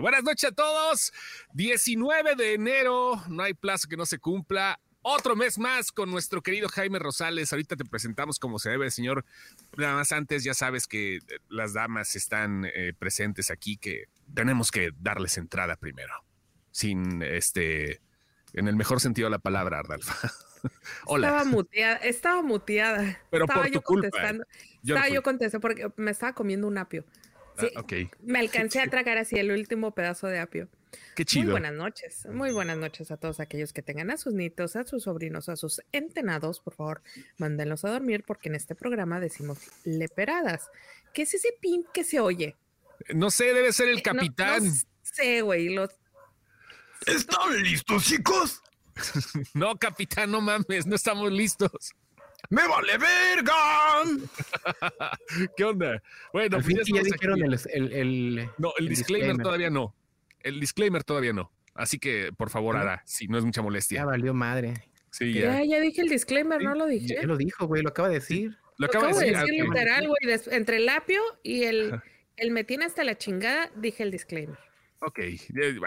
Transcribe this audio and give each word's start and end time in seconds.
Buenas 0.00 0.22
noches 0.24 0.50
a 0.50 0.54
todos. 0.54 1.12
19 1.54 2.34
de 2.34 2.54
enero, 2.54 3.22
no 3.28 3.42
hay 3.42 3.54
plazo 3.54 3.88
que 3.88 3.96
no 3.96 4.04
se 4.04 4.18
cumpla. 4.18 4.78
Otro 5.00 5.36
mes 5.36 5.58
más 5.58 5.92
con 5.92 6.10
nuestro 6.10 6.42
querido 6.42 6.68
Jaime 6.68 6.98
Rosales. 6.98 7.52
Ahorita 7.52 7.76
te 7.76 7.84
presentamos 7.84 8.38
como 8.38 8.58
se 8.58 8.70
debe, 8.70 8.90
señor. 8.90 9.24
Nada 9.76 9.94
más 9.94 10.12
antes, 10.12 10.44
ya 10.44 10.52
sabes 10.52 10.86
que 10.86 11.20
las 11.48 11.72
damas 11.72 12.16
están 12.16 12.64
eh, 12.64 12.92
presentes 12.98 13.50
aquí, 13.50 13.76
que 13.76 14.04
tenemos 14.34 14.70
que 14.70 14.90
darles 14.98 15.38
entrada 15.38 15.76
primero. 15.76 16.12
Sin 16.72 17.22
este, 17.22 18.00
en 18.52 18.68
el 18.68 18.76
mejor 18.76 19.00
sentido 19.00 19.26
de 19.26 19.30
la 19.30 19.38
palabra, 19.38 19.78
Ardalfa. 19.78 20.14
Hola. 21.06 21.28
Estaba 21.28 21.44
muteada, 21.44 21.96
estaba 21.96 22.42
muteada. 22.42 23.20
Pero 23.30 23.44
estaba 23.44 23.62
por 23.62 23.70
tu 23.70 23.74
yo 23.74 23.82
culpa. 23.82 24.10
contestando. 24.10 24.44
estaba 24.82 25.08
yo 25.08 25.22
contestando 25.22 25.60
porque 25.60 25.88
me 25.96 26.10
estaba 26.10 26.34
comiendo 26.34 26.66
un 26.66 26.78
apio. 26.78 27.04
Sí, 27.58 27.68
Ah. 27.74 27.84
Me 28.22 28.38
alcancé 28.40 28.80
a 28.80 28.86
tragar 28.88 29.18
así 29.18 29.36
el 29.38 29.50
último 29.50 29.94
pedazo 29.94 30.26
de 30.26 30.38
apio. 30.38 30.68
Qué 31.14 31.22
Muy 31.22 31.24
chido. 31.24 31.50
buenas 31.52 31.72
noches, 31.72 32.26
muy 32.26 32.52
buenas 32.52 32.76
noches 32.78 33.10
a 33.10 33.16
todos 33.16 33.40
aquellos 33.40 33.72
que 33.72 33.82
tengan 33.82 34.10
a 34.10 34.16
sus 34.16 34.32
nietos, 34.34 34.76
a 34.76 34.84
sus 34.84 35.04
sobrinos, 35.04 35.48
a 35.48 35.56
sus 35.56 35.80
entenados, 35.92 36.60
por 36.60 36.74
favor, 36.74 37.02
mándenlos 37.38 37.84
a 37.84 37.90
dormir 37.90 38.24
porque 38.26 38.48
en 38.48 38.54
este 38.54 38.74
programa 38.74 39.20
decimos 39.20 39.58
leperadas. 39.84 40.70
¿Qué 41.12 41.22
es 41.22 41.34
ese 41.34 41.48
pin 41.60 41.84
que 41.92 42.04
se 42.04 42.20
oye? 42.20 42.56
No 43.14 43.30
sé, 43.30 43.52
debe 43.52 43.72
ser 43.72 43.88
el 43.88 43.98
Eh, 43.98 44.02
no- 44.06 44.12
capitán. 44.14 44.64
No, 44.66 44.72
sé, 45.02 45.40
güey, 45.42 45.68
los 45.74 45.90
¿Están 47.06 47.62
listos, 47.62 48.04
chicos? 48.04 48.62
No, 49.54 49.76
capitán, 49.78 50.30
no 50.30 50.40
mames, 50.40 50.86
no 50.86 50.96
estamos 50.96 51.30
listos. 51.30 51.70
¡Me 52.50 52.66
vale 52.68 52.92
verga! 52.98 54.02
¿Qué 55.56 55.64
onda? 55.64 56.02
Bueno, 56.32 56.56
Al 56.58 56.62
pues 56.62 56.76
ya 56.86 57.02
dijeron 57.02 57.42
aquí. 57.42 57.68
el, 57.72 57.92
el, 57.92 57.92
el- 57.92 58.50
No, 58.58 58.72
el, 58.78 58.84
el 58.84 58.88
disclaimer, 58.88 59.28
disclaimer. 59.28 59.42
todavía 59.42 59.70
no. 59.70 59.94
El 60.40 60.60
disclaimer 60.60 61.04
todavía 61.04 61.32
no. 61.32 61.50
Así 61.74 61.98
que, 61.98 62.30
por 62.36 62.50
favor, 62.50 62.74
¿No? 62.76 62.80
Ara, 62.82 63.02
si 63.04 63.26
no 63.28 63.36
es 63.38 63.44
mucha 63.44 63.60
Ya 63.60 63.64
molestia. 63.64 64.04
valió 64.04 64.32
madre. 64.34 64.74
Sí, 65.10 65.32
Ya, 65.32 65.60
ya. 65.62 65.64
ya 65.64 65.80
dije 65.80 66.02
el 66.02 66.08
disclaimer, 66.08 66.62
¿no 66.62 66.74
lo 66.74 66.86
dije? 66.86 67.16
Ya 67.20 67.22
lo 67.22 67.36
dijo, 67.36 67.66
güey, 67.66 67.82
lo 67.82 67.88
acaba 67.90 68.08
de 68.08 68.14
decir. 68.14 68.50
Lo 68.78 68.86
Lo 68.86 68.86
acabo 68.86 69.06
de 69.06 69.10
acabo 69.10 69.20
de 69.20 69.26
decir. 69.26 69.46
decir 69.46 69.62
ah, 69.62 69.64
literal, 69.64 70.08
güey. 70.08 70.40
Entre 70.50 70.76
el 70.76 70.88
apio 70.88 71.22
y 71.42 71.64
el, 71.64 72.00
el 72.36 72.50
me 72.50 72.64
tiene 72.64 72.84
hasta 72.84 73.02
la 73.04 73.16
chingada, 73.16 73.70
dije 73.76 74.02
el 74.02 74.10
disclaimer. 74.10 74.58
Ok, 75.00 75.18
eh, 75.18 75.40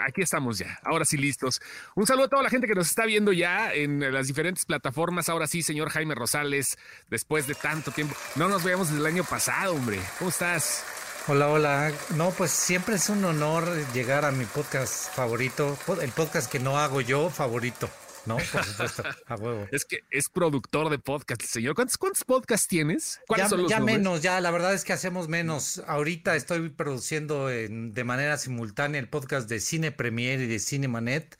aquí 0.06 0.22
estamos 0.22 0.58
ya. 0.58 0.78
Ahora 0.84 1.04
sí 1.04 1.16
listos. 1.16 1.60
Un 1.96 2.06
saludo 2.06 2.26
a 2.26 2.28
toda 2.28 2.42
la 2.42 2.50
gente 2.50 2.66
que 2.66 2.74
nos 2.74 2.88
está 2.88 3.06
viendo 3.06 3.32
ya 3.32 3.72
en 3.74 4.12
las 4.12 4.28
diferentes 4.28 4.64
plataformas. 4.64 5.28
Ahora 5.28 5.46
sí, 5.46 5.62
señor 5.62 5.90
Jaime 5.90 6.14
Rosales, 6.14 6.78
después 7.08 7.46
de 7.46 7.54
tanto 7.54 7.90
tiempo. 7.90 8.14
No 8.36 8.48
nos 8.48 8.62
veíamos 8.62 8.88
desde 8.88 9.00
el 9.00 9.06
año 9.06 9.24
pasado, 9.24 9.74
hombre. 9.74 9.98
¿Cómo 10.18 10.30
estás? 10.30 10.84
Hola, 11.26 11.48
hola. 11.48 11.92
No, 12.16 12.30
pues 12.30 12.50
siempre 12.50 12.94
es 12.94 13.08
un 13.08 13.24
honor 13.24 13.64
llegar 13.92 14.24
a 14.24 14.30
mi 14.30 14.46
podcast 14.46 15.14
favorito, 15.14 15.76
el 16.00 16.10
podcast 16.12 16.50
que 16.50 16.58
no 16.58 16.78
hago 16.78 17.00
yo 17.00 17.30
favorito, 17.30 17.90
¿no? 18.26 18.36
Por 18.36 18.64
supuesto, 18.64 19.02
a 19.26 19.34
huevo. 19.36 19.66
Es 19.72 19.84
que 19.84 20.00
es 20.10 20.28
productor 20.28 20.90
de 20.90 20.98
podcast, 20.98 21.42
el 21.42 21.48
señor. 21.48 21.74
¿Cuántos, 21.74 21.96
cuántos 21.98 22.24
podcasts 22.24 22.68
tienes? 22.68 23.20
¿Cuáles 23.26 23.46
Ya, 23.46 23.48
son 23.50 23.62
los 23.62 23.70
ya 23.70 23.78
nombres? 23.78 23.98
menos, 23.98 24.22
ya 24.22 24.40
la 24.40 24.50
verdad 24.50 24.74
es 24.74 24.84
que 24.84 24.92
hacemos 24.92 25.28
menos. 25.28 25.82
Ahorita 25.86 26.36
estoy 26.36 26.68
produciendo 26.70 27.50
en- 27.50 27.92
de 27.92 28.04
manera 28.04 28.36
simultánea 28.38 29.00
el 29.00 29.08
podcast 29.08 29.48
de 29.48 29.60
Cine 29.60 29.92
Premier 29.92 30.40
y 30.40 30.46
de 30.46 30.58
Cinemanet. 30.58 31.38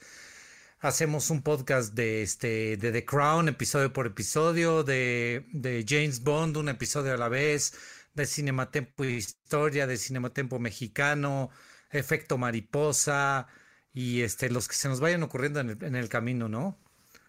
Hacemos 0.81 1.29
un 1.31 1.43
podcast 1.43 1.93
de 1.95 2.23
este 2.23 2.77
de 2.79 2.91
The 2.91 3.05
Crown, 3.05 3.49
episodio 3.49 3.93
por 3.93 4.07
episodio, 4.07 4.83
de, 4.83 5.47
de 5.53 5.85
James 5.87 6.23
Bond, 6.23 6.57
un 6.57 6.71
episodio 6.71 7.13
a 7.13 7.19
la 7.19 7.29
vez, 7.29 7.75
de 8.15 8.27
Cinematempo 8.27 9.05
Historia, 9.05 9.87
de 9.87 9.99
Cinematempo 9.99 10.59
Mexicano, 10.59 11.51
Efecto 11.91 12.39
Mariposa 12.39 13.47
y 13.93 14.23
este 14.23 14.51
los 14.51 14.69
que 14.69 14.75
se 14.75 14.89
nos 14.89 15.01
vayan 15.01 15.23
ocurriendo 15.23 15.61
en 15.61 15.71
el, 15.71 15.85
en 15.85 15.97
el 15.97 16.09
camino, 16.09 16.49
¿no? 16.49 16.79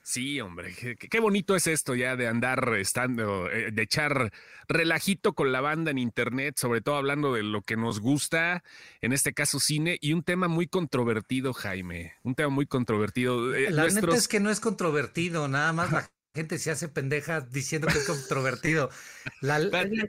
Sí, 0.04 0.42
hombre, 0.42 0.74
qué, 0.74 0.96
qué 0.96 1.20
bonito 1.20 1.56
es 1.56 1.68
esto 1.68 1.94
ya 1.94 2.16
de 2.16 2.28
andar 2.28 2.74
estando, 2.80 3.50
eh, 3.52 3.70
de 3.72 3.84
echar 3.84 4.32
relajito 4.68 5.34
con 5.34 5.52
la 5.52 5.62
banda 5.62 5.92
en 5.92 6.00
internet, 6.00 6.56
sobre 6.58 6.82
todo 6.82 6.96
hablando 6.96 7.34
de 7.36 7.44
lo 7.44 7.62
que 7.62 7.78
nos 7.78 8.00
gusta, 8.00 8.64
en 9.02 9.14
este 9.14 9.34
caso 9.34 9.60
cine, 9.60 10.00
y 10.02 10.14
un 10.14 10.24
tema 10.24 10.48
muy 10.48 10.66
controvertido, 10.68 11.54
Jaime, 11.54 12.14
un 12.24 12.34
tema 12.34 12.50
muy 12.50 12.66
controvertido. 12.66 13.54
Eh, 13.54 13.70
La 13.70 13.84
nuestros- 13.84 14.06
neta 14.06 14.18
es 14.18 14.28
que 14.28 14.40
no 14.40 14.50
es 14.50 14.60
controvertido, 14.60 15.48
nada 15.48 15.72
más 15.72 15.92
la 15.92 16.10
gente 16.34 16.58
se 16.58 16.72
hace 16.72 16.88
pendeja 16.88 17.42
diciendo 17.42 17.88
que 17.88 18.00
es 18.00 18.06
controvertido. 18.08 18.90
La- 19.42 19.60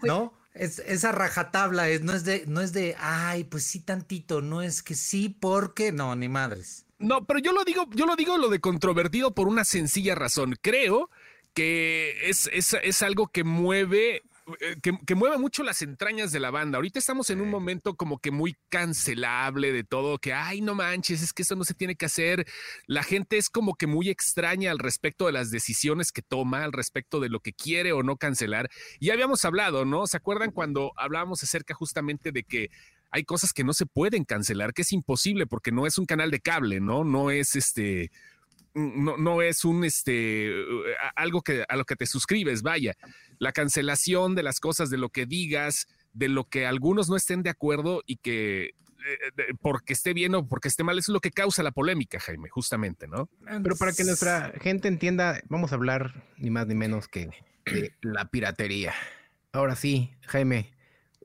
¿No? 0.04 0.32
Es, 0.54 0.80
esa 0.80 1.12
rajatabla 1.12 1.88
es, 1.88 2.02
no 2.02 2.12
es 2.12 2.24
de, 2.24 2.44
no 2.46 2.60
es 2.60 2.72
de, 2.72 2.94
ay, 2.98 3.44
pues 3.44 3.64
sí 3.64 3.80
tantito, 3.80 4.42
no 4.42 4.60
es 4.60 4.82
que 4.82 4.94
sí, 4.94 5.28
porque, 5.28 5.92
no, 5.92 6.14
ni 6.14 6.28
madres. 6.28 6.84
No, 6.98 7.24
pero 7.24 7.40
yo 7.40 7.52
lo 7.52 7.64
digo, 7.64 7.88
yo 7.94 8.06
lo 8.06 8.16
digo 8.16 8.38
lo 8.38 8.48
de 8.48 8.60
controvertido 8.60 9.34
por 9.34 9.48
una 9.48 9.64
sencilla 9.64 10.14
razón. 10.14 10.56
Creo 10.60 11.10
que 11.54 12.28
es, 12.28 12.48
es, 12.52 12.76
es 12.82 13.02
algo 13.02 13.28
que 13.28 13.44
mueve, 13.44 14.22
que, 14.82 14.98
que 15.06 15.14
mueve 15.14 15.38
mucho 15.38 15.62
las 15.62 15.82
entrañas 15.82 16.32
de 16.32 16.40
la 16.40 16.50
banda. 16.50 16.76
Ahorita 16.76 16.98
estamos 16.98 17.30
en 17.30 17.40
un 17.40 17.50
momento 17.50 17.94
como 17.94 18.18
que 18.18 18.30
muy 18.30 18.56
cancelable 18.68 19.72
de 19.72 19.84
todo, 19.84 20.18
que 20.18 20.32
ay, 20.32 20.60
no 20.60 20.74
manches, 20.74 21.22
es 21.22 21.32
que 21.32 21.42
eso 21.42 21.56
no 21.56 21.64
se 21.64 21.74
tiene 21.74 21.96
que 21.96 22.06
hacer. 22.06 22.46
La 22.86 23.02
gente 23.02 23.36
es 23.38 23.48
como 23.48 23.74
que 23.74 23.86
muy 23.86 24.08
extraña 24.08 24.70
al 24.70 24.78
respecto 24.78 25.26
de 25.26 25.32
las 25.32 25.50
decisiones 25.50 26.12
que 26.12 26.22
toma, 26.22 26.64
al 26.64 26.72
respecto 26.72 27.20
de 27.20 27.28
lo 27.28 27.40
que 27.40 27.52
quiere 27.52 27.92
o 27.92 28.02
no 28.02 28.16
cancelar. 28.16 28.70
Y 29.00 29.06
ya 29.06 29.14
habíamos 29.14 29.44
hablado, 29.44 29.84
¿no? 29.84 30.06
¿Se 30.06 30.16
acuerdan 30.16 30.50
cuando 30.50 30.92
hablábamos 30.96 31.42
acerca 31.42 31.74
justamente 31.74 32.32
de 32.32 32.44
que 32.44 32.70
hay 33.10 33.24
cosas 33.24 33.52
que 33.52 33.62
no 33.62 33.74
se 33.74 33.86
pueden 33.86 34.24
cancelar, 34.24 34.72
que 34.72 34.82
es 34.82 34.92
imposible 34.92 35.46
porque 35.46 35.70
no 35.70 35.86
es 35.86 35.98
un 35.98 36.06
canal 36.06 36.30
de 36.30 36.40
cable, 36.40 36.80
¿no? 36.80 37.04
No 37.04 37.30
es 37.30 37.54
este, 37.56 38.10
no, 38.74 39.16
no 39.16 39.42
es 39.42 39.64
un 39.64 39.84
este, 39.84 40.52
algo 41.16 41.42
que 41.42 41.64
a 41.68 41.76
lo 41.76 41.84
que 41.84 41.96
te 41.96 42.06
suscribes, 42.06 42.62
vaya. 42.62 42.94
La 43.38 43.52
cancelación 43.52 44.34
de 44.34 44.42
las 44.42 44.60
cosas, 44.60 44.90
de 44.90 44.98
lo 44.98 45.10
que 45.10 45.26
digas, 45.26 45.88
de 46.12 46.28
lo 46.28 46.44
que 46.44 46.66
algunos 46.66 47.08
no 47.08 47.16
estén 47.16 47.42
de 47.42 47.50
acuerdo 47.50 48.02
y 48.06 48.16
que 48.16 48.70
eh, 49.04 49.54
porque 49.60 49.92
esté 49.92 50.12
bien 50.12 50.34
o 50.34 50.46
porque 50.46 50.68
esté 50.68 50.84
mal, 50.84 50.98
eso 50.98 51.10
es 51.10 51.14
lo 51.14 51.20
que 51.20 51.30
causa 51.30 51.62
la 51.62 51.72
polémica, 51.72 52.20
Jaime, 52.20 52.48
justamente, 52.48 53.08
¿no? 53.08 53.28
Pero 53.62 53.76
para 53.76 53.92
que 53.92 54.04
nuestra 54.04 54.52
gente 54.60 54.88
entienda, 54.88 55.40
vamos 55.48 55.72
a 55.72 55.74
hablar 55.74 56.24
ni 56.36 56.50
más 56.50 56.66
ni 56.66 56.74
menos 56.74 57.08
que 57.08 57.30
de 57.64 57.94
la 58.00 58.26
piratería. 58.26 58.94
Ahora 59.52 59.76
sí, 59.76 60.14
Jaime, 60.22 60.72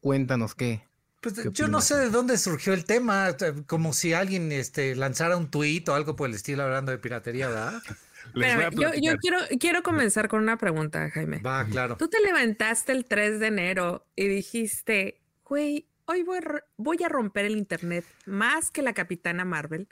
cuéntanos 0.01 0.55
qué. 0.55 0.86
Pues 1.21 1.35
¿Qué 1.39 1.49
yo 1.51 1.67
no 1.67 1.81
sé 1.81 1.95
de 1.95 2.09
dónde 2.09 2.37
surgió 2.37 2.73
el 2.73 2.85
tema, 2.85 3.29
eh, 3.29 3.35
como 3.65 3.93
si 3.93 4.13
alguien 4.13 4.51
este, 4.51 4.95
lanzara 4.95 5.35
un 5.37 5.49
tuit 5.49 5.87
o 5.89 5.95
algo 5.95 6.15
por 6.15 6.29
el 6.29 6.35
estilo 6.35 6.63
hablando 6.63 6.91
de 6.91 6.99
piratería, 6.99 7.47
¿verdad? 7.47 7.81
Les 8.33 8.53
voy 8.55 8.63
a 8.63 8.67
Espérame, 8.67 9.01
yo, 9.01 9.17
quiero, 9.19 9.37
quiero 9.59 9.83
comenzar 9.83 10.27
con 10.27 10.41
una 10.43 10.57
pregunta, 10.57 11.09
Jaime. 11.11 11.39
Va, 11.39 11.65
claro. 11.65 11.97
Tú 11.97 12.07
te 12.09 12.19
levantaste 12.19 12.91
el 12.91 13.05
3 13.05 13.39
de 13.39 13.47
enero 13.47 14.05
y 14.15 14.27
dijiste, 14.27 15.21
güey, 15.45 15.87
hoy 16.05 16.23
voy, 16.23 16.37
a 16.37 16.41
ro- 16.41 16.63
voy 16.75 16.97
a 17.03 17.09
romper 17.09 17.45
el 17.45 17.57
internet 17.57 18.05
más 18.25 18.69
que 18.69 18.81
la 18.81 18.93
capitana 18.93 19.45
Marvel. 19.45 19.87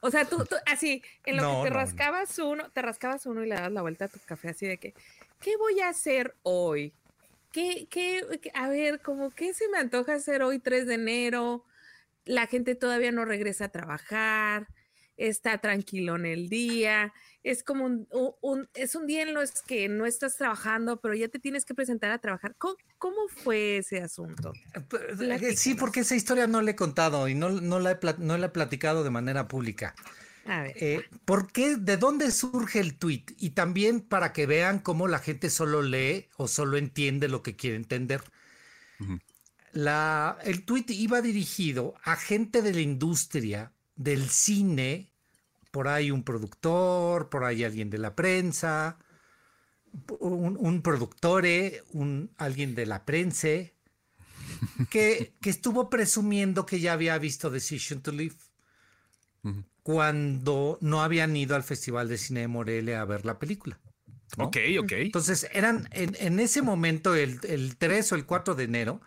O 0.00 0.10
sea, 0.10 0.24
tú, 0.24 0.44
tú 0.44 0.56
así, 0.66 1.02
en 1.26 1.36
lo 1.36 1.42
No, 1.42 1.48
que 1.62 1.68
te 1.68 1.70
no, 1.70 1.74
no. 1.76 1.80
rascabas 1.84 2.38
uno, 2.38 2.70
te 2.70 2.82
rascabas 2.82 3.26
uno 3.26 3.44
y 3.44 3.48
le 3.48 3.56
das 3.56 3.70
la 3.72 3.82
vuelta 3.82 4.06
a 4.06 4.08
tu 4.08 4.18
café, 4.24 4.48
así 4.50 4.66
de 4.66 4.78
que, 4.78 4.94
¿qué 5.40 5.56
voy 5.56 5.80
a 5.80 5.88
hacer 5.88 6.34
hoy? 6.42 6.94
¿Qué, 7.52 7.86
qué, 7.90 8.22
a 8.54 8.68
ver, 8.68 9.00
como 9.00 9.30
qué 9.30 9.52
se 9.54 9.68
me 9.68 9.78
antoja 9.78 10.14
hacer 10.14 10.42
hoy 10.42 10.58
3 10.58 10.86
de 10.86 10.94
enero? 10.94 11.64
La 12.24 12.46
gente 12.46 12.74
todavía 12.74 13.12
no 13.12 13.24
regresa 13.24 13.66
a 13.66 13.68
trabajar, 13.68 14.68
está 15.16 15.58
tranquilo 15.58 16.16
en 16.16 16.24
el 16.26 16.48
día, 16.48 17.12
es 17.42 17.62
como 17.62 17.84
un, 17.84 18.08
un- 18.40 18.68
es 18.74 18.94
un 18.94 19.06
día 19.06 19.22
en 19.22 19.34
los 19.34 19.50
que 19.62 19.88
no 19.88 20.06
estás 20.06 20.36
trabajando, 20.36 21.00
pero 21.00 21.14
ya 21.14 21.28
te 21.28 21.38
tienes 21.38 21.64
que 21.64 21.74
presentar 21.74 22.10
a 22.12 22.18
trabajar. 22.18 22.54
¿Cómo, 22.56 22.76
cómo 22.98 23.28
fue 23.28 23.78
ese 23.78 24.00
asunto? 24.00 24.52
Eh, 24.74 24.80
Sí, 25.10 25.16
Platícanos. 25.16 25.76
porque 25.78 26.00
esa 26.00 26.14
historia 26.14 26.46
no 26.46 26.62
la 26.62 26.70
he 26.70 26.76
contado 26.76 27.28
y 27.28 27.34
no, 27.34 27.50
no, 27.50 27.80
la, 27.80 27.92
he 27.92 27.98
no 28.18 28.38
la 28.38 28.46
he 28.46 28.50
platicado 28.50 29.04
de 29.04 29.10
manera 29.10 29.48
pública. 29.48 29.94
A 30.44 30.62
ver. 30.62 30.76
Eh, 30.76 31.08
¿Por 31.24 31.52
qué? 31.52 31.76
¿De 31.76 31.96
dónde 31.96 32.30
surge 32.30 32.80
el 32.80 32.98
tweet? 32.98 33.24
Y 33.38 33.50
también 33.50 34.00
para 34.00 34.32
que 34.32 34.46
vean 34.46 34.80
cómo 34.80 35.08
la 35.08 35.18
gente 35.18 35.50
solo 35.50 35.82
lee 35.82 36.28
o 36.36 36.48
solo 36.48 36.76
entiende 36.76 37.28
lo 37.28 37.42
que 37.42 37.56
quiere 37.56 37.76
entender. 37.76 38.22
La, 39.72 40.38
el 40.44 40.64
tweet 40.64 40.86
iba 40.88 41.22
dirigido 41.22 41.94
a 42.04 42.16
gente 42.16 42.60
de 42.62 42.74
la 42.74 42.80
industria 42.80 43.72
del 43.96 44.28
cine, 44.28 45.12
por 45.70 45.88
ahí 45.88 46.10
un 46.10 46.24
productor, 46.24 47.30
por 47.30 47.44
ahí 47.44 47.64
alguien 47.64 47.88
de 47.88 47.98
la 47.98 48.14
prensa, 48.14 48.98
un, 50.20 50.56
un 50.58 50.82
productore, 50.82 51.82
un, 51.92 52.30
alguien 52.36 52.74
de 52.74 52.86
la 52.86 53.04
prensa, 53.04 53.48
que, 54.88 55.34
que 55.40 55.50
estuvo 55.50 55.88
presumiendo 55.90 56.66
que 56.66 56.80
ya 56.80 56.92
había 56.92 57.18
visto 57.18 57.50
Decision 57.50 58.02
to 58.02 58.12
Live 58.12 58.36
Cuando 59.82 60.78
no 60.80 61.02
habían 61.02 61.36
ido 61.36 61.56
al 61.56 61.64
Festival 61.64 62.08
de 62.08 62.18
Cine 62.18 62.40
de 62.40 62.48
Morelia 62.48 63.00
a 63.00 63.04
ver 63.04 63.24
la 63.24 63.38
película. 63.38 63.80
¿no? 64.38 64.44
Ok, 64.44 64.56
ok. 64.80 64.92
Entonces, 64.92 65.48
eran 65.52 65.88
en, 65.90 66.16
en 66.20 66.40
ese 66.40 66.62
momento, 66.62 67.14
el, 67.14 67.40
el 67.48 67.76
3 67.76 68.12
o 68.12 68.14
el 68.14 68.24
4 68.24 68.54
de 68.54 68.64
enero, 68.64 69.00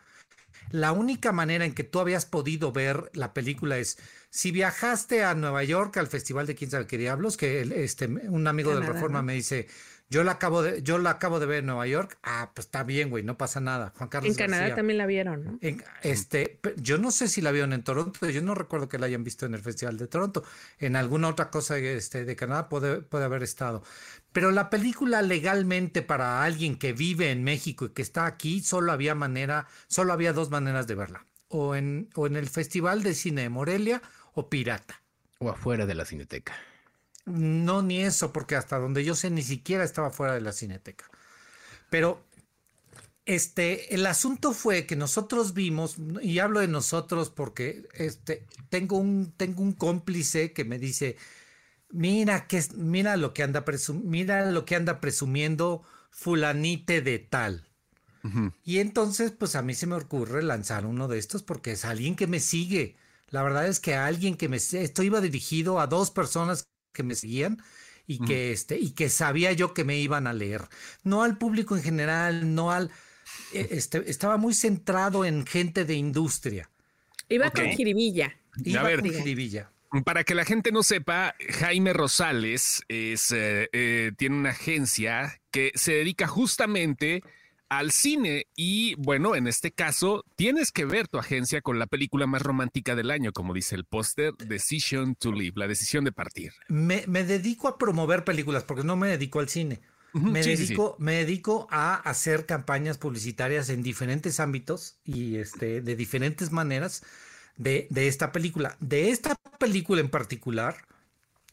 la 0.71 0.91
única 0.91 1.31
manera 1.31 1.65
en 1.65 1.73
que 1.73 1.83
tú 1.83 1.99
habías 1.99 2.25
podido 2.25 2.71
ver 2.71 3.09
la 3.13 3.33
película 3.33 3.77
es 3.77 3.97
Si 4.29 4.51
viajaste 4.51 5.23
a 5.23 5.33
Nueva 5.33 5.63
York 5.63 5.95
al 5.97 6.07
Festival 6.07 6.45
de 6.45 6.55
quién 6.55 6.69
sabe 6.69 6.87
qué 6.87 6.97
diablos, 6.97 7.37
que 7.37 7.61
el- 7.61 7.71
este, 7.71 8.07
un 8.07 8.47
amigo 8.47 8.71
de 8.71 8.79
Canadá, 8.81 8.93
Reforma 8.93 9.19
¿no? 9.19 9.27
me 9.27 9.33
dice, 9.33 9.67
yo 10.09 10.23
la 10.23 10.33
acabo 10.33 10.61
de, 10.61 10.83
yo 10.83 10.97
la 10.99 11.09
acabo 11.11 11.39
de 11.39 11.45
ver 11.45 11.59
en 11.59 11.65
Nueva 11.65 11.87
York. 11.87 12.17
Ah, 12.23 12.51
pues 12.53 12.67
está 12.67 12.83
bien, 12.83 13.09
güey, 13.09 13.23
no 13.23 13.37
pasa 13.37 13.59
nada. 13.59 13.91
Juan 13.97 14.09
Carlos 14.09 14.31
En 14.31 14.37
Canadá 14.37 14.61
García. 14.61 14.75
también 14.75 14.97
la 14.97 15.05
vieron, 15.05 15.43
¿no? 15.43 15.57
En- 15.61 15.83
este, 16.03 16.59
yo 16.77 16.97
no 16.97 17.11
sé 17.11 17.27
si 17.27 17.41
la 17.41 17.51
vieron 17.51 17.73
en 17.73 17.83
Toronto, 17.83 18.29
yo 18.29 18.41
no 18.41 18.53
recuerdo 18.55 18.87
que 18.87 18.99
la 18.99 19.07
hayan 19.07 19.23
visto 19.23 19.45
en 19.45 19.53
el 19.55 19.61
Festival 19.61 19.97
de 19.97 20.07
Toronto. 20.07 20.43
En 20.77 20.95
alguna 20.95 21.27
otra 21.29 21.49
cosa 21.49 21.77
este, 21.77 22.23
de 22.25 22.35
Canadá 22.35 22.69
puede, 22.69 23.01
puede 23.01 23.25
haber 23.25 23.41
estado. 23.43 23.83
Pero 24.31 24.51
la 24.51 24.69
película 24.69 25.21
legalmente 25.21 26.01
para 26.01 26.43
alguien 26.43 26.77
que 26.77 26.93
vive 26.93 27.31
en 27.31 27.43
México 27.43 27.85
y 27.85 27.89
que 27.89 28.01
está 28.01 28.25
aquí, 28.25 28.61
solo 28.61 28.91
había 28.91 29.15
manera, 29.15 29.67
solo 29.87 30.13
había 30.13 30.33
dos 30.33 30.49
maneras 30.51 30.87
de 30.87 30.95
verla. 30.95 31.25
O 31.47 31.75
en, 31.75 32.09
o 32.15 32.27
en 32.27 32.35
el 32.35 32.49
Festival 32.49 33.01
de 33.03 33.13
Cine 33.13 33.43
de 33.43 33.49
Morelia 33.49 34.01
o 34.33 34.49
pirata. 34.49 35.01
O 35.39 35.49
afuera 35.49 35.85
de 35.85 35.95
la 35.95 36.05
cineteca. 36.05 36.53
No, 37.25 37.81
ni 37.81 38.01
eso, 38.01 38.31
porque 38.31 38.55
hasta 38.55 38.77
donde 38.79 39.03
yo 39.03 39.15
sé 39.15 39.29
ni 39.31 39.41
siquiera 39.41 39.83
estaba 39.83 40.11
fuera 40.11 40.33
de 40.35 40.41
la 40.41 40.51
cineteca. 40.51 41.05
Pero 41.89 42.23
este, 43.25 43.95
el 43.95 44.05
asunto 44.05 44.53
fue 44.53 44.85
que 44.85 44.95
nosotros 44.95 45.53
vimos, 45.53 45.95
y 46.21 46.39
hablo 46.39 46.59
de 46.59 46.67
nosotros 46.67 47.29
porque 47.31 47.87
este, 47.93 48.45
tengo, 48.69 48.97
un, 48.97 49.33
tengo 49.35 49.63
un 49.63 49.73
cómplice 49.73 50.53
que 50.53 50.63
me 50.65 50.77
dice, 50.77 51.17
mira, 51.91 52.47
que, 52.47 52.57
es- 52.59 52.75
mira, 52.75 53.17
lo 53.17 53.33
que 53.33 53.43
anda 53.43 53.65
mira 54.03 54.51
lo 54.51 54.65
que 54.65 54.75
anda 54.75 55.01
presumiendo 55.01 55.83
fulanite 56.11 57.01
de 57.01 57.19
tal. 57.19 57.67
Y 58.63 58.79
entonces, 58.79 59.31
pues 59.31 59.55
a 59.55 59.61
mí 59.61 59.75
se 59.75 59.87
me 59.87 59.95
ocurre 59.95 60.43
lanzar 60.43 60.85
uno 60.85 61.07
de 61.07 61.19
estos 61.19 61.43
porque 61.43 61.71
es 61.73 61.85
alguien 61.85 62.15
que 62.15 62.27
me 62.27 62.39
sigue. 62.39 62.95
La 63.29 63.43
verdad 63.43 63.67
es 63.67 63.79
que 63.79 63.95
alguien 63.95 64.35
que 64.37 64.49
me 64.49 64.57
esto 64.57 65.03
iba 65.03 65.21
dirigido 65.21 65.79
a 65.79 65.87
dos 65.87 66.11
personas 66.11 66.67
que 66.95 67.03
me 67.03 67.13
seguían 67.13 67.61
y 68.07 68.19
que 68.25 68.51
este 68.51 68.79
y 68.79 68.91
que 68.91 69.09
sabía 69.09 69.51
yo 69.51 69.75
que 69.75 69.83
me 69.83 69.99
iban 69.99 70.25
a 70.25 70.33
leer. 70.33 70.63
No 71.03 71.21
al 71.21 71.37
público 71.37 71.75
en 71.75 71.83
general, 71.83 72.55
no 72.55 72.71
al 72.71 72.89
eh, 73.53 73.67
este, 73.71 74.09
estaba 74.09 74.37
muy 74.37 74.53
centrado 74.53 75.25
en 75.25 75.45
gente 75.45 75.85
de 75.85 75.95
industria. 75.95 76.69
Iba 77.29 77.51
con 77.51 77.65
jiribilla. 77.69 78.35
Iba 78.63 78.83
ver. 78.83 79.01
con 79.01 79.11
jiribilla. 79.11 79.71
Para 80.03 80.23
que 80.23 80.35
la 80.35 80.43
gente 80.43 80.71
no 80.71 80.83
sepa, 80.83 81.35
Jaime 81.59 81.93
Rosales 81.93 82.83
es, 82.89 83.31
eh, 83.31 83.69
eh, 83.71 84.11
tiene 84.17 84.35
una 84.35 84.49
agencia 84.49 85.39
que 85.51 85.71
se 85.75 85.93
dedica 85.93 86.27
justamente 86.27 87.23
al 87.69 87.91
cine 87.91 88.47
y 88.55 88.95
bueno, 88.95 89.35
en 89.35 89.47
este 89.47 89.71
caso 89.71 90.23
tienes 90.35 90.71
que 90.71 90.85
ver 90.85 91.07
tu 91.07 91.17
agencia 91.17 91.61
con 91.61 91.79
la 91.79 91.87
película 91.87 92.27
más 92.27 92.41
romántica 92.41 92.95
del 92.95 93.11
año, 93.11 93.31
como 93.31 93.53
dice 93.53 93.75
el 93.75 93.85
póster, 93.85 94.33
Decision 94.35 95.15
to 95.15 95.31
Live, 95.31 95.53
la 95.55 95.67
decisión 95.67 96.03
de 96.05 96.11
partir. 96.11 96.53
Me, 96.67 97.03
me 97.07 97.23
dedico 97.23 97.67
a 97.67 97.77
promover 97.77 98.23
películas 98.23 98.63
porque 98.63 98.83
no 98.83 98.95
me 98.95 99.09
dedico 99.09 99.39
al 99.39 99.49
cine. 99.49 99.81
Me, 100.13 100.43
sí, 100.43 100.51
sí, 100.51 100.57
sí. 100.57 100.63
dedico, 100.67 100.95
me 100.97 101.15
dedico 101.15 101.67
a 101.69 101.95
hacer 101.95 102.45
campañas 102.45 102.97
publicitarias 102.97 103.69
en 103.69 103.83
diferentes 103.83 104.39
ámbitos 104.39 104.97
y 105.03 105.35
este, 105.35 105.81
de 105.81 105.95
diferentes 105.97 106.53
maneras 106.53 107.03
de, 107.57 107.87
de 107.89 108.07
esta 108.07 108.31
película. 108.31 108.77
De 108.79 109.09
esta 109.09 109.35
película 109.59 109.99
en 109.99 110.09
particular, 110.09 110.77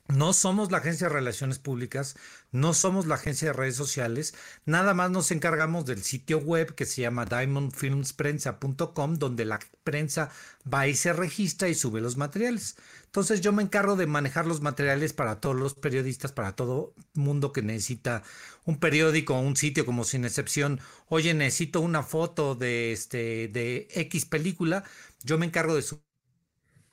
no 0.09 0.33
somos 0.33 0.71
la 0.71 0.79
agencia 0.79 1.09
de 1.09 1.15
relaciones 1.15 1.59
públicas, 1.59 2.17
no 2.51 2.75
somos 2.75 3.07
la 3.07 3.15
agencia 3.15 3.49
de 3.49 3.53
redes 3.55 3.77
sociales, 3.77 4.35
nada 4.67 4.95
más 4.95 5.11
nos 5.11 5.31
encargamos 5.31 5.87
del 5.87 6.03
sitio 6.03 6.39
web 6.39 6.75
que 6.75 6.87
se 6.87 7.03
llama 7.03 7.25
diamondfilmsprensa.com, 7.25 9.15
donde 9.17 9.45
la 9.45 9.61
prensa 9.85 10.31
va 10.73 10.87
y 10.89 10.95
se 10.95 11.13
registra 11.13 11.69
y 11.69 11.75
sube 11.75 12.01
los 12.01 12.17
materiales. 12.17 12.77
Entonces 13.07 13.41
yo 13.41 13.53
me 13.53 13.63
encargo 13.63 13.97
de 13.97 14.07
manejar 14.07 14.47
los 14.47 14.61
materiales 14.61 15.13
para 15.13 15.41
todos 15.41 15.57
los 15.57 15.75
periodistas, 15.75 16.33
para 16.33 16.55
todo 16.57 16.95
mundo 17.15 17.53
que 17.53 17.63
necesita 17.63 18.23
un 18.65 18.79
periódico 18.79 19.35
o 19.37 19.41
un 19.41 19.57
sitio 19.57 19.87
como 19.87 20.05
sin 20.05 20.25
excepción. 20.25 20.81
Oye, 21.09 21.33
necesito 21.35 21.81
una 21.81 22.03
foto 22.03 22.55
de 22.55 22.93
este 22.93 23.49
de 23.49 23.89
X 23.93 24.27
película, 24.27 24.85
yo 25.23 25.39
me 25.39 25.47
encargo 25.47 25.75
de 25.75 25.83
su 25.83 26.03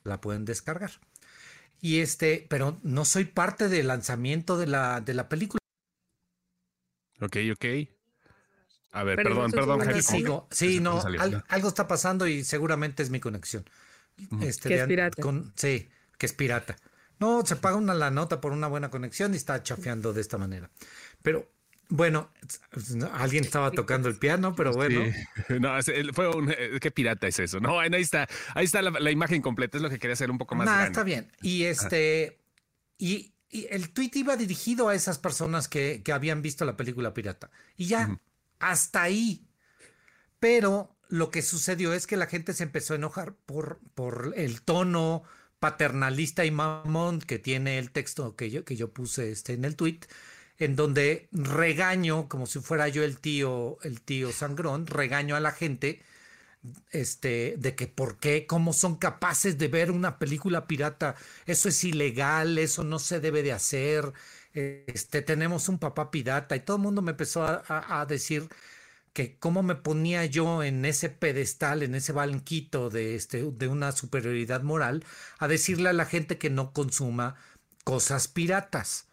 la 0.04 0.20
pueden 0.20 0.44
descargar. 0.44 0.92
Y 1.80 2.00
este, 2.00 2.46
pero 2.50 2.78
no 2.82 3.04
soy 3.04 3.24
parte 3.24 3.68
del 3.68 3.86
lanzamiento 3.88 4.58
de 4.58 4.66
la, 4.66 5.00
de 5.00 5.14
la 5.14 5.28
película. 5.28 5.58
Ok, 7.20 7.36
ok. 7.52 7.64
A 8.92 9.04
ver, 9.04 9.16
Pero 9.16 9.30
perdón, 9.30 9.50
perdón, 9.52 9.80
Jaime. 9.80 10.02
Sigo. 10.02 10.48
Sí, 10.50 10.80
no, 10.80 11.00
salió. 11.00 11.20
al- 11.20 11.44
algo 11.48 11.68
está 11.68 11.86
pasando 11.86 12.26
y 12.26 12.42
seguramente 12.44 13.02
es 13.02 13.10
mi 13.10 13.20
conexión. 13.20 13.64
Este, 14.42 14.68
Que 14.68 14.80
es 14.80 14.86
pirata. 14.86 15.22
con- 15.22 15.52
sí, 15.56 15.88
que 16.18 16.26
es 16.26 16.32
pirata. 16.32 16.76
No, 17.18 17.44
se 17.46 17.56
paga 17.56 17.76
una 17.76 17.94
la 17.94 18.10
nota 18.10 18.40
por 18.40 18.52
una 18.52 18.66
buena 18.66 18.90
conexión 18.90 19.32
y 19.34 19.36
está 19.36 19.62
chafeando 19.62 20.12
de 20.12 20.20
esta 20.22 20.38
manera. 20.38 20.70
Pero 21.22 21.48
bueno, 21.90 22.30
alguien 23.12 23.44
estaba 23.44 23.74
tocando 23.74 24.08
el 24.08 24.16
piano, 24.16 24.54
pero 24.54 24.72
bueno. 24.72 25.02
Sí. 25.48 25.58
No, 25.60 25.70
fue 26.14 26.28
un. 26.34 26.50
eh, 26.50 26.78
¿Qué 26.80 26.90
pirata 26.90 27.26
es 27.26 27.38
eso? 27.40 27.60
No, 27.60 27.78
ahí 27.80 27.90
está. 28.00 28.28
Ahí 28.54 28.64
está 28.64 28.82
la, 28.82 28.90
la 28.90 29.10
imagen 29.10 29.42
completa. 29.42 29.76
Es 29.76 29.82
lo 29.82 29.90
que 29.90 29.98
quería 29.98 30.14
hacer 30.14 30.30
un 30.30 30.38
poco 30.38 30.54
más 30.54 30.66
Nah, 30.66 30.72
grande. 30.72 30.86
está 30.88 31.02
bien. 31.04 31.32
Y 31.42 31.64
este. 31.64 32.40
Y, 32.98 33.34
y 33.50 33.66
el 33.70 33.90
tweet 33.92 34.10
iba 34.14 34.36
dirigido 34.36 34.88
a 34.88 34.94
esas 34.94 35.18
personas 35.18 35.68
que, 35.68 36.02
que 36.04 36.12
habían 36.12 36.42
visto 36.42 36.64
la 36.64 36.76
película 36.76 37.14
pirata. 37.14 37.50
Y 37.76 37.86
ya, 37.86 38.20
hasta 38.58 39.02
ahí. 39.02 39.46
Pero 40.38 40.96
lo 41.08 41.30
que 41.30 41.42
sucedió 41.42 41.92
es 41.92 42.06
que 42.06 42.16
la 42.16 42.26
gente 42.26 42.52
se 42.54 42.62
empezó 42.64 42.94
a 42.94 42.96
enojar 42.96 43.34
por, 43.34 43.80
por 43.94 44.32
el 44.36 44.62
tono 44.62 45.22
paternalista 45.58 46.44
y 46.44 46.50
mamón 46.50 47.20
que 47.20 47.38
tiene 47.38 47.78
el 47.78 47.90
texto 47.90 48.36
que 48.36 48.50
yo, 48.50 48.64
que 48.64 48.76
yo 48.76 48.92
puse 48.92 49.30
este, 49.30 49.52
en 49.52 49.64
el 49.64 49.76
tweet, 49.76 50.00
en 50.60 50.76
donde 50.76 51.28
regaño, 51.32 52.28
como 52.28 52.46
si 52.46 52.60
fuera 52.60 52.88
yo 52.88 53.02
el 53.02 53.18
tío, 53.18 53.78
el 53.82 54.00
tío 54.02 54.30
sangrón, 54.30 54.86
regaño 54.86 55.34
a 55.34 55.40
la 55.40 55.52
gente 55.52 56.02
este, 56.90 57.54
de 57.58 57.74
que 57.74 57.86
por 57.86 58.18
qué, 58.18 58.46
cómo 58.46 58.72
son 58.72 58.96
capaces 58.96 59.58
de 59.58 59.68
ver 59.68 59.90
una 59.90 60.18
película 60.18 60.66
pirata, 60.66 61.16
eso 61.46 61.68
es 61.68 61.82
ilegal, 61.84 62.58
eso 62.58 62.84
no 62.84 62.98
se 62.98 63.20
debe 63.20 63.42
de 63.42 63.52
hacer, 63.52 64.12
este, 64.52 65.22
tenemos 65.22 65.68
un 65.68 65.78
papá 65.78 66.10
pirata. 66.10 66.56
Y 66.56 66.60
todo 66.60 66.76
el 66.76 66.82
mundo 66.82 67.02
me 67.02 67.12
empezó 67.12 67.42
a, 67.44 68.06
decir 68.06 68.48
que 69.12 69.38
cómo 69.38 69.62
me 69.62 69.74
ponía 69.76 70.26
yo 70.26 70.62
en 70.62 70.84
ese 70.84 71.08
pedestal, 71.10 71.82
en 71.82 71.94
ese 71.94 72.12
banquito 72.12 72.90
de, 72.90 73.14
este, 73.16 73.42
de 73.50 73.68
una 73.68 73.92
superioridad 73.92 74.62
moral, 74.62 75.04
a 75.38 75.48
decirle 75.48 75.88
a 75.90 75.92
la 75.94 76.06
gente 76.06 76.38
que 76.38 76.50
no 76.50 76.72
consuma 76.72 77.36
cosas 77.84 78.28
piratas. 78.28 79.09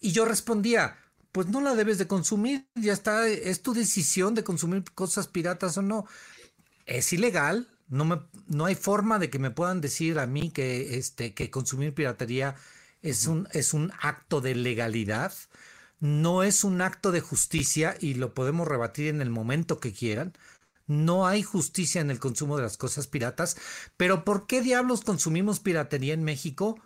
Y 0.00 0.12
yo 0.12 0.24
respondía, 0.24 0.96
pues 1.32 1.48
no 1.48 1.60
la 1.60 1.74
debes 1.74 1.98
de 1.98 2.06
consumir, 2.06 2.68
ya 2.74 2.92
está, 2.92 3.26
es 3.26 3.62
tu 3.62 3.74
decisión 3.74 4.34
de 4.34 4.44
consumir 4.44 4.84
cosas 4.94 5.26
piratas 5.26 5.76
o 5.78 5.82
no. 5.82 6.06
Es 6.86 7.12
ilegal, 7.12 7.68
no, 7.88 8.04
me, 8.04 8.20
no 8.46 8.66
hay 8.66 8.74
forma 8.74 9.18
de 9.18 9.30
que 9.30 9.38
me 9.38 9.50
puedan 9.50 9.80
decir 9.80 10.18
a 10.18 10.26
mí 10.26 10.50
que, 10.50 10.96
este, 10.96 11.34
que 11.34 11.50
consumir 11.50 11.94
piratería 11.94 12.56
es 13.02 13.26
un, 13.26 13.48
es 13.52 13.74
un 13.74 13.92
acto 14.00 14.40
de 14.40 14.54
legalidad, 14.54 15.32
no 16.00 16.42
es 16.42 16.64
un 16.64 16.80
acto 16.80 17.12
de 17.12 17.20
justicia 17.20 17.96
y 18.00 18.14
lo 18.14 18.34
podemos 18.34 18.66
rebatir 18.66 19.08
en 19.08 19.20
el 19.20 19.30
momento 19.30 19.80
que 19.80 19.92
quieran. 19.92 20.34
No 20.86 21.26
hay 21.26 21.42
justicia 21.42 22.00
en 22.00 22.10
el 22.10 22.18
consumo 22.18 22.56
de 22.56 22.62
las 22.62 22.76
cosas 22.76 23.06
piratas, 23.06 23.56
pero 23.96 24.24
¿por 24.24 24.46
qué 24.46 24.60
diablos 24.60 25.02
consumimos 25.02 25.60
piratería 25.60 26.14
en 26.14 26.24
México? 26.24 26.80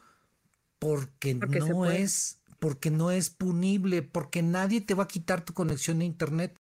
Porque, 0.79 1.35
Porque 1.37 1.59
no 1.61 1.87
es, 1.87 2.38
porque 2.59 2.91
no 2.91 3.11
es 3.11 3.31
punible, 3.31 4.03
porque 4.03 4.43
nadie 4.43 4.81
te 4.81 4.95
va 4.95 5.05
a 5.05 5.09
quitar 5.09 5.45
tu 5.45 5.55
conexión 5.55 6.00
a 6.00 6.05
internet. 6.05 6.57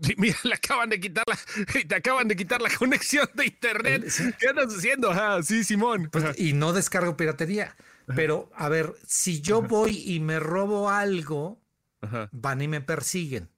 Sí, 0.00 0.14
Mira, 0.16 0.36
le 0.44 0.54
acaban 0.54 0.88
de 0.88 1.00
quitar 1.00 1.24
la, 1.26 1.38
te 1.88 1.94
acaban 1.94 2.28
de 2.28 2.36
quitar 2.36 2.62
la 2.62 2.70
conexión 2.70 3.28
de 3.34 3.46
internet. 3.46 4.08
Sí. 4.08 4.30
¿Qué 4.38 4.48
andas 4.48 4.74
haciendo? 4.74 5.10
Ah, 5.10 5.40
sí, 5.42 5.64
Simón. 5.64 6.08
Pues, 6.10 6.38
y 6.38 6.52
no 6.52 6.72
descargo 6.72 7.16
piratería. 7.16 7.76
Pero, 8.14 8.50
a 8.54 8.68
ver, 8.68 8.94
si 9.06 9.40
yo 9.40 9.62
voy 9.62 10.02
y 10.04 10.20
me 10.20 10.40
robo 10.40 10.90
algo, 10.90 11.62
Ajá. 12.00 12.28
van 12.32 12.60
y 12.60 12.68
me 12.68 12.80
persiguen. 12.80 13.48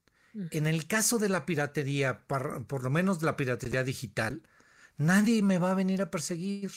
En 0.51 0.67
el 0.67 0.87
caso 0.87 1.19
de 1.19 1.29
la 1.29 1.47
piratería, 1.47 2.27
por, 2.27 2.83
lo 2.83 2.91
menos 2.91 3.23
la 3.23 3.37
piratería 3.37 3.85
digital, 3.85 4.43
nadie 4.97 5.43
me 5.43 5.59
va 5.59 5.71
a 5.71 5.75
venir 5.75 6.03
a 6.03 6.11
perseguir. 6.11 6.73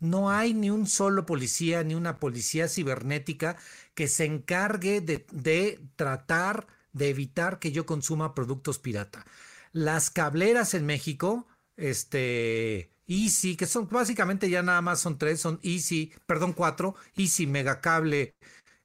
No 0.00 0.30
hay 0.30 0.54
ni 0.54 0.70
un 0.70 0.86
solo 0.86 1.26
policía, 1.26 1.84
ni 1.84 1.94
una 1.94 2.18
policía 2.18 2.68
cibernética 2.68 3.56
que 3.94 4.08
se 4.08 4.24
encargue 4.24 5.00
de, 5.02 5.80
tratar 5.94 6.66
de 6.92 7.10
evitar 7.10 7.58
que 7.58 7.70
yo 7.70 7.84
consuma 7.86 8.34
productos 8.34 8.78
pirata. 8.78 9.26
Las 9.72 10.10
cableras 10.10 10.74
en 10.74 10.86
México, 10.86 11.46
este, 11.76 12.90
Easy, 13.06 13.56
que 13.56 13.66
son 13.66 13.88
básicamente 13.88 14.48
ya 14.48 14.62
nada 14.62 14.80
más 14.80 15.00
son 15.00 15.18
tres, 15.18 15.40
son 15.40 15.60
Easy, 15.62 16.12
perdón, 16.26 16.54
cuatro, 16.54 16.94
Easy, 17.14 17.46
Megacable, 17.46 18.34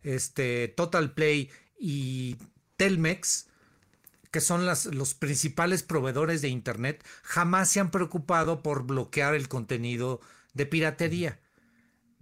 este, 0.03 0.67
Total 0.67 1.13
Play 1.13 1.49
y 1.79 2.35
Telmex, 2.75 3.47
que 4.31 4.41
son 4.41 4.65
los 4.65 5.13
principales 5.13 5.81
proveedores 5.81 6.41
de 6.41 6.49
Internet, 6.49 7.05
jamás 7.23 7.71
se 7.71 7.79
han 7.79 7.89
preocupado 7.89 8.61
por 8.61 8.83
bloquear 8.83 9.33
el 9.33 9.47
contenido 9.47 10.19
de 10.55 10.65
piratería. 10.65 11.39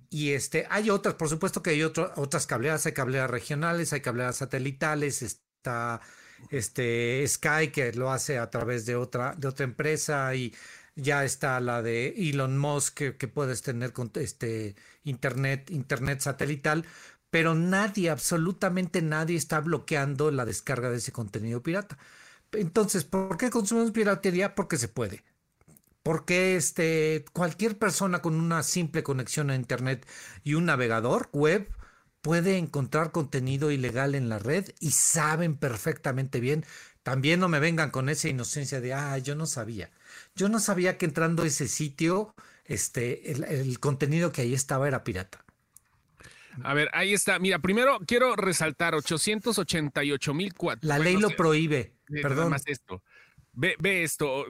Y 0.10 0.34
este, 0.34 0.68
hay 0.70 0.90
otras, 0.90 1.16
por 1.16 1.30
supuesto 1.30 1.64
que 1.64 1.72
hay 1.72 1.84
otras 1.84 2.46
cableras, 2.46 2.86
hay 2.86 2.92
cableras 2.92 3.30
regionales, 3.30 3.94
hay 3.94 4.02
cableras 4.02 4.38
satelitales, 4.38 5.22
está 5.22 6.02
este 6.52 7.26
Sky 7.28 7.70
que 7.72 7.94
lo 7.94 8.12
hace 8.12 8.38
a 8.38 8.50
través 8.50 8.86
de 8.86 8.96
otra, 8.96 9.34
de 9.36 9.48
otra 9.48 9.64
empresa 9.64 10.36
y 10.36 10.54
ya 10.96 11.24
está 11.24 11.60
la 11.62 11.82
de 11.82 12.10
Elon 12.18 12.58
Musk 12.58 13.02
que, 13.18 13.28
puedes 13.28 13.62
tener 13.64 13.94
con 13.94 14.12
este 14.16 14.76
internet, 15.04 15.72
internet 15.72 16.20
satelital, 16.22 16.86
pero 17.32 17.56
nadie, 17.56 18.10
absolutamente 18.12 19.02
nadie 19.02 19.38
está 19.38 19.60
bloqueando 19.62 20.30
la 20.32 20.46
descarga 20.46 20.92
de 20.92 20.98
ese 20.98 21.12
contenido 21.12 21.64
pirata. 21.64 21.98
Entonces, 22.52 23.04
¿por 23.06 23.38
qué 23.38 23.50
consumimos 23.50 23.92
piratería? 23.92 24.54
Porque 24.54 24.78
se 24.78 24.88
puede 24.88 25.24
porque 26.04 26.58
este, 26.58 27.26
cualquier 27.32 27.78
persona 27.78 28.22
con 28.22 28.36
una 28.36 28.62
simple 28.62 29.04
conexión 29.04 29.50
a 29.50 29.56
Internet 29.56 30.06
y 30.44 30.54
un 30.54 30.66
navegador 30.66 31.30
web 31.32 31.70
puede 32.22 32.58
encontrar 32.58 33.12
contenido 33.12 33.72
ilegal 33.72 34.14
en 34.14 34.30
la 34.30 34.40
red 34.40 34.70
y 34.80 34.92
saben 34.92 35.56
perfectamente 35.58 36.40
bien. 36.40 36.66
También 37.04 37.40
no 37.40 37.50
me 37.50 37.60
vengan 37.60 37.90
con 37.90 38.10
esa 38.10 38.30
inocencia 38.30 38.80
de, 38.80 38.94
ah, 38.94 39.18
yo 39.18 39.36
no 39.36 39.46
sabía. 39.46 39.92
Yo 40.36 40.50
no 40.50 40.60
sabía 40.60 40.98
que 40.98 41.06
entrando 41.06 41.44
a 41.44 41.48
ese 41.48 41.68
sitio, 41.68 42.34
este, 42.66 43.32
el, 43.32 43.80
contenido 43.80 44.32
que 44.32 44.42
ahí 44.42 44.54
estaba 44.54 44.88
era 44.88 45.04
pirata. 45.04 45.44
A 46.64 46.74
ver, 46.74 46.90
ahí 46.94 47.14
está. 47.14 47.40
Mira, 47.40 47.60
primero 47.60 48.00
quiero 48.06 48.36
resaltar 48.36 48.94
888 48.96 50.34
mil 50.34 50.54
La 50.82 51.00
ley 51.00 51.18
lo 51.18 51.30
prohíbe. 51.32 51.96
Perdón. 52.22 52.52
Más 52.52 52.64
esto. 52.68 53.02
Ve, 53.56 54.04
esto, 54.04 54.46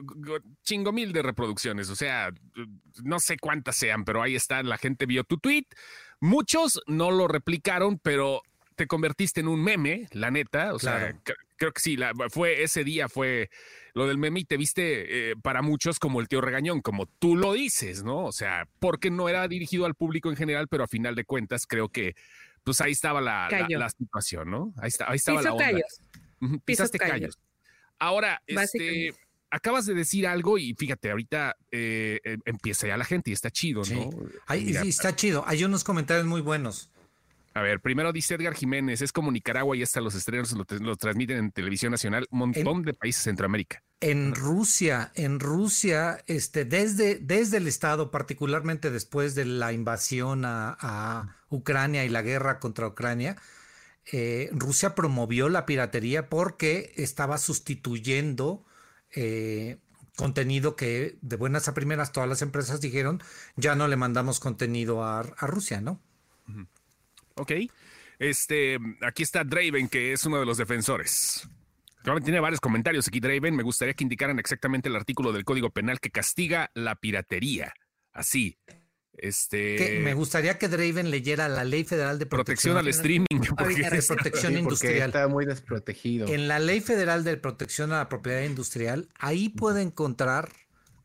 chingo 0.62 0.90
mil 0.90 1.12
de 1.12 1.22
reproducciones, 1.22 1.90
o 1.90 1.96
sea, 1.96 2.32
no 3.02 3.20
sé 3.20 3.36
cuántas 3.38 3.76
sean, 3.76 4.04
pero 4.04 4.22
ahí 4.22 4.34
está, 4.34 4.62
la 4.62 4.78
gente 4.78 5.04
vio 5.04 5.24
tu 5.24 5.36
tweet. 5.36 5.66
Muchos 6.20 6.80
no 6.86 7.10
lo 7.10 7.28
replicaron, 7.28 7.98
pero 7.98 8.40
te 8.76 8.86
convertiste 8.86 9.40
en 9.40 9.48
un 9.48 9.62
meme, 9.62 10.08
la 10.12 10.30
neta, 10.30 10.72
o 10.72 10.78
sea, 10.78 11.16
creo 11.56 11.72
que 11.72 11.80
sí, 11.80 11.98
fue 12.30 12.62
ese 12.62 12.82
día 12.82 13.08
fue 13.08 13.50
lo 13.92 14.06
del 14.06 14.18
meme 14.18 14.40
y 14.40 14.44
te 14.44 14.56
viste 14.56 15.30
eh, 15.30 15.34
para 15.40 15.62
muchos 15.62 15.98
como 15.98 16.20
el 16.20 16.28
tío 16.28 16.40
regañón, 16.40 16.80
como 16.80 17.06
tú 17.06 17.36
lo 17.36 17.52
dices, 17.52 18.02
¿no? 18.02 18.24
O 18.24 18.32
sea, 18.32 18.66
porque 18.80 19.10
no 19.10 19.28
era 19.28 19.46
dirigido 19.46 19.86
al 19.86 19.94
público 19.94 20.30
en 20.30 20.36
general, 20.36 20.66
pero 20.68 20.84
a 20.84 20.88
final 20.88 21.14
de 21.14 21.24
cuentas 21.24 21.66
creo 21.66 21.90
que 21.90 22.16
pues 22.64 22.80
ahí 22.80 22.92
estaba 22.92 23.20
la, 23.20 23.48
situación, 23.96 24.50
¿no? 24.50 24.72
Ahí, 24.78 24.88
está, 24.88 25.10
ahí 25.10 25.16
estaba 25.16 25.42
la 25.42 25.52
onda. 25.52 25.66
Callos. 25.66 26.00
Pisaste 26.64 26.98
callos. 26.98 27.38
Ahora, 27.98 28.42
este, 28.46 29.14
acabas 29.50 29.86
de 29.86 29.94
decir 29.94 30.26
algo 30.26 30.58
y 30.58 30.74
fíjate, 30.74 31.10
ahorita 31.10 31.56
eh, 31.70 32.20
em, 32.24 32.40
empieza 32.44 32.88
ya 32.88 32.96
la 32.96 33.04
gente 33.04 33.30
y 33.30 33.32
está 33.32 33.50
chido, 33.50 33.82
¿no? 33.90 34.10
sí, 34.48 34.88
está 34.88 35.14
chido. 35.14 35.44
Hay 35.46 35.64
unos 35.64 35.84
comentarios 35.84 36.26
muy 36.26 36.40
buenos. 36.40 36.90
A 37.56 37.62
ver, 37.62 37.78
primero 37.78 38.12
dice 38.12 38.34
Edgar 38.34 38.54
Jiménez, 38.54 39.00
es 39.00 39.12
como 39.12 39.30
Nicaragua 39.30 39.76
y 39.76 39.82
hasta 39.82 40.00
los 40.00 40.16
estrenos 40.16 40.52
lo, 40.80 40.96
transmiten 40.96 41.38
en 41.38 41.52
televisión 41.52 41.92
nacional, 41.92 42.26
un 42.32 42.40
montón 42.40 42.82
de 42.82 42.94
países 42.94 43.22
de 43.22 43.30
Centroamérica. 43.30 43.80
En 44.00 44.34
Rusia, 44.34 45.12
en 45.14 45.38
Rusia, 45.38 46.24
este, 46.26 46.64
desde, 46.64 47.20
desde 47.20 47.58
el 47.58 47.68
Estado, 47.68 48.10
particularmente 48.10 48.90
después 48.90 49.36
de 49.36 49.44
la 49.44 49.72
invasión 49.72 50.42
a 50.44 51.36
Ucrania 51.48 52.04
y 52.04 52.08
la 52.08 52.22
guerra 52.22 52.58
contra 52.58 52.88
Ucrania, 52.88 53.36
eh, 54.12 54.50
Rusia 54.52 54.94
promovió 54.94 55.48
la 55.48 55.66
piratería 55.66 56.28
porque 56.28 56.92
estaba 56.96 57.38
sustituyendo 57.38 58.64
eh, 59.14 59.78
contenido 60.16 60.76
que 60.76 61.18
de 61.22 61.36
buenas 61.36 61.68
a 61.68 61.74
primeras 61.74 62.12
todas 62.12 62.28
las 62.28 62.42
empresas 62.42 62.80
dijeron, 62.80 63.22
ya 63.56 63.74
no 63.74 63.88
le 63.88 63.96
mandamos 63.96 64.40
contenido 64.40 65.04
a, 65.04 65.22
Rusia, 65.22 65.80
¿no? 65.80 66.00
Ok. 67.34 67.52
Este, 68.18 68.78
aquí 69.02 69.22
está 69.22 69.42
Draven, 69.42 69.88
que 69.88 70.12
es 70.12 70.24
uno 70.24 70.38
de 70.38 70.46
los 70.46 70.58
defensores. 70.58 71.48
tiene 72.22 72.40
varios 72.40 72.60
comentarios 72.60 73.08
aquí, 73.08 73.20
Draven. 73.20 73.56
Me 73.56 73.62
gustaría 73.62 73.94
que 73.94 74.04
indicaran 74.04 74.38
exactamente 74.38 74.88
el 74.88 74.96
artículo 74.96 75.32
del 75.32 75.44
Código 75.44 75.70
Penal 75.70 75.98
que 75.98 76.10
castiga 76.10 76.70
la 76.74 76.94
piratería. 76.94 77.74
Así, 78.12 78.58
este, 79.18 80.00
me 80.02 80.14
gustaría 80.14 80.58
que 80.58 80.68
Draven 80.68 81.10
leyera 81.10 81.48
la 81.48 81.64
Ley 81.64 81.84
Federal 81.84 82.18
de 82.18 82.26
Protección, 82.26 82.76
al 82.76 82.88
Streaming. 82.88 83.26
de 83.40 84.02
protección 84.08 84.56
industrial. 84.56 85.08
Está 85.08 85.28
muy 85.28 85.46
desprotegido. 85.46 86.28
En 86.28 86.48
la 86.48 86.58
Ley 86.58 86.80
Federal 86.80 87.24
de 87.24 87.36
Protección 87.36 87.92
a 87.92 87.98
la 87.98 88.08
Propiedad 88.08 88.42
Industrial, 88.42 89.08
ahí 89.18 89.48
puede 89.48 89.82
encontrar 89.82 90.50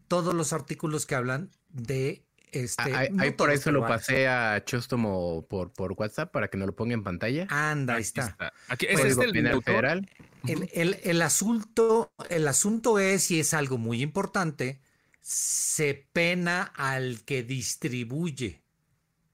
todos 0.08 0.34
los 0.34 0.54
artículos 0.54 1.06
que 1.06 1.16
hablan 1.16 1.52
de 1.70 2.24
este. 2.52 2.94
Ahí, 2.94 3.32
por 3.32 3.52
eso 3.52 3.72
lo 3.72 3.82
pasé 3.82 4.28
a 4.28 4.64
Chostomo 4.66 5.46
por, 5.48 5.72
por 5.72 5.94
WhatsApp 5.94 6.32
para 6.32 6.48
que 6.48 6.58
no 6.58 6.66
lo 6.66 6.76
ponga 6.76 6.94
en 6.94 7.04
pantalla. 7.04 7.48
Anda, 7.50 7.96
ahí 7.96 8.02
está. 8.02 8.36
Aquí, 8.68 8.88
¿Es 8.90 9.00
este 9.00 9.26
el 9.26 9.64
federal? 9.64 10.10
el, 10.46 11.22
asunto, 11.22 12.12
el 12.30 12.48
asunto 12.48 13.00
es, 13.00 13.30
y 13.32 13.40
es 13.40 13.54
algo 13.54 13.78
muy 13.78 14.02
importante, 14.02 14.82
se 15.22 16.08
pena 16.12 16.64
al 16.64 17.22
que 17.24 17.44
distribuye, 17.44 18.62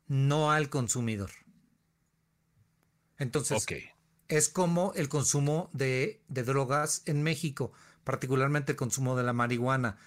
no 0.08 0.52
al 0.52 0.70
consumidor. 0.70 1.32
Entonces, 3.18 3.66
es 4.28 4.50
como 4.50 4.94
el 4.96 5.10
consumo 5.10 5.70
de, 5.74 6.22
drogas 6.28 7.04
en 7.06 7.24
México, 7.24 7.72
particularmente 8.04 8.74
el 8.74 8.78
consumo 8.78 9.16
de 9.16 9.24
la 9.24 9.34
marihuana. 9.34 9.98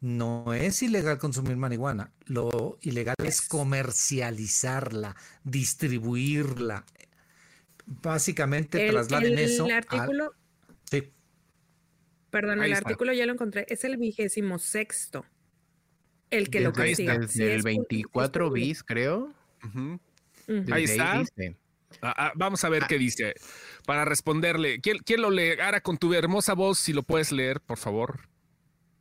No 0.00 0.54
es 0.54 0.80
ilegal 0.82 1.18
consumir 1.18 1.56
marihuana, 1.56 2.12
lo 2.26 2.78
ilegal 2.82 3.16
es 3.24 3.42
comercializarla, 3.42 5.16
distribuirla. 5.42 6.84
Básicamente 7.84 8.90
trasladen 8.90 9.38
eso. 9.38 9.66
El 9.66 9.72
artículo. 9.72 10.34
Sí. 12.28 12.30
Perdón, 12.30 12.62
el 12.62 12.72
artículo 12.72 13.12
ya 13.12 13.26
lo 13.26 13.32
encontré. 13.32 13.66
Es 13.68 13.84
el 13.84 13.96
vigésimo 13.96 14.58
sexto. 14.58 15.24
El 16.30 16.50
que 16.50 16.60
lo 16.60 16.72
castiga. 16.72 17.18
Desde 17.18 17.54
el 17.54 17.62
24 17.62 18.50
bis, 18.50 18.82
creo. 18.82 19.34
Ahí 20.70 20.84
está. 20.84 21.22
Ah, 22.02 22.14
ah, 22.16 22.32
vamos 22.36 22.64
a 22.64 22.68
ver 22.68 22.84
ah. 22.84 22.86
qué 22.88 22.98
dice. 22.98 23.34
Para 23.86 24.04
responderle, 24.04 24.80
¿quién, 24.80 24.98
¿quién, 24.98 25.22
lo 25.22 25.30
lee? 25.30 25.58
Ahora 25.60 25.80
con 25.80 25.96
tu 25.96 26.12
hermosa 26.12 26.54
voz, 26.54 26.78
si 26.78 26.92
lo 26.92 27.02
puedes 27.02 27.32
leer, 27.32 27.60
por 27.60 27.78
favor. 27.78 28.20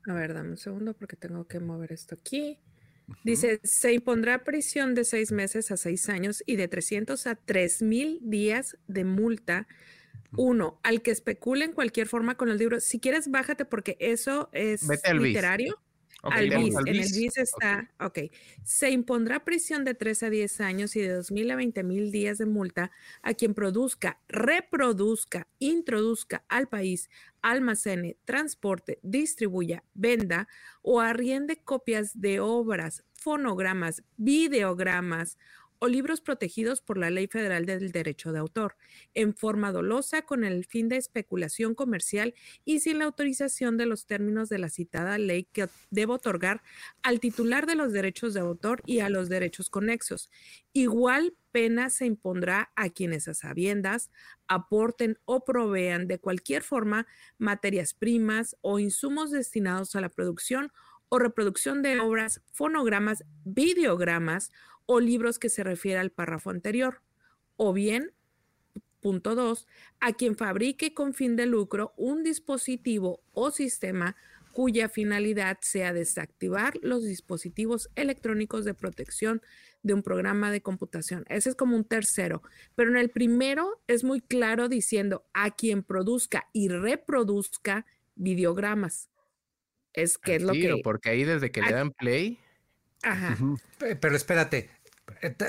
A 0.08 0.14
ver, 0.14 0.34
dame 0.34 0.52
un 0.52 0.58
segundo 0.58 0.94
porque 0.94 1.18
tengo 1.18 1.46
que 1.48 1.60
mover 1.60 1.92
esto 1.92 2.16
aquí. 2.16 2.60
Dice, 3.24 3.60
se 3.64 3.94
impondrá 3.94 4.44
prisión 4.44 4.94
de 4.94 5.06
seis 5.06 5.32
meses 5.32 5.72
a 5.72 5.78
seis 5.78 6.10
años 6.10 6.44
y 6.46 6.58
de 6.58 6.68
300 6.68 7.28
a 7.28 7.36
3 7.36 7.82
mil 7.82 8.20
días 8.22 8.78
de 8.88 9.06
multa 9.06 9.68
uno, 10.36 10.80
al 10.84 11.02
que 11.02 11.12
especule 11.12 11.66
en 11.66 11.74
cualquier 11.74 12.08
forma 12.08 12.36
con 12.36 12.50
el 12.50 12.58
libro. 12.58 12.80
Si 12.80 13.00
quieres, 13.00 13.30
bájate 13.30 13.66
porque 13.66 13.98
eso 14.00 14.50
es 14.52 14.88
literario. 15.14 15.80
al 16.24 16.50
BIS. 16.50 16.76
En 16.86 16.96
el 16.96 17.12
BIS 17.12 17.38
está, 17.38 17.92
ok. 18.00 18.20
Se 18.64 18.90
impondrá 18.92 19.46
prisión 19.46 19.86
de 19.86 19.94
3 19.94 20.24
a 20.24 20.30
10 20.30 20.62
años 20.62 20.96
y 20.96 21.02
de 21.02 21.14
2 21.14 21.32
mil 21.32 21.50
a 21.52 21.56
20 21.56 21.84
mil 21.84 22.12
días 22.12 22.38
de 22.38 22.46
multa 22.46 22.92
a 23.22 23.34
quien 23.34 23.54
produzca, 23.54 24.20
reproduzca, 24.28 25.48
introduzca 25.60 26.44
al 26.50 26.68
país, 26.68 27.10
almacene, 27.42 28.18
transporte, 28.26 29.00
distribuya, 29.04 29.84
venda 29.94 30.48
o 30.82 31.00
arriende 31.00 31.64
copias 31.64 32.20
de 32.20 32.40
obras, 32.40 33.04
fonogramas, 33.14 34.04
videogramas 34.18 35.38
o 35.80 35.88
libros 35.88 36.22
protegidos 36.22 36.82
por 36.82 36.98
la 36.98 37.10
Ley 37.10 37.28
Federal 37.28 37.66
del 37.66 37.92
Derecho 37.92 38.32
de 38.32 38.40
Autor, 38.40 38.76
en 39.14 39.34
forma 39.36 39.72
dolosa 39.72 40.24
con 40.24 40.44
el 40.44 40.66
fin 40.66 40.90
de 40.90 40.98
especulación 40.98 41.76
comercial 41.76 42.34
y 42.66 42.80
sin 42.80 43.00
la 43.00 43.06
autorización 43.06 43.78
de 43.78 43.86
los 43.86 44.06
términos 44.06 44.50
de 44.50 44.60
la 44.60 44.70
citada 44.70 45.18
ley 45.18 45.48
que 45.52 45.70
debe 45.92 46.14
otorgar 46.14 46.62
al 47.04 47.20
titular 47.20 47.66
de 47.66 47.76
los 47.76 47.94
derechos 47.94 48.34
de 48.34 48.40
autor 48.40 48.82
y 48.86 49.00
a 49.00 49.10
los 49.10 49.30
derechos 49.30 49.70
conexos. 49.70 50.30
Igual 50.74 51.36
pena 51.52 51.90
se 51.90 52.06
impondrá 52.06 52.72
a 52.76 52.90
quienes 52.90 53.28
a 53.28 53.34
sabiendas 53.34 54.12
aporten 54.48 55.20
o 55.26 55.44
provean 55.44 56.08
de 56.08 56.20
cualquier 56.20 56.64
forma 56.64 57.08
materias 57.38 57.94
primas 57.94 58.56
o 58.62 58.80
insumos 58.80 59.32
destinados 59.32 59.96
a 59.96 60.02
la 60.02 60.10
producción 60.10 60.72
o 61.10 61.20
reproducción 61.20 61.82
de 61.82 62.00
obras, 62.00 62.42
fonogramas, 62.52 63.24
videogramas 63.46 64.52
o 64.88 65.00
libros 65.00 65.38
que 65.38 65.50
se 65.50 65.64
refiere 65.64 66.00
al 66.00 66.10
párrafo 66.10 66.50
anterior. 66.50 67.02
O 67.58 67.74
bien, 67.74 68.14
punto 69.02 69.36
2, 69.36 69.68
a 70.00 70.14
quien 70.14 70.36
fabrique 70.36 70.96
con 70.96 71.14
fin 71.14 71.36
de 71.36 71.46
lucro 71.46 71.94
un 71.98 72.24
dispositivo 72.24 73.22
o 73.34 73.52
sistema 73.52 74.16
cuya 74.54 74.90
finalidad 74.90 75.60
sea 75.62 75.94
desactivar 75.94 76.74
los 76.82 77.04
dispositivos 77.04 77.90
electrónicos 77.96 78.66
de 78.66 78.74
protección 78.74 79.44
de 79.84 79.94
un 79.94 80.02
programa 80.02 80.52
de 80.52 80.62
computación. 80.62 81.26
Ese 81.30 81.50
es 81.50 81.56
como 81.56 81.76
un 81.76 81.84
tercero. 81.84 82.42
Pero 82.74 82.90
en 82.90 82.98
el 82.98 83.12
primero 83.12 83.84
es 83.86 84.04
muy 84.04 84.20
claro 84.20 84.68
diciendo 84.68 85.28
a 85.34 85.52
quien 85.52 85.84
produzca 85.84 86.48
y 86.54 86.70
reproduzca 86.70 87.86
videogramas. 88.16 89.10
Es 89.94 90.18
que 90.18 90.38
es 90.38 90.42
lo 90.42 90.54
que... 90.54 90.82
Porque 90.84 91.10
ahí 91.10 91.24
desde 91.24 91.52
que 91.52 91.62
le 91.62 91.72
dan 91.72 91.92
play 91.92 92.40
Ajá. 93.04 93.38
Pero 93.80 94.16
espérate, 94.16 94.70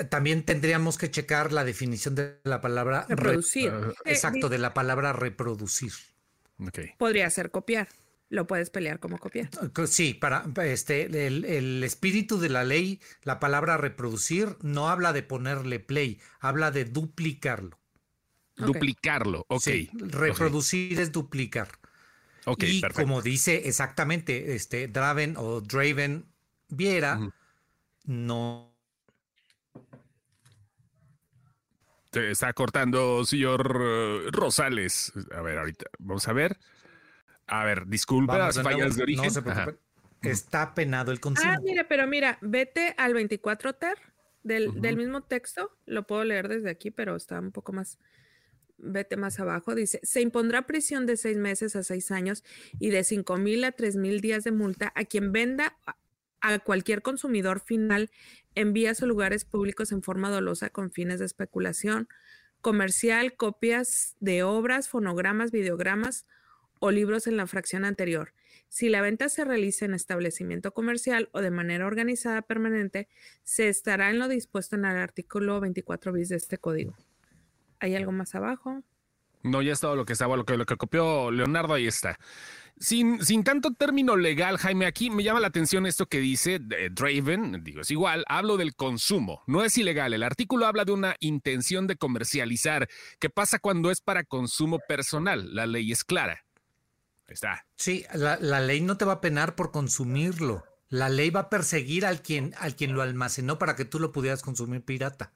también 0.08 0.44
tendríamos 0.44 0.98
que 0.98 1.10
checar 1.10 1.52
la 1.52 1.64
definición 1.64 2.14
de 2.14 2.38
la 2.44 2.60
palabra 2.60 3.06
re- 3.08 3.16
Reproducir. 3.16 3.72
Eh, 4.04 4.10
Exacto, 4.12 4.48
de 4.48 4.58
la 4.58 4.74
palabra 4.74 5.12
reproducir. 5.12 5.92
Podría 6.98 7.30
ser 7.30 7.50
copiar. 7.50 7.88
Lo 8.30 8.46
puedes 8.46 8.68
pelear 8.68 8.98
como 9.00 9.18
copiar. 9.18 9.48
Co- 9.72 9.86
Sí, 9.86 10.12
para 10.12 10.44
este 10.64 11.26
el, 11.26 11.44
el 11.46 11.82
espíritu 11.82 12.38
de 12.38 12.50
la 12.50 12.62
ley, 12.64 13.00
la 13.22 13.40
palabra 13.40 13.76
reproducir 13.78 14.56
no 14.60 14.90
habla 14.90 15.12
de 15.14 15.22
ponerle 15.22 15.80
play, 15.80 16.20
habla 16.40 16.70
de 16.70 16.84
duplicarlo. 16.84 17.78
Duplicarlo. 18.56 19.46
Ok. 19.48 19.62
Sí, 19.62 19.88
reproducir 19.94 21.00
es 21.00 21.12
duplicar. 21.12 21.68
Ok, 22.44 22.64
y 22.64 22.80
perfecto. 22.80 23.02
como 23.02 23.22
dice 23.22 23.68
exactamente 23.68 24.54
este 24.54 24.88
Draven 24.88 25.36
o 25.36 25.60
Draven 25.60 26.26
Viera, 26.68 27.20
no 28.04 28.77
Te 32.10 32.30
está 32.30 32.52
cortando, 32.54 33.24
señor 33.24 33.80
eh, 33.80 34.30
Rosales. 34.30 35.12
A 35.34 35.42
ver, 35.42 35.58
ahorita, 35.58 35.86
vamos 35.98 36.26
a 36.26 36.32
ver. 36.32 36.58
A 37.46 37.64
ver, 37.64 37.86
disculpa 37.86 38.38
Vamos 38.38 38.56
las 38.56 38.64
fallas 38.64 38.96
de 38.96 39.02
origen. 39.02 39.24
No 39.24 39.30
se 39.30 39.40
Ajá. 39.40 39.64
preocupen. 39.64 39.78
Está 40.22 40.74
penado 40.74 41.12
el 41.12 41.20
consumo. 41.20 41.52
Ah, 41.52 41.60
mira, 41.62 41.86
pero 41.86 42.06
mira, 42.06 42.38
vete 42.40 42.94
al 42.96 43.14
24 43.14 43.74
ter 43.74 43.98
del, 44.42 44.80
del 44.80 44.96
mismo 44.96 45.22
texto. 45.22 45.70
Lo 45.86 46.06
puedo 46.06 46.24
leer 46.24 46.48
desde 46.48 46.70
aquí, 46.70 46.90
pero 46.90 47.14
está 47.14 47.38
un 47.38 47.52
poco 47.52 47.72
más. 47.72 47.98
Vete 48.78 49.16
más 49.16 49.38
abajo. 49.38 49.74
Dice: 49.74 50.00
Se 50.02 50.20
impondrá 50.20 50.66
prisión 50.66 51.06
de 51.06 51.16
seis 51.16 51.36
meses 51.36 51.76
a 51.76 51.82
seis 51.82 52.10
años 52.10 52.42
y 52.78 52.90
de 52.90 53.04
cinco 53.04 53.36
mil 53.36 53.64
a 53.64 53.72
tres 53.72 53.96
mil 53.96 54.20
días 54.20 54.44
de 54.44 54.52
multa 54.52 54.92
a 54.94 55.04
quien 55.04 55.32
venda 55.32 55.76
a- 56.40 56.58
cualquier 56.58 57.02
consumidor 57.02 57.60
final 57.60 58.10
en 58.54 58.72
vías 58.72 59.02
o 59.02 59.06
lugares 59.06 59.44
públicos 59.44 59.92
en 59.92 60.02
forma 60.02 60.30
dolosa 60.30 60.70
con 60.70 60.90
fines 60.90 61.18
de 61.18 61.26
especulación 61.26 62.08
comercial, 62.60 63.36
copias 63.36 64.16
de 64.20 64.42
obras, 64.42 64.88
fonogramas, 64.88 65.52
videogramas 65.52 66.26
o 66.80 66.90
libros 66.90 67.26
en 67.26 67.36
la 67.36 67.46
fracción 67.46 67.84
anterior. 67.84 68.34
Si 68.68 68.88
la 68.88 69.00
venta 69.00 69.28
se 69.28 69.44
realiza 69.44 69.84
en 69.84 69.94
establecimiento 69.94 70.72
comercial 70.74 71.28
o 71.32 71.40
de 71.40 71.50
manera 71.50 71.86
organizada 71.86 72.42
permanente, 72.42 73.08
se 73.42 73.68
estará 73.68 74.10
en 74.10 74.18
lo 74.18 74.28
dispuesto 74.28 74.76
en 74.76 74.84
el 74.84 74.96
artículo 74.96 75.60
24 75.60 76.12
bis 76.12 76.28
de 76.28 76.36
este 76.36 76.58
código. 76.58 76.96
¿Hay 77.80 77.94
algo 77.94 78.12
más 78.12 78.34
abajo? 78.34 78.82
No, 79.42 79.62
ya 79.62 79.72
es 79.72 79.80
todo 79.80 79.96
lo 79.96 80.04
que 80.04 80.12
estaba, 80.12 80.36
lo 80.36 80.44
que, 80.44 80.56
lo 80.56 80.66
que 80.66 80.76
copió 80.76 81.30
Leonardo, 81.30 81.74
ahí 81.74 81.86
está. 81.86 82.18
Sin, 82.80 83.24
sin 83.24 83.42
tanto 83.42 83.72
término 83.72 84.16
legal, 84.16 84.56
Jaime, 84.58 84.86
aquí 84.86 85.10
me 85.10 85.24
llama 85.24 85.40
la 85.40 85.48
atención 85.48 85.84
esto 85.86 86.06
que 86.06 86.20
dice 86.20 86.60
eh, 86.70 86.90
Draven, 86.92 87.64
digo, 87.64 87.80
es 87.80 87.90
igual, 87.90 88.24
hablo 88.28 88.56
del 88.56 88.76
consumo, 88.76 89.42
no 89.46 89.64
es 89.64 89.76
ilegal. 89.78 90.14
El 90.14 90.22
artículo 90.22 90.66
habla 90.66 90.84
de 90.84 90.92
una 90.92 91.16
intención 91.18 91.88
de 91.88 91.96
comercializar. 91.96 92.88
¿Qué 93.18 93.30
pasa 93.30 93.58
cuando 93.58 93.90
es 93.90 94.00
para 94.00 94.22
consumo 94.22 94.78
personal? 94.86 95.54
La 95.54 95.66
ley 95.66 95.90
es 95.90 96.04
clara. 96.04 96.44
Ahí 97.26 97.34
está. 97.34 97.66
Sí, 97.76 98.04
la, 98.14 98.38
la 98.40 98.60
ley 98.60 98.80
no 98.80 98.96
te 98.96 99.04
va 99.04 99.14
a 99.14 99.20
penar 99.20 99.56
por 99.56 99.72
consumirlo. 99.72 100.64
La 100.88 101.08
ley 101.08 101.30
va 101.30 101.40
a 101.40 101.50
perseguir 101.50 102.06
al 102.06 102.22
quien, 102.22 102.54
al 102.58 102.76
quien 102.76 102.94
lo 102.94 103.02
almacenó 103.02 103.58
para 103.58 103.76
que 103.76 103.84
tú 103.84 103.98
lo 103.98 104.12
pudieras 104.12 104.42
consumir 104.42 104.82
pirata. 104.84 105.32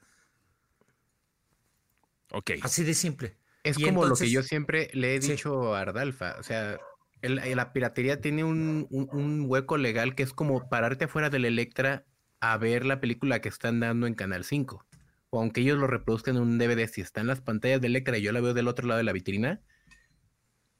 Ok. 2.31 2.51
Así 2.61 2.83
de 2.83 2.93
simple. 2.93 3.37
Es 3.63 3.79
Y 3.79 3.83
como 3.85 4.05
lo 4.05 4.15
que 4.15 4.29
yo 4.29 4.43
siempre 4.43 4.89
le 4.93 5.15
he 5.15 5.21
Sí. 5.21 5.31
dicho 5.31 5.73
a 5.75 5.81
Ardalfa. 5.81 6.35
O 6.39 6.43
sea, 6.43 6.79
el- 7.21 7.39
el- 7.39 7.55
la 7.57 7.71
piratería 7.73 8.19
tiene 8.19 8.43
un, 8.43 8.87
un- 8.89 9.09
un 9.11 9.45
hueco 9.47 9.77
legal 9.77 10.15
que 10.15 10.23
es 10.23 10.33
como 10.33 10.67
pararte 10.69 11.05
afuera 11.05 11.29
del 11.29 11.45
Electra 11.45 12.05
a 12.41 12.57
ver 12.57 12.85
la 12.85 12.99
película 12.99 13.39
que 13.39 13.49
están 13.49 13.79
dando 13.79 14.05
en 14.07 14.15
Canal 14.15 14.43
5. 14.43 14.85
O 15.29 15.39
aunque 15.39 15.61
ellos 15.61 15.79
lo 15.79 15.87
reproduzcan 15.87 16.35
en 16.35 16.41
un 16.43 16.57
DVD, 16.57 16.87
si 16.87 17.01
está 17.01 17.21
en 17.21 17.27
las 17.27 17.41
pantallas 17.41 17.79
del 17.81 17.91
Electra 17.91 18.17
y 18.17 18.21
yo 18.21 18.31
la 18.33 18.41
veo 18.41 18.53
del 18.53 18.67
otro 18.67 18.85
lado 18.87 18.97
de 18.97 19.03
la 19.05 19.13
vitrina, 19.13 19.61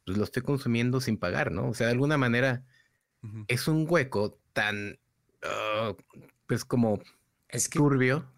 pues 0.05 0.17
lo 0.17 0.23
estoy 0.25 0.43
consumiendo 0.43 0.99
sin 0.99 1.17
pagar, 1.17 1.51
¿no? 1.51 1.69
O 1.69 1.73
sea, 1.73 1.87
de 1.87 1.93
alguna 1.93 2.17
manera 2.17 2.63
es 3.47 3.69
un 3.69 3.85
hueco 3.89 4.37
tan, 4.51 4.99
ah, 5.43 5.93
pues 6.45 6.65
como 6.65 7.01
Es 7.47 7.69
que 7.69 7.79
turbio. 7.79 8.29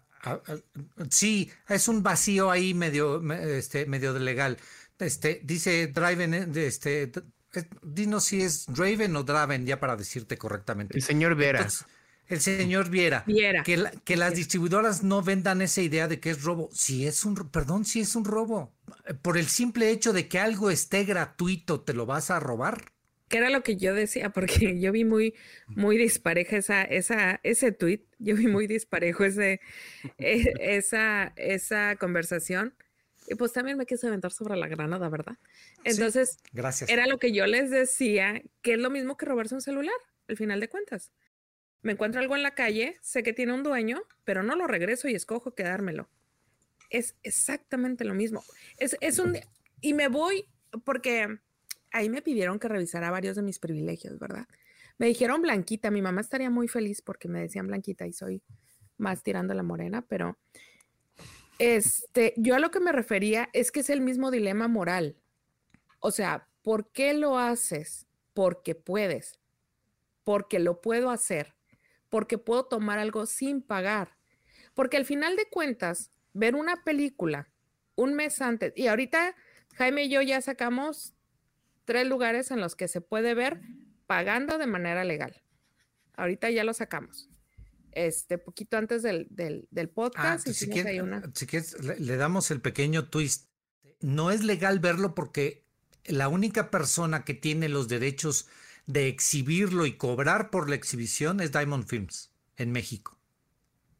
Sí, 1.10 1.50
es 1.68 1.88
un 1.88 2.02
vacío 2.02 2.50
ahí 2.50 2.74
medio, 2.74 3.20
me- 3.20 3.58
este, 3.58 3.86
medio 3.86 4.12
de 4.12 4.20
legal. 4.20 4.58
Este, 4.98 5.40
dice 5.44 5.88
Draven, 5.88 6.34
eh, 6.34 6.48
este, 6.66 7.12
dinos 7.82 8.24
si 8.24 8.42
es 8.42 8.66
Draven 8.66 9.14
o 9.16 9.22
Draven, 9.22 9.66
ya 9.66 9.78
para 9.80 9.96
decirte 9.96 10.36
correctamente. 10.36 10.96
El 10.96 11.02
señor 11.02 11.34
Vera. 11.34 11.60
Entonces, 11.60 11.86
el 12.28 12.40
señor 12.40 12.90
Viera, 12.90 13.22
Viera. 13.26 13.62
que, 13.62 13.76
la- 13.76 13.90
que 13.92 14.16
las 14.16 14.34
distribuidoras 14.34 15.04
no 15.04 15.22
vendan 15.22 15.62
esa 15.62 15.80
idea 15.80 16.08
de 16.08 16.18
que 16.18 16.30
es 16.30 16.42
robo. 16.42 16.68
Si 16.72 17.06
es 17.06 17.24
un, 17.24 17.36
perdón, 17.50 17.84
si 17.84 18.00
es 18.00 18.16
un 18.16 18.24
robo. 18.24 18.74
Por 19.22 19.38
el 19.38 19.46
simple 19.46 19.90
hecho 19.90 20.12
de 20.12 20.26
que 20.28 20.40
algo 20.40 20.70
esté 20.70 21.04
gratuito, 21.04 21.82
¿te 21.82 21.92
lo 21.94 22.04
vas 22.04 22.30
a 22.32 22.40
robar? 22.40 22.92
Que 23.28 23.38
era 23.38 23.50
lo 23.50 23.62
que 23.62 23.76
yo 23.76 23.94
decía, 23.94 24.30
porque 24.30 24.78
yo 24.80 24.92
vi 24.92 25.04
muy, 25.04 25.34
muy 25.68 25.98
dispareja 25.98 26.56
esa, 26.56 26.82
esa, 26.82 27.40
ese 27.42 27.72
tweet, 27.72 28.04
yo 28.18 28.36
vi 28.36 28.46
muy 28.46 28.66
disparejo 28.66 29.24
ese, 29.24 29.60
e- 30.18 30.52
esa, 30.60 31.32
esa 31.36 31.96
conversación. 31.96 32.74
Y 33.28 33.34
pues 33.34 33.52
también 33.52 33.76
me 33.76 33.86
quise 33.86 34.06
aventar 34.06 34.32
sobre 34.32 34.56
la 34.56 34.68
granada, 34.68 35.08
¿verdad? 35.08 35.36
Entonces, 35.82 36.38
Gracias. 36.52 36.88
era 36.88 37.08
lo 37.08 37.18
que 37.18 37.32
yo 37.32 37.46
les 37.46 37.70
decía, 37.70 38.40
que 38.62 38.74
es 38.74 38.78
lo 38.78 38.88
mismo 38.90 39.16
que 39.16 39.26
robarse 39.26 39.54
un 39.56 39.60
celular, 39.60 39.96
al 40.28 40.36
final 40.36 40.60
de 40.60 40.68
cuentas. 40.68 41.10
Me 41.82 41.92
encuentro 41.92 42.20
algo 42.20 42.36
en 42.36 42.44
la 42.44 42.54
calle, 42.54 42.96
sé 43.02 43.24
que 43.24 43.32
tiene 43.32 43.52
un 43.52 43.64
dueño, 43.64 44.02
pero 44.24 44.44
no 44.44 44.54
lo 44.54 44.68
regreso 44.68 45.08
y 45.08 45.14
escojo 45.14 45.54
quedármelo. 45.54 46.08
Es 46.90 47.16
exactamente 47.24 48.04
lo 48.04 48.14
mismo. 48.14 48.44
Es, 48.78 48.96
es 49.00 49.18
un... 49.18 49.36
Y 49.80 49.94
me 49.94 50.08
voy 50.08 50.48
porque 50.84 51.38
ahí 51.96 52.08
me 52.08 52.22
pidieron 52.22 52.58
que 52.58 52.68
revisara 52.68 53.10
varios 53.10 53.36
de 53.36 53.42
mis 53.42 53.58
privilegios, 53.58 54.18
¿verdad? 54.18 54.46
Me 54.98 55.06
dijeron 55.06 55.42
Blanquita, 55.42 55.90
mi 55.90 56.02
mamá 56.02 56.20
estaría 56.20 56.50
muy 56.50 56.68
feliz 56.68 57.02
porque 57.02 57.28
me 57.28 57.40
decían 57.40 57.66
Blanquita 57.66 58.06
y 58.06 58.12
soy 58.12 58.42
más 58.96 59.22
tirando 59.22 59.52
la 59.54 59.62
morena, 59.62 60.02
pero 60.02 60.38
este, 61.58 62.34
yo 62.36 62.54
a 62.54 62.58
lo 62.58 62.70
que 62.70 62.80
me 62.80 62.92
refería 62.92 63.48
es 63.52 63.70
que 63.72 63.80
es 63.80 63.90
el 63.90 64.00
mismo 64.00 64.30
dilema 64.30 64.68
moral. 64.68 65.16
O 66.00 66.10
sea, 66.10 66.48
¿por 66.62 66.90
qué 66.92 67.14
lo 67.14 67.38
haces? 67.38 68.06
Porque 68.32 68.74
puedes, 68.74 69.38
porque 70.24 70.58
lo 70.58 70.80
puedo 70.80 71.10
hacer, 71.10 71.54
porque 72.08 72.38
puedo 72.38 72.66
tomar 72.66 72.98
algo 72.98 73.26
sin 73.26 73.62
pagar. 73.62 74.16
Porque 74.74 74.96
al 74.96 75.04
final 75.04 75.36
de 75.36 75.48
cuentas, 75.48 76.10
ver 76.32 76.54
una 76.54 76.84
película 76.84 77.50
un 77.96 78.14
mes 78.14 78.40
antes, 78.42 78.72
y 78.76 78.86
ahorita 78.86 79.34
Jaime 79.74 80.04
y 80.04 80.08
yo 80.10 80.22
ya 80.22 80.40
sacamos 80.40 81.14
tres 81.86 82.06
lugares 82.06 82.50
en 82.50 82.60
los 82.60 82.76
que 82.76 82.88
se 82.88 83.00
puede 83.00 83.32
ver 83.34 83.60
pagando 84.06 84.58
de 84.58 84.66
manera 84.66 85.04
legal. 85.04 85.42
Ahorita 86.16 86.50
ya 86.50 86.64
lo 86.64 86.74
sacamos. 86.74 87.30
Este, 87.92 88.36
poquito 88.36 88.76
antes 88.76 89.02
del, 89.02 89.26
del, 89.30 89.68
del 89.70 89.86
Ah, 89.86 89.92
podcast. 89.94 90.44
pues 90.44 90.58
si, 90.58 90.68
quieres, 90.68 91.00
una- 91.00 91.22
si 91.34 91.46
quieres, 91.46 91.82
le, 91.82 91.98
le 91.98 92.16
damos 92.16 92.50
el 92.50 92.60
pequeño 92.60 93.08
twist. 93.08 93.48
No 94.00 94.30
es 94.30 94.44
legal 94.44 94.80
verlo 94.80 95.14
porque 95.14 95.64
la 96.04 96.28
única 96.28 96.70
persona 96.70 97.24
que 97.24 97.32
tiene 97.32 97.70
los 97.70 97.88
derechos 97.88 98.48
de 98.86 99.08
exhibirlo 99.08 99.86
y 99.86 99.96
cobrar 99.96 100.50
por 100.50 100.68
la 100.68 100.76
exhibición 100.76 101.40
es 101.40 101.52
Diamond 101.52 101.86
Films 101.86 102.30
en 102.56 102.70
México. 102.70 103.18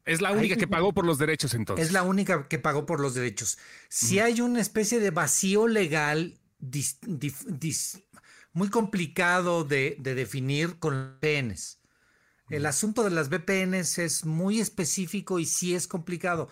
Es 0.05 0.21
la 0.21 0.31
única 0.31 0.53
Ay, 0.53 0.59
que 0.59 0.67
pagó 0.67 0.93
por 0.93 1.05
los 1.05 1.17
derechos 1.17 1.53
entonces. 1.53 1.87
Es 1.87 1.91
la 1.91 2.03
única 2.03 2.47
que 2.47 2.59
pagó 2.59 2.85
por 2.85 3.01
los 3.01 3.13
derechos. 3.13 3.57
Si 3.89 4.19
hay 4.19 4.39
una 4.39 4.61
especie 4.61 4.99
de 5.01 5.11
vacío 5.11 5.67
legal 5.67 6.36
dis- 6.59 6.99
dif- 7.01 7.45
dis- 7.47 8.03
muy 8.53 8.69
complicado 8.69 9.63
de, 9.63 9.97
de 9.99 10.15
definir 10.15 10.79
con 10.79 11.17
VPNs. 11.21 11.79
El 12.49 12.65
asunto 12.65 13.03
de 13.03 13.11
las 13.11 13.29
VPNs 13.29 13.97
es 13.99 14.25
muy 14.25 14.59
específico 14.61 15.39
y 15.39 15.45
sí 15.45 15.75
es 15.75 15.87
complicado, 15.87 16.49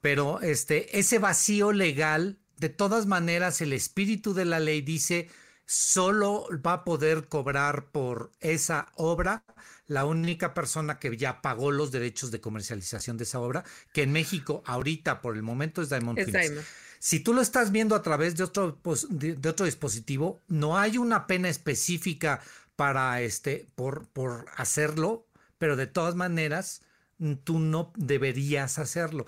pero 0.00 0.40
este, 0.40 0.98
ese 0.98 1.18
vacío 1.18 1.72
legal, 1.72 2.38
de 2.58 2.68
todas 2.68 3.06
maneras, 3.06 3.60
el 3.60 3.72
espíritu 3.72 4.34
de 4.34 4.44
la 4.44 4.60
ley 4.60 4.80
dice 4.82 5.30
solo 5.66 6.46
va 6.64 6.72
a 6.74 6.84
poder 6.84 7.28
cobrar 7.28 7.90
por 7.90 8.32
esa 8.40 8.90
obra 8.96 9.44
la 9.86 10.04
única 10.06 10.54
persona 10.54 10.98
que 10.98 11.14
ya 11.16 11.42
pagó 11.42 11.70
los 11.70 11.90
derechos 11.92 12.30
de 12.30 12.40
comercialización 12.40 13.16
de 13.16 13.24
esa 13.24 13.40
obra, 13.40 13.64
que 13.92 14.02
en 14.02 14.12
México 14.12 14.62
ahorita 14.66 15.20
por 15.20 15.36
el 15.36 15.42
momento 15.42 15.82
es 15.82 15.88
Diamond 15.90 16.18
Es. 16.18 16.26
Diamond. 16.32 16.68
Si 16.98 17.20
tú 17.20 17.32
lo 17.34 17.40
estás 17.40 17.70
viendo 17.72 17.94
a 17.94 18.02
través 18.02 18.36
de 18.36 18.44
otro, 18.44 18.76
pos- 18.82 19.06
de, 19.10 19.34
de 19.34 19.48
otro 19.48 19.66
dispositivo, 19.66 20.40
no 20.48 20.76
hay 20.78 20.98
una 20.98 21.26
pena 21.26 21.48
específica 21.48 22.40
para 22.76 23.20
este, 23.22 23.68
por, 23.74 24.06
por 24.08 24.46
hacerlo, 24.56 25.26
pero 25.58 25.76
de 25.76 25.86
todas 25.86 26.14
maneras, 26.14 26.82
mm, 27.18 27.34
tú 27.44 27.58
no 27.58 27.92
deberías 27.96 28.78
hacerlo. 28.78 29.26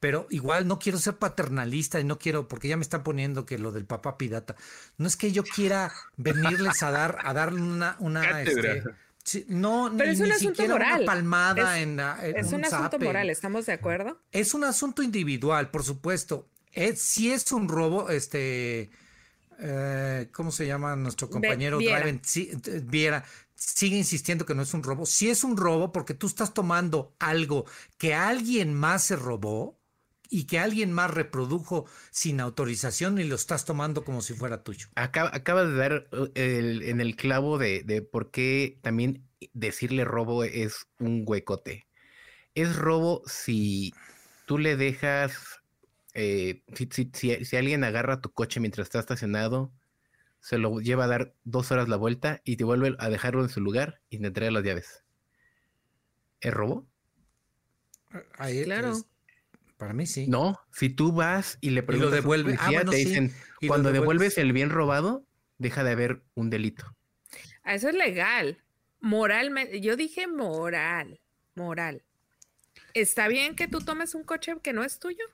Pero 0.00 0.26
igual 0.30 0.66
no 0.66 0.78
quiero 0.78 0.98
ser 0.98 1.16
paternalista 1.16 2.00
y 2.00 2.04
no 2.04 2.18
quiero, 2.18 2.48
porque 2.48 2.68
ya 2.68 2.76
me 2.78 2.82
está 2.82 3.02
poniendo 3.04 3.44
que 3.44 3.58
lo 3.58 3.70
del 3.70 3.84
papá 3.84 4.16
pirata. 4.16 4.56
No 4.96 5.06
es 5.06 5.16
que 5.16 5.30
yo 5.30 5.44
quiera 5.44 5.92
venirles 6.16 6.82
a 6.82 6.90
dar, 6.90 7.18
a 7.22 7.34
darle 7.34 7.60
una, 7.60 7.96
una, 8.00 8.40
este, 8.42 8.82
Sí, 9.22 9.44
no, 9.48 9.92
Pero 9.98 10.06
ni, 10.08 10.14
es 10.14 10.20
un 10.20 10.24
ni 10.28 10.30
asunto 10.32 10.54
siquiera 10.54 10.72
moral. 10.72 10.96
una 11.02 11.06
palmada 11.06 11.76
Es- 11.76 11.82
en, 11.82 11.96
la- 11.96 12.18
en 12.26 12.36
Es 12.38 12.52
un 12.54 12.64
asunto 12.64 12.92
zape. 12.92 13.04
moral, 13.04 13.28
¿estamos 13.28 13.66
de 13.66 13.74
acuerdo? 13.74 14.18
Es 14.32 14.54
un 14.54 14.64
asunto 14.64 15.02
individual, 15.02 15.70
por 15.70 15.84
supuesto. 15.84 16.48
Es, 16.72 17.00
si 17.00 17.32
es 17.32 17.50
un 17.52 17.68
robo, 17.68 18.10
este, 18.10 18.90
eh, 19.58 20.28
¿cómo 20.32 20.52
se 20.52 20.66
llama 20.66 20.96
nuestro 20.96 21.28
compañero 21.28 21.78
Viera. 21.78 22.00
Driven? 22.00 22.20
Sí, 22.24 22.50
eh, 22.66 22.80
Viera, 22.84 23.24
sigue 23.54 23.96
insistiendo 23.96 24.46
que 24.46 24.54
no 24.54 24.62
es 24.62 24.72
un 24.74 24.82
robo. 24.82 25.06
Si 25.06 25.28
es 25.28 25.44
un 25.44 25.56
robo, 25.56 25.92
porque 25.92 26.14
tú 26.14 26.26
estás 26.26 26.54
tomando 26.54 27.14
algo 27.18 27.66
que 27.98 28.14
alguien 28.14 28.72
más 28.74 29.04
se 29.04 29.16
robó 29.16 29.78
y 30.30 30.44
que 30.44 30.60
alguien 30.60 30.92
más 30.92 31.10
reprodujo 31.10 31.86
sin 32.10 32.40
autorización 32.40 33.18
y 33.18 33.24
lo 33.24 33.34
estás 33.34 33.64
tomando 33.64 34.04
como 34.04 34.22
si 34.22 34.32
fuera 34.32 34.62
tuyo. 34.62 34.86
Acaba, 34.94 35.30
acabas 35.34 35.68
de 35.68 35.74
dar 35.74 36.08
el- 36.34 36.82
en 36.82 37.00
el 37.00 37.16
clavo 37.16 37.58
de, 37.58 37.82
de 37.82 38.00
por 38.00 38.30
qué 38.30 38.78
también 38.82 39.26
decirle 39.52 40.04
robo 40.04 40.44
es 40.44 40.86
un 41.00 41.24
huecote. 41.26 41.86
Es 42.54 42.76
robo 42.76 43.22
si 43.26 43.92
tú 44.46 44.58
le 44.58 44.76
dejas, 44.76 45.32
eh, 46.14 46.62
si, 46.74 46.88
si- 46.92 47.10
si- 47.14 47.44
si 47.44 47.56
alguien 47.56 47.84
agarra 47.84 48.20
tu 48.20 48.32
coche 48.32 48.60
mientras 48.60 48.86
está 48.86 48.98
estacionado, 49.00 49.72
se 50.40 50.58
lo 50.58 50.80
lleva 50.80 51.04
a 51.04 51.08
dar 51.08 51.34
dos 51.44 51.70
horas 51.70 51.88
la 51.88 51.96
vuelta 51.96 52.40
y 52.44 52.56
te 52.56 52.64
vuelve 52.64 52.96
a 52.98 53.08
dejarlo 53.10 53.42
en 53.42 53.48
su 53.50 53.60
lugar 53.60 54.00
y 54.08 54.18
te 54.18 54.26
entrega 54.26 54.50
las 54.50 54.64
llaves. 54.64 55.04
¿Es 56.40 56.52
robo? 56.52 56.86
Ahí 58.38 58.64
Claro. 58.64 58.92
es- 58.92 59.06
para 59.76 59.92
mí 59.94 60.06
sí. 60.06 60.26
No, 60.26 60.58
si 60.72 60.90
tú 60.90 61.12
vas 61.12 61.58
y 61.60 61.70
le 61.70 61.82
preguntas 61.82 62.12
a 62.12 62.16
un 62.16 62.22
devuelve. 62.22 62.52
Ah, 62.52 62.56
policía, 62.56 62.78
bueno, 62.78 62.90
te 62.90 62.96
sí. 62.98 63.04
dicen, 63.04 63.32
Y 63.60 63.66
lo 63.66 63.70
cuando 63.72 63.92
devuelves. 63.92 64.34
devuelves 64.34 64.38
el 64.38 64.52
bien 64.52 64.70
robado, 64.70 65.26
deja 65.58 65.84
de 65.84 65.92
haber 65.92 66.22
un 66.34 66.50
delito. 66.50 66.84
Ah, 67.62 67.74
Eso 67.74 67.88
es 67.88 67.94
legal. 67.94 68.62
Moralmente, 69.00 69.80
yo 69.80 69.96
dije 69.96 70.26
moral, 70.26 71.20
moral. 71.54 72.02
¿Está 72.92 73.28
bien 73.28 73.54
que 73.54 73.68
tú 73.68 73.80
tomes 73.80 74.14
un 74.14 74.24
coche 74.24 74.54
que 74.62 74.72
no 74.72 74.84
es 74.84 74.98
tuyo? 74.98 75.24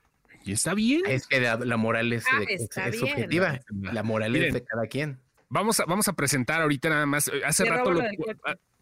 Y 0.47 0.53
está 0.53 0.73
bien. 0.73 1.01
Es 1.07 1.27
que 1.27 1.39
la, 1.41 1.57
la 1.57 1.77
moral 1.77 2.11
es, 2.13 2.25
Ah, 2.31 2.39
de- 2.39 2.53
es- 2.53 2.69
subjetiva. 2.99 3.59
La 3.81 4.03
moral 4.03 4.31
Miren. 4.31 4.47
es 4.49 4.53
de 4.55 4.63
cada 4.63 4.87
quien. 4.87 5.19
Vamos 5.49 5.79
a, 5.79 5.85
vamos 5.85 6.07
a 6.07 6.13
presentar 6.13 6.61
ahorita 6.61 6.89
nada 6.89 7.05
más. 7.05 7.27
eh, 7.27 7.41
Hace 7.45 7.63
Te 7.65 7.69
rato, 7.69 7.91
lo- 7.91 8.01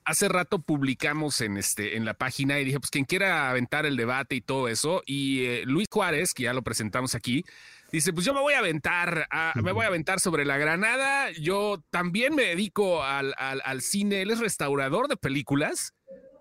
hace 0.04 0.30
rato 0.30 0.60
publicamos 0.62 1.42
en 1.42 1.58
este 1.58 1.98
en 1.98 2.06
la 2.06 2.14
página 2.14 2.60
y 2.60 2.66
dije, 2.66 2.80
pues 2.80 2.92
quien 2.92 3.06
quiera 3.06 3.50
aventar 3.50 3.86
el 3.86 3.98
debate 3.98 4.36
y 4.36 4.42
todo 4.42 4.68
eso. 4.68 5.02
Y 5.06 5.46
eh, 5.46 5.64
Luis 5.66 5.88
Juárez, 5.92 6.34
que 6.34 6.44
ya 6.44 6.54
lo 6.54 6.62
presentamos 6.64 7.16
aquí, 7.16 7.44
dice, 7.92 8.14
pues 8.14 8.26
yo 8.26 8.34
me 8.34 8.42
voy 8.42 8.54
a 8.54 8.60
aventar, 8.60 9.28
a- 9.32 9.54
me 9.62 9.72
voy 9.72 9.86
a 9.86 9.88
aventar 9.88 10.20
sobre 10.20 10.46
la 10.46 10.58
granada. 10.58 11.32
Yo 11.32 11.84
también 11.90 12.36
me 12.36 12.44
dedico 12.44 13.04
al, 13.04 13.34
al- 13.38 13.62
al 13.66 13.82
cine. 13.82 14.22
Él 14.22 14.30
es 14.32 14.40
restaurador 14.40 15.08
de 15.08 15.18
películas, 15.18 15.94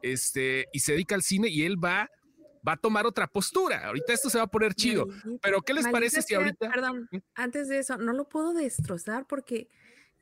este, 0.03 0.67
y 0.73 0.81
se 0.81 0.93
dedica 0.93 1.15
al 1.15 1.23
cine 1.23 1.49
y 1.49 1.65
él 1.65 1.83
va, 1.83 2.11
va 2.66 2.72
a 2.72 2.77
tomar 2.77 3.07
otra 3.07 3.27
postura. 3.27 3.87
Ahorita 3.87 4.12
esto 4.12 4.31
se 4.31 4.38
va 4.38 4.44
a 4.44 4.50
poner 4.50 4.74
chido. 4.74 5.07
Maldita- 5.07 5.38
Pero 5.42 5.62
¿qué 5.62 5.74
les 5.74 5.87
parece 5.88 6.22
si 6.22 6.35
ahorita? 6.35 6.70
Perdón, 6.70 7.09
antes 7.35 7.68
de 7.68 7.79
eso, 7.79 7.96
no 7.98 8.12
lo 8.12 8.29
puedo 8.29 8.53
destrozar 8.55 9.27
porque 9.27 9.68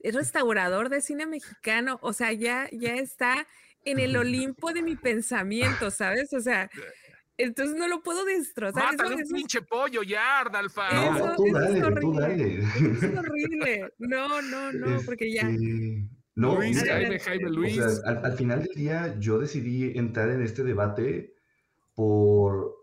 es 0.00 0.14
restaurador 0.14 0.88
de 0.88 1.00
cine 1.00 1.26
mexicano, 1.26 1.98
o 2.02 2.12
sea, 2.12 2.32
ya, 2.32 2.68
ya 2.72 2.94
está 2.96 3.46
en 3.84 3.98
el 4.00 4.16
Olimpo 4.16 4.72
de 4.72 4.82
mi 4.82 4.96
pensamiento, 4.96 5.90
¿sabes? 5.90 6.32
O 6.32 6.40
sea, 6.40 6.68
entonces 7.36 7.76
no 7.76 7.88
lo 7.88 8.02
puedo 8.02 8.24
destrozar. 8.24 8.82
eso- 8.84 8.92
Mátale 8.92 9.14
un 9.14 9.20
eso 9.20 9.34
es- 9.34 9.40
pinche 9.40 9.62
pollo 9.62 10.02
ya, 10.02 10.40
Ardalfa. 10.40 10.88
Eso- 10.88 11.26
No, 11.26 11.36
tú 11.36 11.46
eso 11.46 11.58
es 11.58 11.62
dale, 11.64 11.80
tú 11.80 11.86
horrible. 11.86 12.20
dale. 12.20 12.58
eso 12.58 13.06
es 13.06 13.18
horrible. 13.18 13.92
No, 13.98 14.42
no, 14.42 14.72
no, 14.72 15.00
porque 15.06 15.32
ya. 15.32 15.42
Este, 15.48 16.08
No, 16.34 16.56
Luis, 16.56 16.80
mira, 16.82 16.94
Jaime, 16.94 17.18
Jaime, 17.20 17.46
o 17.46 17.50
Luis. 17.50 17.74
sea, 17.76 17.86
al, 18.06 18.24
al 18.24 18.36
final 18.38 18.62
del 18.64 18.74
día 18.74 19.14
yo 19.18 19.38
decidí 19.38 19.96
entrar 19.98 20.30
en 20.30 20.42
este 20.42 20.62
debate 20.64 21.34
por, 21.94 22.74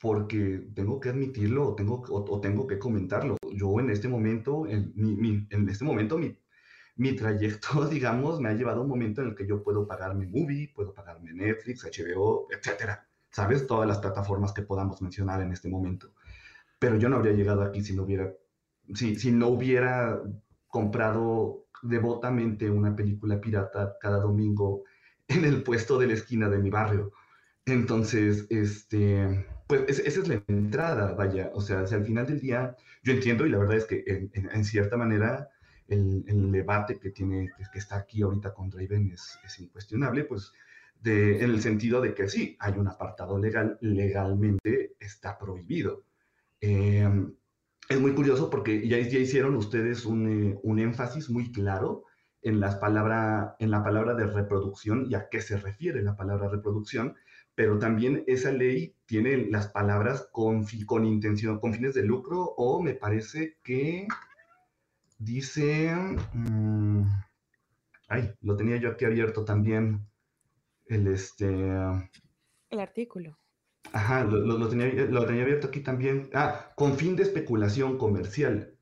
porque 0.00 0.68
tengo 0.74 1.00
que 1.00 1.10
admitirlo 1.10 1.68
o 1.68 1.74
tengo, 1.74 2.02
o, 2.08 2.40
tengo 2.40 2.66
que 2.66 2.78
comentarlo. 2.78 3.36
Yo 3.54 3.80
en 3.80 3.90
este 3.90 4.08
momento, 4.08 4.66
en, 4.66 4.92
mi, 4.96 5.16
mi- 5.16 5.46
en 5.50 5.68
este 5.68 5.84
momento, 5.84 6.18
mi, 6.18 6.36
mi 6.96 7.14
trayecto, 7.16 7.86
digamos, 7.90 8.40
me 8.40 8.50
ha 8.50 8.54
llevado 8.54 8.80
a 8.80 8.84
un 8.84 8.88
momento 8.90 9.22
en 9.22 9.28
el 9.28 9.34
que 9.36 9.46
yo 9.46 9.62
puedo 9.62 9.86
pagarme 9.86 10.26
Movie, 10.26 10.72
puedo 10.74 10.94
pagarme 10.94 11.32
Netflix, 11.32 11.84
HBO, 11.84 12.48
etcétera. 12.50 13.08
¿Sabes? 13.30 13.66
Todas 13.66 13.88
las 13.88 13.98
plataformas 13.98 14.52
que 14.52 14.62
podamos 14.62 15.02
mencionar 15.02 15.42
en 15.42 15.52
este 15.52 15.68
momento. 15.68 16.14
Pero 16.78 16.96
yo 16.96 17.08
no 17.08 17.16
habría 17.16 17.32
llegado 17.32 17.62
aquí 17.62 17.82
si 17.82 17.94
no 17.94 18.04
hubiera, 18.04 18.32
si, 18.94 19.16
si 19.16 19.32
no 19.32 19.48
hubiera 19.48 20.20
comprado 20.68 21.66
devotamente 21.82 22.70
una 22.70 22.94
película 22.94 23.40
pirata 23.40 23.96
cada 24.00 24.18
domingo 24.20 24.84
en 25.28 25.44
el 25.44 25.62
puesto 25.62 25.98
de 25.98 26.06
la 26.08 26.14
esquina 26.14 26.48
de 26.48 26.58
mi 26.58 26.70
barrio. 26.70 27.12
Entonces, 27.68 28.46
este, 28.50 29.46
pues 29.66 29.82
es- 29.88 29.98
esa 30.00 30.20
es 30.20 30.28
la 30.28 30.42
entrada, 30.48 31.12
vaya. 31.14 31.50
O 31.54 31.60
sea, 31.60 31.80
al 31.80 32.04
final 32.04 32.26
del 32.26 32.40
día, 32.40 32.76
yo 33.02 33.12
entiendo 33.12 33.46
y 33.46 33.50
la 33.50 33.58
verdad 33.58 33.76
es 33.76 33.84
que 33.86 34.04
en, 34.06 34.30
en- 34.34 34.50
en 34.50 34.64
cierta 34.64 34.96
manera 34.96 35.48
el, 35.88 36.24
el 36.28 36.52
debate 36.52 36.98
que 36.98 37.10
tiene, 37.10 37.50
que 37.72 37.78
está 37.78 37.96
aquí 37.96 38.22
ahorita 38.22 38.52
con 38.54 38.70
Draven 38.70 39.10
es, 39.12 39.38
es 39.44 39.58
incuestionable, 39.60 40.24
pues 40.24 40.52
de, 41.00 41.42
en 41.44 41.50
el 41.50 41.60
sentido 41.62 42.00
de 42.00 42.14
que 42.14 42.28
sí, 42.28 42.56
hay 42.60 42.74
un 42.78 42.88
apartado 42.88 43.38
legal, 43.38 43.78
legalmente 43.80 44.94
está 45.00 45.38
prohibido. 45.38 46.04
Eh, 46.60 47.08
es 47.88 48.00
muy 48.00 48.12
curioso 48.14 48.50
porque 48.50 48.86
ya, 48.86 48.98
ya 48.98 49.18
hicieron 49.18 49.54
ustedes 49.56 50.04
un, 50.04 50.28
eh, 50.52 50.58
un 50.62 50.78
énfasis 50.78 51.30
muy 51.30 51.50
claro 51.52 52.04
en, 52.42 52.60
las 52.60 52.76
palabra, 52.76 53.56
en 53.58 53.70
la 53.70 53.82
palabra 53.82 54.14
de 54.14 54.26
reproducción 54.26 55.06
y 55.08 55.14
a 55.14 55.28
qué 55.30 55.40
se 55.40 55.56
refiere 55.56 56.02
la 56.02 56.16
palabra 56.16 56.48
reproducción, 56.48 57.14
pero 57.58 57.76
también 57.76 58.22
esa 58.28 58.52
ley 58.52 58.94
tiene 59.04 59.36
las 59.50 59.66
palabras 59.66 60.28
con, 60.30 60.64
con 60.86 61.04
intención, 61.04 61.58
con 61.58 61.74
fines 61.74 61.92
de 61.92 62.04
lucro 62.04 62.54
o 62.56 62.80
me 62.80 62.94
parece 62.94 63.56
que 63.64 64.06
dice... 65.18 65.92
mm, 66.34 67.02
ay, 68.10 68.30
lo 68.42 68.56
tenía 68.56 68.76
yo 68.76 68.90
aquí 68.90 69.06
abierto 69.06 69.44
también. 69.44 70.06
El 70.86 71.08
este... 71.08 71.46
El 72.70 72.78
artículo. 72.78 73.36
Ajá, 73.92 74.22
lo, 74.22 74.38
lo- 74.38 74.56
lo 74.56 74.68
tenía, 74.68 74.86
lo 75.06 75.26
tenía 75.26 75.42
abierto 75.42 75.66
aquí 75.66 75.80
también. 75.80 76.30
Ah, 76.34 76.70
con 76.76 76.96
fin 76.96 77.16
de 77.16 77.24
especulación 77.24 77.98
comercial, 77.98 78.78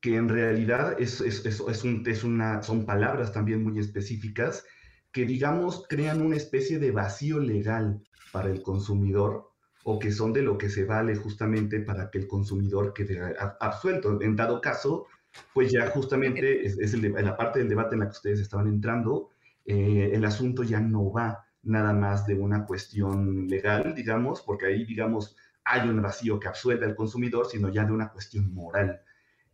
que 0.00 0.14
en 0.14 0.28
realidad 0.28 0.94
es, 1.00 1.20
es, 1.20 1.44
es- 1.44 1.58
es 1.68 1.82
un- 1.82 2.04
es 2.06 2.22
una, 2.22 2.62
son 2.62 2.86
palabras 2.86 3.32
también 3.32 3.64
muy 3.64 3.80
específicas 3.80 4.64
que, 5.12 5.24
digamos, 5.26 5.86
crean 5.88 6.22
una 6.22 6.36
especie 6.36 6.78
de 6.78 6.90
vacío 6.90 7.38
legal 7.38 8.02
para 8.32 8.50
el 8.50 8.62
consumidor 8.62 9.50
o 9.84 9.98
que 9.98 10.12
son 10.12 10.32
de 10.32 10.42
lo 10.42 10.56
que 10.58 10.70
se 10.70 10.84
vale 10.84 11.16
justamente 11.16 11.80
para 11.80 12.10
que 12.10 12.18
el 12.18 12.28
consumidor 12.28 12.92
quede 12.94 13.20
absuelto. 13.60 14.20
En 14.22 14.36
dado 14.36 14.60
caso, 14.60 15.06
pues 15.52 15.72
ya 15.72 15.86
justamente 15.90 16.64
es, 16.66 16.78
es 16.78 16.94
el 16.94 17.02
de- 17.02 17.08
en 17.08 17.24
la 17.24 17.36
parte 17.36 17.58
del 17.58 17.68
debate 17.68 17.94
en 17.94 18.00
la 18.00 18.06
que 18.06 18.12
ustedes 18.12 18.40
estaban 18.40 18.68
entrando, 18.68 19.30
eh, 19.64 20.10
el 20.12 20.24
asunto 20.24 20.62
ya 20.62 20.80
no 20.80 21.12
va 21.12 21.44
nada 21.62 21.92
más 21.92 22.26
de 22.26 22.34
una 22.34 22.64
cuestión 22.66 23.46
legal, 23.48 23.94
digamos, 23.94 24.42
porque 24.42 24.66
ahí, 24.66 24.84
digamos, 24.84 25.36
hay 25.64 25.88
un 25.88 26.02
vacío 26.02 26.40
que 26.40 26.48
absuelve 26.48 26.86
al 26.86 26.96
consumidor, 26.96 27.46
sino 27.46 27.68
ya 27.68 27.84
de 27.84 27.92
una 27.92 28.10
cuestión 28.10 28.52
moral. 28.52 29.00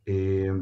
Eh, 0.07 0.53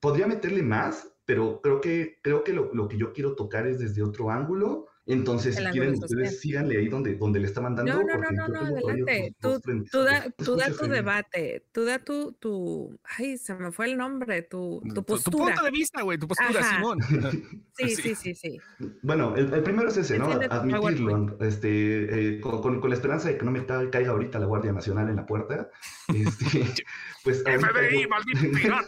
podría 0.00 0.26
meterle 0.26 0.62
más, 0.62 1.08
pero 1.26 1.60
creo 1.60 1.80
que, 1.80 2.18
creo 2.22 2.42
que 2.44 2.52
lo, 2.52 2.72
lo 2.72 2.88
que 2.88 2.96
yo 2.96 3.12
quiero 3.12 3.34
tocar 3.34 3.66
es 3.66 3.78
desde 3.78 4.02
otro 4.02 4.30
ángulo. 4.30 4.86
Entonces, 5.08 5.54
si 5.54 5.62
quieren, 5.66 5.96
social. 5.96 6.18
ustedes 6.22 6.40
síganle 6.40 6.78
ahí 6.78 6.88
donde, 6.88 7.14
donde 7.14 7.38
le 7.38 7.46
está 7.46 7.60
mandando. 7.60 7.92
No, 7.92 8.00
no, 8.00 8.06
no, 8.06 8.12
porque 8.18 8.34
no, 8.34 8.46
yo 8.48 8.52
no, 8.52 8.60
adelante. 8.88 9.34
Tú, 9.40 9.60
tú 9.92 10.00
da, 10.02 10.22
¿Te 10.22 10.44
tú 10.44 10.56
da 10.56 10.66
tu 10.72 10.86
debate, 10.88 11.64
tú 11.70 11.84
da 11.84 12.00
tu, 12.00 12.32
tu, 12.32 12.98
ay, 13.16 13.38
se 13.38 13.54
me 13.54 13.70
fue 13.70 13.86
el 13.86 13.96
nombre, 13.96 14.42
tu, 14.42 14.80
tu 14.82 14.88
Tu, 14.88 14.94
tu 14.94 15.04
postura. 15.04 15.44
punto 15.54 15.62
de 15.62 15.70
vista, 15.70 16.02
güey, 16.02 16.18
tu 16.18 16.26
postura, 16.26 16.58
Ajá. 16.58 16.74
Simón. 16.76 16.98
Sí, 17.78 17.90
Sí. 17.94 18.14
sí, 18.16 18.34
sí. 18.34 18.58
Bueno, 19.02 19.36
el, 19.36 19.52
el 19.52 19.62
primero 19.62 19.90
es 19.90 19.96
ese, 19.98 20.18
¿no? 20.18 20.28
Tu 20.40 20.46
Admitirlo, 20.50 21.36
este, 21.40 22.36
eh, 22.36 22.40
con, 22.40 22.60
con- 22.62 22.80
con 22.80 22.88
la 22.90 22.96
esperanza 22.96 23.28
de 23.28 23.36
que 23.38 23.44
no 23.44 23.50
me 23.52 23.64
ca- 23.64 23.88
caiga 23.90 24.10
ahorita 24.12 24.38
la 24.40 24.46
Guardia 24.46 24.72
Nacional 24.72 25.08
en 25.08 25.16
la 25.16 25.26
puerta. 25.26 25.70
Este, 26.08 26.74
pues 27.22 27.42
FBI, 27.44 28.06
maldito 28.08 28.58
pirata. 28.60 28.86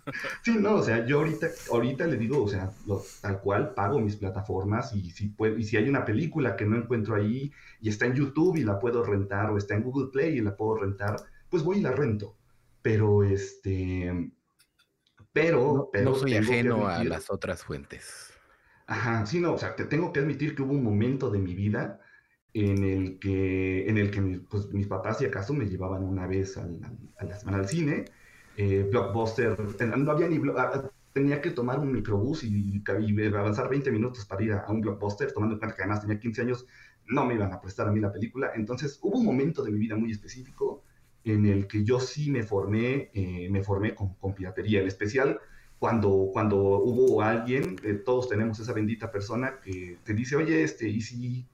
Sí, 0.44 0.56
no, 0.58 0.76
o 0.76 0.82
sea, 0.82 1.06
yo 1.06 1.18
ahorita, 1.18 1.48
ahorita 1.70 2.06
le 2.06 2.16
digo, 2.16 2.42
o 2.42 2.48
sea, 2.48 2.70
lo- 2.86 3.02
tal 3.20 3.40
cual 3.40 3.74
pago 3.74 4.00
mis 4.00 4.16
plataformas 4.16 4.94
y 4.94 5.10
si, 5.10 5.28
puedo, 5.30 5.56
y 5.58 5.64
si 5.64 5.76
hay 5.76 5.88
una 5.88 6.04
película 6.04 6.56
que 6.56 6.64
no 6.66 6.76
encuentro 6.76 7.14
ahí 7.16 7.52
y 7.80 7.88
está 7.88 8.06
en 8.06 8.14
YouTube 8.14 8.56
y 8.56 8.64
la 8.64 8.78
puedo 8.78 9.04
rentar 9.04 9.50
o 9.50 9.58
está 9.58 9.74
en 9.74 9.82
Google 9.82 10.10
Play 10.12 10.38
y 10.38 10.40
la 10.40 10.56
puedo 10.56 10.76
rentar, 10.76 11.16
pues 11.48 11.62
voy 11.62 11.78
y 11.78 11.82
la 11.82 11.92
rento. 11.92 12.36
Pero 12.82 13.22
este, 13.24 14.32
pero, 15.32 15.74
No, 15.74 15.88
pero 15.92 16.10
no 16.12 16.14
soy 16.16 16.34
ajeno 16.36 16.88
a 16.88 17.04
las 17.04 17.30
otras 17.30 17.64
fuentes. 17.64 18.32
Ajá, 18.86 19.24
sí, 19.26 19.40
no, 19.40 19.54
o 19.54 19.58
sea, 19.58 19.74
te 19.76 19.84
tengo 19.86 20.12
que 20.12 20.20
admitir 20.20 20.54
que 20.54 20.62
hubo 20.62 20.72
un 20.72 20.82
momento 20.82 21.30
de 21.30 21.38
mi 21.38 21.54
vida 21.54 22.00
en 22.52 22.84
el 22.84 23.18
que, 23.18 23.88
en 23.88 23.96
el 23.98 24.10
que 24.10 24.20
mis, 24.20 24.40
pues, 24.50 24.68
mis 24.72 24.86
papás, 24.86 25.18
si 25.18 25.24
acaso, 25.24 25.54
me 25.54 25.66
llevaban 25.66 26.02
una 26.04 26.26
vez 26.26 26.56
al- 26.58 26.80
al- 26.84 26.98
a 27.18 27.24
la 27.24 27.36
semana 27.38 27.58
al 27.58 27.68
cine. 27.68 28.04
Eh, 28.56 28.86
Blockbuster, 28.90 29.56
no 29.96 30.12
había 30.12 30.28
ni, 30.28 30.36
ah, 30.56 30.70
ah, 30.74 30.90
tenía 31.12 31.40
que 31.40 31.50
tomar 31.50 31.78
un 31.78 31.92
microbús 31.92 32.44
y, 32.44 32.82
avanzar 33.34 33.68
20 33.68 33.90
minutos 33.90 34.24
para 34.24 34.42
ir 34.42 34.52
a, 34.52 34.66
un 34.68 34.80
blockbuster, 34.80 35.32
tomando 35.32 35.54
en 35.54 35.58
cuenta 35.58 35.76
que 35.76 35.82
además 35.82 36.00
tenía 36.00 36.18
15 36.18 36.42
años, 36.42 36.66
no 37.06 37.26
me 37.26 37.34
iban 37.34 37.52
a 37.52 37.60
prestar 37.60 37.88
a 37.88 37.92
mí 37.92 38.00
la 38.00 38.12
película. 38.12 38.52
Entonces 38.54 38.98
hubo 39.02 39.18
un 39.18 39.24
momento 39.24 39.62
de 39.62 39.70
mi 39.70 39.78
vida 39.78 39.96
muy 39.96 40.10
específico 40.10 40.82
en 41.24 41.46
el 41.46 41.66
que 41.66 41.84
yo 41.84 42.00
sí 42.00 42.30
me 42.30 42.42
formé, 42.42 43.10
eh, 43.14 43.48
me 43.50 43.62
formé 43.62 43.94
con, 43.94 44.14
con, 44.14 44.34
piratería, 44.34 44.80
en 44.80 44.88
especial 44.88 45.38
cuando, 45.82 46.30
cuando 46.32 46.56
hubo 46.58 47.22
alguien, 47.22 47.76
eh, 47.82 47.94
todos 47.94 48.28
tenemos 48.28 48.58
esa 48.60 48.72
bendita 48.72 49.10
persona 49.10 49.58
que 49.60 49.98
te 50.04 50.14
dice, 50.14 50.36
oye, 50.36 50.62
este, 50.62 50.88
¿y 50.88 51.00
si, 51.00 51.44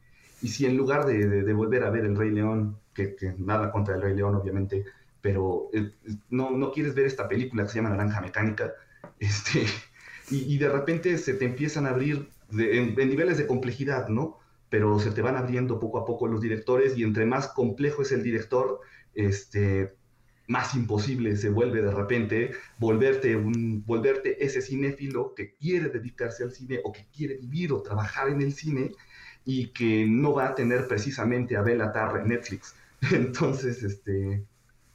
y 0.42 0.48
si 0.48 0.66
en 0.66 0.76
lugar 0.76 1.06
de, 1.06 1.26
de, 1.26 1.52
volver 1.54 1.82
a 1.84 1.90
ver 1.90 2.04
El 2.04 2.14
Rey 2.14 2.30
León, 2.30 2.76
que, 2.92 3.16
que, 3.16 3.34
nada 3.38 3.72
contra 3.72 3.94
El 3.94 4.02
Rey 4.02 4.14
León, 4.14 4.34
obviamente, 4.34 4.84
pero 5.20 5.70
eh, 5.72 5.92
no, 6.30 6.50
no 6.50 6.72
quieres 6.72 6.94
ver 6.94 7.06
esta 7.06 7.28
película 7.28 7.64
que 7.64 7.70
se 7.70 7.76
llama 7.76 7.90
Naranja 7.90 8.20
Mecánica, 8.20 8.72
este, 9.18 9.64
y, 10.30 10.54
y 10.54 10.58
de 10.58 10.68
repente 10.68 11.16
se 11.18 11.34
te 11.34 11.44
empiezan 11.44 11.86
a 11.86 11.90
abrir 11.90 12.28
en, 12.52 12.98
en 12.98 13.08
niveles 13.08 13.38
de 13.38 13.46
complejidad, 13.46 14.08
¿no? 14.08 14.38
Pero 14.70 14.98
se 15.00 15.10
te 15.10 15.22
van 15.22 15.36
abriendo 15.36 15.80
poco 15.80 15.98
a 15.98 16.04
poco 16.04 16.28
los 16.28 16.40
directores 16.40 16.96
y 16.96 17.02
entre 17.02 17.24
más 17.24 17.48
complejo 17.48 18.02
es 18.02 18.12
el 18.12 18.22
director, 18.22 18.80
este, 19.14 19.94
más 20.48 20.74
imposible 20.74 21.36
se 21.36 21.50
vuelve 21.50 21.82
de 21.82 21.92
repente 21.92 22.52
volverte, 22.78 23.36
un, 23.36 23.84
volverte 23.86 24.44
ese 24.44 24.62
cinéfilo 24.62 25.34
que 25.34 25.54
quiere 25.54 25.90
dedicarse 25.90 26.42
al 26.42 26.52
cine 26.52 26.80
o 26.82 26.92
que 26.92 27.06
quiere 27.14 27.36
vivir 27.36 27.72
o 27.72 27.82
trabajar 27.82 28.30
en 28.30 28.40
el 28.40 28.52
cine 28.52 28.92
y 29.44 29.68
que 29.68 30.06
no 30.06 30.32
va 30.32 30.48
a 30.48 30.54
tener 30.54 30.88
precisamente 30.88 31.56
a 31.56 31.62
Bella 31.62 31.92
Tarr 31.92 32.20
en 32.20 32.28
Netflix. 32.28 32.74
Entonces, 33.12 33.82
este, 33.82 34.44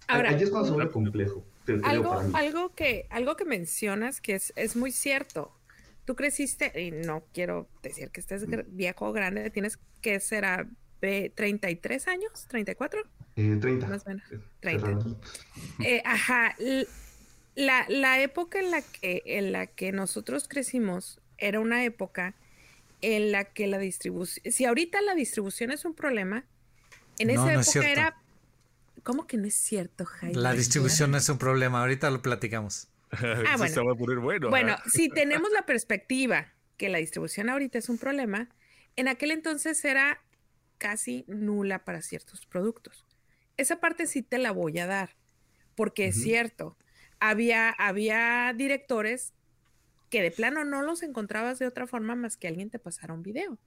Ahora, 0.08 0.30
ahí 0.30 0.44
es 0.44 0.50
cuando 0.50 0.68
se 0.68 0.74
vuelve 0.74 0.92
complejo. 0.92 1.46
Algo, 1.84 2.22
algo, 2.34 2.76
que, 2.76 3.08
algo 3.10 3.36
que 3.36 3.46
mencionas 3.46 4.20
que 4.20 4.36
es, 4.36 4.54
es 4.56 4.76
muy 4.76 4.92
cierto. 4.92 5.52
Tú 6.06 6.16
creciste, 6.16 6.82
y 6.82 6.92
no 6.92 7.24
quiero 7.34 7.68
decir 7.82 8.10
que 8.10 8.20
estés 8.20 8.46
viejo 8.68 9.08
o 9.08 9.14
grande, 9.14 9.50
tienes 9.50 9.80
que 10.02 10.20
ser 10.20 10.44
a 10.44 10.68
33 11.00 12.08
años, 12.08 12.46
34. 12.48 13.02
Eh, 13.36 13.58
30. 13.60 13.88
Más 13.88 14.06
o 14.06 14.10
menos. 14.10 14.24
30. 14.60 15.18
Eh, 15.80 16.02
ajá. 16.06 16.56
La, 17.56 17.86
la, 17.88 18.22
época 18.22 18.60
en 18.60 18.72
la, 18.72 18.82
que, 18.82 19.22
en 19.26 19.52
la 19.52 19.68
que 19.68 19.92
nosotros 19.92 20.48
crecimos 20.48 21.22
era 21.38 21.60
una 21.60 21.84
época 21.84 22.36
en 23.02 23.32
la 23.32 23.44
que 23.44 23.68
la 23.68 23.78
distribución, 23.80 24.52
si 24.52 24.66
ahorita 24.66 25.02
la 25.02 25.14
distribución 25.14 25.72
es 25.72 25.86
un 25.86 25.94
problema, 25.94 26.46
en 27.20 27.30
esa 27.30 27.54
época 27.54 27.90
era... 27.90 28.23
¿Cómo 29.04 29.28
que 29.28 29.38
no 29.38 29.48
es 29.48 29.56
cierto, 29.56 30.06
Jaime? 30.06 30.36
La 30.36 30.54
distribución 30.54 31.12
no 31.12 31.18
es 31.18 31.28
un 31.30 31.38
problema, 31.38 31.82
ahorita 31.82 32.10
lo 32.10 32.22
platicamos. 32.22 32.88
ah, 33.12 33.56
bueno. 33.58 33.86
va 33.86 33.92
a 33.92 33.96
poner 33.96 34.20
bueno. 34.20 34.50
Bueno, 34.50 34.76
si 34.92 35.10
tenemos 35.10 35.52
la 35.52 35.66
perspectiva 35.66 36.54
que 36.78 36.90
la 36.90 36.98
distribución 36.98 37.50
ahorita 37.50 37.78
es 37.78 37.90
un 37.90 37.98
problema, 37.98 38.50
en 38.96 39.08
aquel 39.08 39.32
entonces 39.32 39.84
era 39.86 40.22
casi 40.78 41.26
nula 41.28 41.84
para 41.84 42.02
ciertos 42.02 42.46
productos. 42.46 43.06
Esa 43.58 43.80
parte 43.80 44.08
sí 44.08 44.24
te 44.24 44.38
la 44.38 44.52
voy 44.52 44.80
a 44.80 44.88
dar, 44.88 45.16
porque 45.76 46.08
es 46.08 46.22
cierto, 46.22 46.78
había, 47.20 47.70
había 47.70 48.54
directores 48.56 49.34
que 50.10 50.22
de 50.22 50.32
plano 50.32 50.64
no 50.64 50.82
los 50.82 51.04
encontrabas 51.04 51.60
de 51.60 51.68
otra 51.68 51.88
forma 51.88 52.16
más 52.16 52.38
que 52.38 52.48
alguien 52.48 52.70
te 52.70 52.80
pasara 52.80 53.14
un 53.14 53.24
video. 53.24 53.60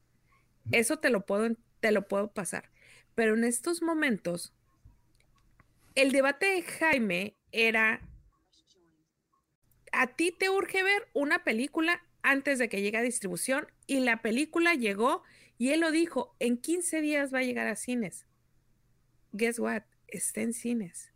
Eso 0.73 0.99
te 0.99 1.11
lo 1.11 1.25
puedo, 1.25 1.57
te 1.81 1.93
lo 1.93 2.09
puedo 2.09 2.33
pasar. 2.33 2.71
Pero 3.15 3.35
en 3.35 3.45
estos 3.45 3.83
momentos, 3.83 4.53
el 5.97 6.13
debate 6.13 6.47
de 6.47 6.63
Jaime 6.63 7.37
era, 7.51 8.01
a 9.93 10.07
ti 10.09 10.31
te 10.31 10.51
urge 10.51 10.83
ver 10.83 11.09
una 11.15 11.43
película 11.43 12.03
antes 12.23 12.59
de 12.59 12.69
que 12.69 12.83
llegue 12.83 12.99
a 12.99 13.03
distribución 13.03 13.67
y 13.87 14.01
la 14.01 14.21
película 14.23 14.75
llegó 14.75 15.23
y 15.59 15.71
él 15.71 15.81
lo 15.81 15.91
dijo, 15.91 16.37
en 16.39 16.59
15 16.59 17.01
días 17.01 17.33
va 17.33 17.39
a 17.39 17.43
llegar 17.43 17.67
a 17.67 17.77
cines. 17.77 18.27
Guess 19.33 19.59
what? 19.59 19.83
Está 20.07 20.43
en 20.43 20.53
cines. 20.53 21.13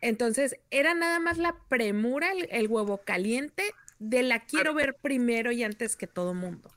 Entonces, 0.00 0.56
era 0.70 0.94
nada 0.94 1.18
más 1.18 1.38
la 1.38 1.56
premura, 1.68 2.32
el, 2.32 2.68
huevo 2.68 2.98
caliente 2.98 3.64
de 3.98 4.22
la 4.22 4.44
quiero 4.44 4.74
ver 4.74 4.94
primero 5.00 5.52
y 5.52 5.62
antes 5.62 5.96
que 5.96 6.06
todo 6.06 6.34
mundo. 6.34 6.70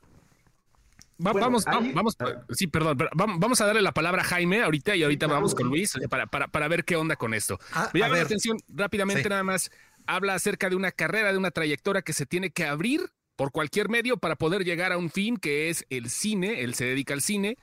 Vamos, 1.20 1.64
vamos, 1.64 2.16
sí, 2.50 2.66
perdón, 2.66 2.98
vamos 3.14 3.60
a 3.60 3.66
darle 3.66 3.82
la 3.82 3.92
palabra 3.92 4.22
a 4.22 4.24
Jaime 4.24 4.62
ahorita 4.62 4.96
y 4.96 5.02
ahorita 5.02 5.26
vamos 5.26 5.54
con 5.54 5.68
Luis 5.68 5.98
para, 6.08 6.26
para, 6.26 6.68
ver 6.68 6.84
qué 6.84 6.96
onda 6.96 7.16
con 7.16 7.34
esto. 7.34 7.58
Ah, 7.72 7.90
Voy 7.92 8.02
a, 8.02 8.08
ver 8.08 8.24
atención 8.24 8.58
rápidamente 8.68 9.28
nada 9.28 9.42
más. 9.42 9.70
Habla 10.06 10.34
acerca 10.34 10.68
de 10.68 10.76
una 10.76 10.92
carrera, 10.92 11.30
de 11.32 11.38
una 11.38 11.50
trayectoria 11.50 12.02
que 12.02 12.12
se 12.12 12.26
tiene 12.26 12.50
que 12.50 12.64
abrir 12.64 13.00
por 13.36 13.52
cualquier 13.52 13.88
medio 13.88 14.16
para 14.16 14.36
poder 14.36 14.64
llegar 14.64 14.92
a 14.92 14.98
un 14.98 15.10
fin 15.10 15.36
que 15.36 15.70
es 15.70 15.84
el 15.88 16.10
cine, 16.10 16.62
él 16.62 16.74
se 16.74 16.84
dedica 16.84 17.14
al 17.14 17.22
cine 17.22 17.56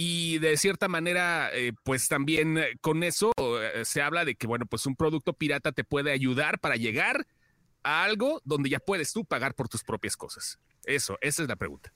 y 0.00 0.38
de 0.38 0.56
cierta 0.56 0.86
manera, 0.86 1.50
eh, 1.52 1.72
pues 1.82 2.06
también 2.06 2.56
eh, 2.56 2.76
con 2.80 3.02
eso 3.02 3.32
eh, 3.36 3.84
se 3.84 4.00
habla 4.00 4.24
de 4.24 4.36
que, 4.36 4.46
bueno, 4.46 4.64
pues 4.64 4.86
un 4.86 4.94
producto 4.94 5.32
pirata 5.32 5.72
te 5.72 5.82
puede 5.82 6.12
ayudar 6.12 6.60
para 6.60 6.76
llegar 6.76 7.26
a 7.82 8.04
algo 8.04 8.40
donde 8.44 8.70
ya 8.70 8.78
puedes 8.78 9.12
tú 9.12 9.24
pagar 9.24 9.56
por 9.56 9.68
tus 9.68 9.82
propias 9.82 10.16
cosas. 10.16 10.60
Eso, 10.84 11.18
esa 11.20 11.42
es 11.42 11.48
la 11.48 11.56
pregunta. 11.56 11.92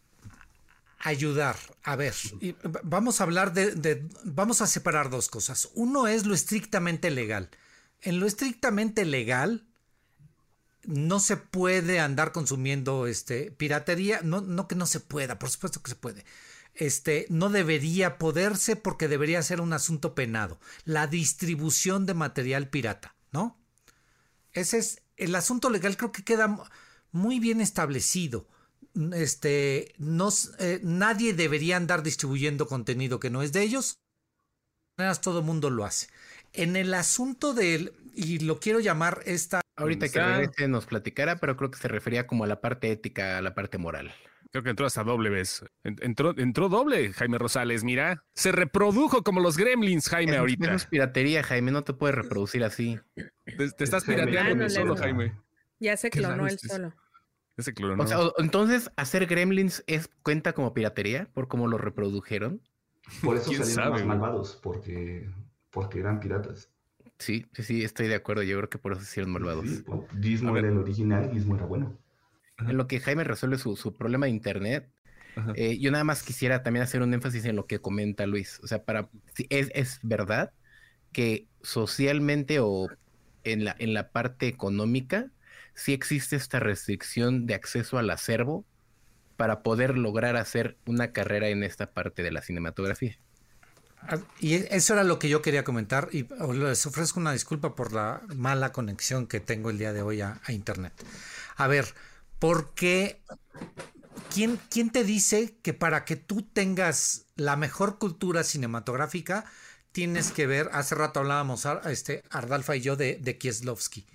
Ayudar. 1.04 1.56
A 1.82 1.96
ver, 1.96 2.14
vamos 2.84 3.20
a 3.20 3.24
hablar 3.24 3.52
de, 3.52 3.72
de, 3.72 4.08
vamos 4.24 4.62
a 4.62 4.68
separar 4.68 5.10
dos 5.10 5.28
cosas. 5.28 5.68
Uno 5.74 6.06
es 6.06 6.26
lo 6.26 6.34
estrictamente 6.34 7.10
legal. 7.10 7.50
En 8.00 8.20
lo 8.20 8.26
estrictamente 8.26 9.04
legal, 9.04 9.66
no 10.84 11.20
se 11.20 11.36
puede 11.36 12.00
andar 12.00 12.32
consumiendo 12.32 13.06
este, 13.06 13.50
piratería, 13.50 14.20
no, 14.22 14.40
no 14.40 14.68
que 14.68 14.74
no 14.74 14.86
se 14.86 15.00
pueda, 15.00 15.38
por 15.38 15.50
supuesto 15.50 15.82
que 15.82 15.90
se 15.90 15.96
puede. 15.96 16.24
Este, 16.74 17.26
no 17.28 17.50
debería 17.50 18.18
poderse 18.18 18.76
porque 18.76 19.08
debería 19.08 19.42
ser 19.42 19.60
un 19.60 19.72
asunto 19.72 20.14
penado. 20.14 20.58
La 20.84 21.06
distribución 21.06 22.06
de 22.06 22.14
material 22.14 22.68
pirata, 22.68 23.14
¿no? 23.30 23.58
Ese 24.52 24.78
es 24.78 25.02
el 25.16 25.34
asunto 25.34 25.70
legal, 25.70 25.96
creo 25.96 26.12
que 26.12 26.24
queda 26.24 26.58
muy 27.10 27.40
bien 27.40 27.60
establecido. 27.60 28.48
Este, 29.14 29.94
no, 29.98 30.28
eh, 30.58 30.80
nadie 30.82 31.34
debería 31.34 31.76
andar 31.76 32.02
distribuyendo 32.02 32.66
contenido 32.66 33.20
que 33.20 33.30
no 33.30 33.42
es 33.42 33.52
de 33.52 33.62
ellos. 33.62 33.98
Todo 35.22 35.40
el 35.40 35.44
mundo 35.44 35.70
lo 35.70 35.84
hace. 35.84 36.08
En 36.52 36.76
el 36.76 36.94
asunto 36.94 37.54
del, 37.54 37.92
y 38.14 38.38
lo 38.40 38.60
quiero 38.60 38.78
llamar 38.78 39.22
esta 39.24 39.62
Ahorita 39.76 40.08
que 40.08 40.20
regrese 40.20 40.68
nos 40.68 40.86
platicara, 40.86 41.36
pero 41.36 41.56
creo 41.56 41.70
que 41.70 41.78
se 41.78 41.88
refería 41.88 42.26
como 42.26 42.44
a 42.44 42.46
la 42.46 42.60
parte 42.60 42.90
ética, 42.90 43.38
a 43.38 43.42
la 43.42 43.54
parte 43.54 43.78
moral. 43.78 44.12
Creo 44.50 44.62
que 44.62 44.70
entró 44.70 44.84
hasta 44.84 45.02
doble 45.02 45.30
vez. 45.30 45.64
Entró, 45.82 46.34
entró 46.36 46.68
doble, 46.68 47.14
Jaime 47.14 47.38
Rosales, 47.38 47.84
mira. 47.84 48.22
Se 48.34 48.52
reprodujo 48.52 49.22
como 49.22 49.40
los 49.40 49.56
gremlins, 49.56 50.10
Jaime, 50.10 50.36
ahorita. 50.36 50.68
No 50.68 50.76
es 50.76 50.84
piratería, 50.84 51.42
Jaime, 51.42 51.70
no 51.70 51.84
te 51.84 51.94
puedes 51.94 52.14
reproducir 52.14 52.62
así. 52.62 53.00
Te, 53.14 53.82
estás 53.82 54.04
pirateando 54.04 54.68
solo, 54.68 54.94
Jaime. 54.96 55.32
Ya 55.80 55.96
se 55.96 56.10
clonó 56.10 56.46
él 56.46 56.58
solo. 56.58 56.92
Se 57.58 57.74
entonces, 58.38 58.90
¿hacer 58.96 59.26
gremlins 59.26 59.84
es 59.86 60.08
cuenta 60.22 60.54
como 60.54 60.72
piratería 60.72 61.28
por 61.34 61.48
cómo 61.48 61.68
lo 61.68 61.76
reprodujeron? 61.76 62.62
Por 63.22 63.36
eso 63.36 63.52
salieron 63.52 63.90
más 63.92 64.06
malvados, 64.06 64.58
porque, 64.62 65.28
porque 65.70 66.00
eran 66.00 66.18
piratas. 66.18 66.70
Sí, 67.18 67.46
sí, 67.52 67.62
sí, 67.62 67.84
estoy 67.84 68.08
de 68.08 68.14
acuerdo. 68.14 68.42
Yo 68.42 68.56
creo 68.56 68.70
que 68.70 68.78
por 68.78 68.92
eso 68.92 69.02
hicieron 69.02 69.32
malvados. 69.32 69.84
Gizmo 70.20 70.56
era 70.56 70.68
el 70.68 70.78
original, 70.78 71.30
Gizmo 71.30 71.56
era 71.56 71.66
bueno. 71.66 71.96
En 72.58 72.76
lo 72.76 72.86
que 72.86 73.00
Jaime 73.00 73.24
resuelve 73.24 73.58
su, 73.58 73.94
problema 73.94 74.26
de 74.26 74.32
internet, 74.32 74.90
eh, 75.54 75.78
yo 75.78 75.90
nada 75.90 76.04
más 76.04 76.22
quisiera 76.22 76.62
también 76.62 76.82
hacer 76.82 77.02
un 77.02 77.12
énfasis 77.12 77.44
en 77.44 77.56
lo 77.56 77.66
que 77.66 77.80
comenta 77.80 78.26
Luis. 78.26 78.60
O 78.62 78.66
sea, 78.66 78.84
para 78.84 79.08
es, 79.50 79.70
es 79.74 80.00
verdad 80.02 80.52
que 81.12 81.48
socialmente 81.62 82.60
o 82.60 82.88
en 83.44 83.64
la, 83.64 83.76
en 83.78 83.94
la 83.94 84.10
parte 84.10 84.48
económica 84.48 85.30
sí 85.74 85.92
existe 85.92 86.36
esta 86.36 86.60
restricción 86.60 87.46
de 87.46 87.54
acceso 87.54 87.98
al 87.98 88.10
acervo 88.10 88.64
para 89.36 89.62
poder 89.62 89.98
lograr 89.98 90.36
hacer 90.36 90.76
una 90.86 91.12
carrera 91.12 91.48
en 91.48 91.62
esta 91.62 91.90
parte 91.90 92.22
de 92.22 92.30
la 92.30 92.42
cinematografía. 92.42 93.18
Ah, 94.02 94.18
y 94.40 94.54
eso 94.54 94.94
era 94.94 95.04
lo 95.04 95.18
que 95.18 95.28
yo 95.28 95.42
quería 95.42 95.64
comentar 95.64 96.08
y 96.12 96.26
les 96.54 96.86
ofrezco 96.86 97.20
una 97.20 97.32
disculpa 97.32 97.74
por 97.74 97.92
la 97.92 98.20
mala 98.34 98.72
conexión 98.72 99.26
que 99.26 99.40
tengo 99.40 99.70
el 99.70 99.78
día 99.78 99.92
de 99.92 100.02
hoy 100.02 100.20
a, 100.20 100.40
Internet. 100.48 100.92
A 101.56 101.68
ver, 101.68 101.86
¿por 102.38 102.74
qué? 102.74 103.22
¿Quién, 104.34 104.58
¿Quién, 104.70 104.90
te 104.90 105.04
dice 105.04 105.56
que 105.62 105.72
para 105.72 106.04
que 106.04 106.16
tú 106.16 106.42
tengas 106.42 107.26
la 107.36 107.56
mejor 107.56 107.98
cultura 107.98 108.44
cinematográfica 108.44 109.44
tienes 109.92 110.32
que 110.32 110.46
ver, 110.46 110.70
hace 110.72 110.94
rato 110.94 111.20
hablábamos 111.20 111.66
este, 111.84 112.22
Ardalfa 112.30 112.76
y 112.76 112.80
yo 112.80 112.96
de, 112.96 113.18
de 113.20 113.38
Kieslowski. 113.38 114.06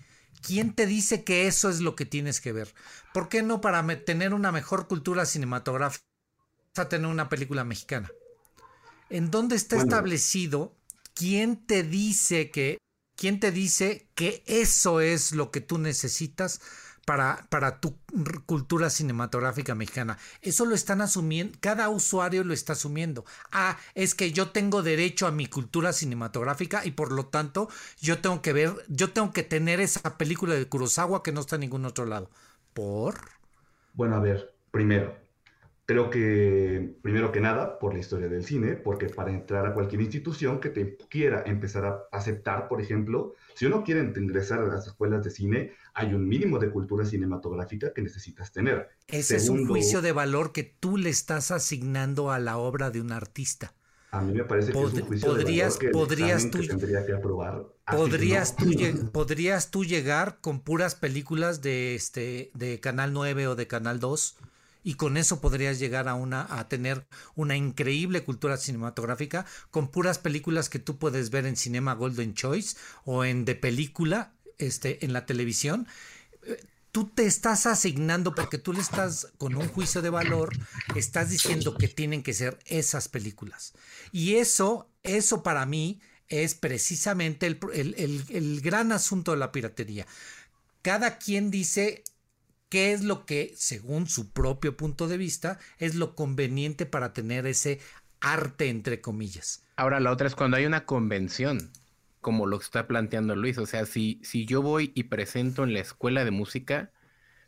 ¿Quién 0.42 0.74
te 0.74 0.86
dice 0.86 1.24
que 1.24 1.48
eso 1.48 1.70
es 1.70 1.82
lo 1.82 1.96
que 1.96 2.06
tienes 2.06 2.42
que 2.42 2.52
ver? 2.52 2.74
¿Por 3.14 3.30
qué 3.30 3.44
no 3.44 3.62
para 3.62 3.86
tener 4.06 4.34
una 4.34 4.52
mejor 4.52 4.88
cultura 4.88 5.26
cinematográfica 5.26 6.08
tener 6.86 7.08
una 7.08 7.30
película 7.30 7.64
mexicana? 7.64 8.12
¿En 9.10 9.32
dónde 9.32 9.56
está 9.56 9.78
establecido 9.78 10.76
quién 11.14 11.66
te 11.66 11.84
dice 11.84 12.52
que 12.52 12.78
quién 13.16 13.40
te 13.40 13.52
dice 13.52 14.08
que 14.14 14.44
eso 14.46 15.02
es 15.02 15.32
lo 15.32 15.50
que 15.50 15.62
tú 15.62 15.78
necesitas 15.78 16.62
para, 17.08 17.48
para 17.50 17.80
tu 17.80 17.96
cultura 18.46 18.90
cinematográfica 18.90 19.74
mexicana. 19.76 20.18
Eso 20.42 20.66
lo 20.66 20.76
están 20.76 21.00
asumiendo, 21.00 21.58
cada 21.62 21.88
usuario 21.88 22.44
lo 22.44 22.54
está 22.54 22.74
asumiendo. 22.74 23.24
Ah, 23.50 23.78
es 23.96 24.14
que 24.14 24.34
yo 24.34 24.50
tengo 24.50 24.84
derecho 24.84 25.26
a 25.26 25.32
mi 25.32 25.48
cultura 25.48 25.94
cinematográfica 25.94 26.86
y 26.86 26.92
por 26.92 27.14
lo 27.14 27.28
tanto 27.28 27.70
yo 28.02 28.20
tengo 28.20 28.42
que 28.42 28.52
ver, 28.52 28.74
yo 28.90 29.14
tengo 29.14 29.32
que 29.32 29.44
tener 29.44 29.80
esa 29.80 30.18
película 30.18 30.56
de 30.56 30.68
Kurosawa 30.68 31.24
que 31.24 31.32
no 31.32 31.40
está 31.40 31.56
en 31.56 31.62
ningún 31.62 31.86
otro 31.86 32.06
lado. 32.06 32.30
¿Por? 32.74 33.16
Bueno, 33.94 34.18
a 34.18 34.20
ver, 34.20 34.54
primero, 34.72 35.16
Creo 35.88 36.10
que, 36.10 36.98
primero 37.02 37.32
que 37.32 37.40
nada, 37.40 37.80
por 37.80 37.94
la 37.94 38.00
historia 38.02 38.28
del 38.28 38.44
cine, 38.44 38.74
porque 38.74 39.08
para 39.08 39.32
entrar 39.32 39.66
a 39.66 39.74
cualquier 39.74 40.02
institución 40.02 40.60
que 40.60 40.68
te 40.70 40.98
quiera 41.10 41.44
empezar 41.46 41.86
a 41.86 42.04
aceptar, 42.12 42.68
por 42.68 42.82
ejemplo, 42.82 43.36
si 43.56 43.68
uno 43.68 43.86
quiere 43.86 44.02
ingresar 44.02 44.60
a 44.60 44.66
las 44.66 44.86
escuelas 44.86 45.24
de 45.24 45.32
cine, 45.32 45.72
hay 45.94 46.14
un 46.14 46.28
mínimo 46.28 46.60
de 46.60 46.72
cultura 46.72 47.06
cinematográfica 47.06 47.94
que 47.94 48.02
necesitas 48.02 48.52
tener. 48.52 48.90
Ese 49.08 49.38
es 49.38 49.48
un 49.48 49.66
juicio 49.66 50.02
de 50.02 50.12
valor 50.12 50.52
que 50.52 50.66
tú 50.66 50.98
le 50.98 51.10
estás 51.10 51.52
asignando 51.52 52.32
a 52.32 52.40
la 52.40 52.58
obra 52.58 52.92
de 52.92 53.00
un 53.00 53.14
artista. 53.14 53.74
A 54.12 54.22
mí 54.22 54.34
me 54.34 54.44
parece 54.44 54.74
que 54.74 54.78
es 54.78 54.94
un 54.94 55.02
juicio 55.06 55.30
podrías, 55.30 55.80
de 55.80 55.88
valor 55.88 56.10
que, 56.10 56.16
podrías 56.16 56.52
tú, 56.52 56.68
tendría 56.68 57.06
que 57.06 57.14
aprobar. 57.14 57.66
Podrías, 57.90 58.58
tú, 58.58 58.66
podrías 59.14 59.72
tú 59.72 59.86
llegar 59.86 60.40
con 60.42 60.60
puras 60.60 60.96
películas 60.96 61.62
de, 61.62 61.96
este, 61.96 62.52
de 62.56 62.82
Canal 62.82 63.14
9 63.14 63.48
o 63.48 63.56
de 63.56 63.68
Canal 63.68 64.02
2 64.02 64.38
y 64.88 64.94
con 64.94 65.18
eso 65.18 65.42
podrías 65.42 65.80
llegar 65.80 66.08
a 66.08 66.14
una 66.14 66.48
a 66.50 66.70
tener 66.70 67.06
una 67.36 67.58
increíble 67.58 68.24
cultura 68.24 68.56
cinematográfica 68.56 69.46
con 69.70 69.90
puras 69.90 70.18
películas 70.18 70.70
que 70.70 70.80
tú 70.80 70.98
puedes 70.98 71.30
ver 71.30 71.46
en 71.46 71.58
Cinema 71.58 71.94
Golden 71.94 72.34
Choice 72.34 72.78
o 73.04 73.26
en 73.26 73.44
de 73.44 73.56
película 73.56 74.32
este 74.58 75.04
en 75.04 75.12
la 75.12 75.26
televisión. 75.26 75.90
Eh, 76.44 76.64
tú 76.94 77.10
te 77.10 77.26
estás 77.26 77.66
asignando 77.66 78.34
porque 78.34 78.60
tú 78.60 78.72
le 78.72 78.80
estás 78.80 79.28
con 79.38 79.58
un 79.58 79.68
juicio 79.68 80.02
de 80.02 80.10
valor 80.10 80.56
estás 80.96 81.32
diciendo 81.32 81.78
que 81.78 81.90
tienen 81.90 82.24
que 82.24 82.34
ser 82.34 82.58
esas 82.66 83.10
películas. 83.10 83.74
Y 84.14 84.36
eso 84.36 84.90
eso 85.04 85.44
para 85.44 85.66
mí 85.66 86.00
es 86.30 86.56
precisamente 86.56 87.46
el, 87.46 87.60
el, 87.74 88.24
el 88.30 88.62
gran 88.62 88.94
asunto 88.94 89.32
de 89.32 89.38
la 89.38 89.52
piratería. 89.52 90.08
Cada 90.82 91.18
quien 91.18 91.52
dice 91.52 92.06
qué 92.70 92.94
es 92.94 93.04
lo 93.04 93.26
que, 93.26 93.54
según 93.56 94.08
su 94.08 94.32
propio 94.32 94.76
punto 94.78 95.08
de 95.08 95.18
vista, 95.18 95.60
es 95.80 95.96
lo 95.96 96.16
conveniente 96.16 96.86
para 96.86 97.14
tener 97.14 97.46
ese 97.48 97.80
arte, 98.20 98.70
entre 98.70 99.02
comillas. 99.02 99.64
Ahora, 99.76 100.00
la 100.00 100.12
otra 100.12 100.28
es 100.28 100.36
cuando 100.36 100.58
hay 100.58 100.66
una 100.66 100.86
convención, 100.86 101.72
como 102.22 102.46
lo 102.46 102.60
está 102.60 102.88
planteando 102.88 103.36
Luis. 103.36 103.58
O 103.58 103.66
sea, 103.66 103.86
si, 103.86 104.20
si 104.24 104.46
yo 104.46 104.62
voy 104.62 104.92
y 104.96 105.04
presento 105.04 105.64
en 105.64 105.74
la 105.74 105.80
escuela 105.80 106.26
de 106.26 106.32
música, 106.32 106.92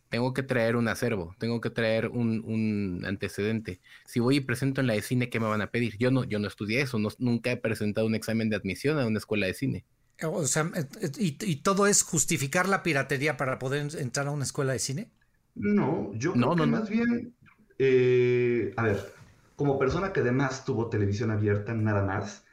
tengo 0.10 0.34
que 0.34 0.43
traer 0.43 0.75
un 0.75 0.88
acervo, 0.88 1.36
tengo 1.39 1.62
que 1.62 1.69
traer 1.69 2.08
un, 2.08 3.03
antecedente. 3.05 3.79
Si 4.05 4.19
voy 4.19 4.38
y 4.38 4.41
presento 4.41 4.82
en 4.82 4.88
la 4.88 4.93
de 4.93 5.01
cine, 5.01 5.29
¿qué 5.29 5.39
me 5.39 5.47
van 5.47 5.62
a 5.62 5.71
pedir? 5.71 5.97
Yo 5.97 6.12
no, 6.12 6.23
yo 6.23 6.39
no 6.39 6.47
estudié 6.47 6.82
eso, 6.82 6.99
nunca 7.19 7.51
he 7.51 7.58
presentado 7.58 8.08
un 8.08 8.15
examen 8.15 8.49
de 8.49 8.55
admisión 8.55 8.99
a 8.99 9.05
una 9.05 9.19
escuela 9.19 9.45
de 9.45 9.53
cine. 9.53 9.86
O 10.23 10.45
sea, 10.45 10.69
¿y, 11.17 11.55
todo 11.58 11.88
es 11.88 12.03
justificar 12.03 12.67
la 12.67 12.84
piratería 12.84 13.38
para 13.38 13.60
poder 13.60 13.88
entrar 13.97 14.27
a 14.27 14.32
una 14.32 14.43
escuela 14.43 14.73
de 14.73 14.79
cine? 14.79 15.12
No, 15.55 16.12
yo 16.13 16.34
creo 16.34 16.55
que 16.55 16.65
más 16.65 16.89
bien, 16.89 17.36
eh, 17.77 18.73
a 18.77 18.84
ver, 18.84 19.13
como 19.55 19.77
persona 19.77 20.13
que 20.13 20.21
además 20.21 20.65
tuvo 20.65 20.89
televisión 20.89 21.32
abierta 21.32 21.73
nada 21.73 22.03
más, 22.03 22.43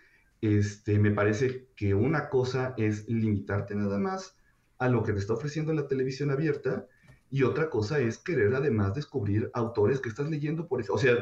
este, 0.41 0.99
me 0.99 1.11
parece 1.11 1.69
que 1.77 1.95
una 1.95 2.29
cosa 2.29 2.75
es 2.77 3.09
limitarte 3.09 3.75
nada 3.75 3.99
más 3.99 4.37
a 4.79 4.89
lo 4.89 5.03
que 5.03 5.13
te 5.13 5.19
está 5.19 5.35
ofreciendo 5.35 5.73
la 5.73 5.89
televisión 5.89 6.31
abierta 6.31 6.87
y 7.31 7.43
otra 7.43 7.71
cosa 7.71 7.99
es 7.99 8.19
querer 8.19 8.55
además 8.55 8.95
descubrir 8.95 9.51
autores 9.55 10.01
que 10.01 10.09
estás 10.09 10.29
leyendo, 10.31 10.69
por 10.69 10.81
ejemplo, 10.81 10.95
o 10.97 10.99
sea, 10.99 11.17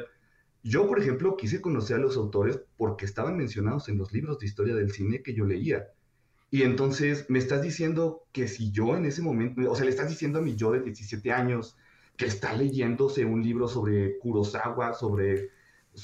yo, 0.63 0.87
por 0.87 0.99
ejemplo, 0.99 1.37
quise 1.37 1.61
conocer 1.61 1.97
a 1.97 2.01
los 2.01 2.17
autores 2.17 2.59
porque 2.79 3.05
estaban 3.05 3.37
mencionados 3.37 3.89
en 3.91 3.99
los 3.99 4.13
libros 4.13 4.39
de 4.39 4.47
historia 4.47 4.75
del 4.75 4.93
cine 4.93 5.23
que 5.23 5.35
yo 5.35 5.45
leía. 5.45 5.89
Y 6.55 6.63
entonces 6.63 7.27
me 7.29 7.41
estás 7.41 7.63
diciendo 7.63 8.29
que 8.31 8.47
si 8.47 8.71
yo 8.71 8.97
en 8.97 9.07
ese 9.07 9.23
momento, 9.23 9.69
o 9.69 9.75
sea, 9.75 9.87
le 9.87 9.91
estás 9.91 10.09
diciendo 10.09 10.39
a 10.39 10.43
mi 10.43 10.55
yo 10.55 10.71
de 10.71 10.83
17 10.83 11.33
años 11.33 11.77
que 12.17 12.27
está 12.27 12.53
leyéndose 12.53 13.25
un 13.25 13.43
libro 13.43 13.67
sobre 13.67 14.19
Kurosawa, 14.19 14.95
sobre, 14.95 15.51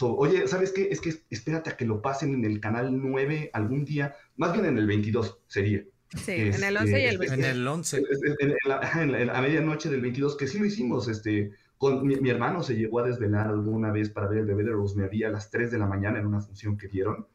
oye, 0.00 0.48
¿sabes 0.48 0.72
qué? 0.72 0.88
Es 0.90 1.00
que 1.00 1.14
espérate 1.30 1.70
a 1.70 1.76
que 1.76 1.84
lo 1.84 2.02
pasen 2.02 2.34
en 2.34 2.44
el 2.44 2.58
canal 2.58 2.90
9 3.00 3.50
algún 3.52 3.84
día, 3.84 4.16
más 4.38 4.52
bien 4.52 4.64
en 4.64 4.76
el 4.76 4.88
22 4.88 5.38
sería. 5.46 5.84
Sí, 6.16 6.32
en 6.32 6.64
el 6.64 6.76
11 6.76 7.00
y 7.00 7.04
el 7.04 7.18
22. 7.18 7.32
En 7.38 7.44
el 7.44 7.68
11. 7.68 8.02
En, 8.40 9.30
a 9.30 9.40
medianoche 9.42 9.88
del 9.88 10.00
22, 10.00 10.36
que 10.36 10.48
sí 10.48 10.58
lo 10.58 10.66
hicimos, 10.66 11.06
este, 11.06 11.52
con 11.78 12.04
mi, 12.04 12.28
hermano 12.28 12.64
se 12.64 12.74
llegó 12.74 12.98
a 12.98 13.06
desvelar 13.06 13.46
alguna 13.46 13.92
vez 13.92 14.10
para 14.10 14.26
ver 14.26 14.38
el 14.38 14.46
bebé 14.46 14.64
de 14.64 14.72
Rosemary 14.72 15.22
a 15.22 15.30
las 15.30 15.48
3 15.48 15.70
de 15.70 15.78
la 15.78 15.86
mañana 15.86 16.18
en 16.18 16.26
una 16.26 16.40
función 16.40 16.76
que 16.76 16.88
dieron, 16.88 17.28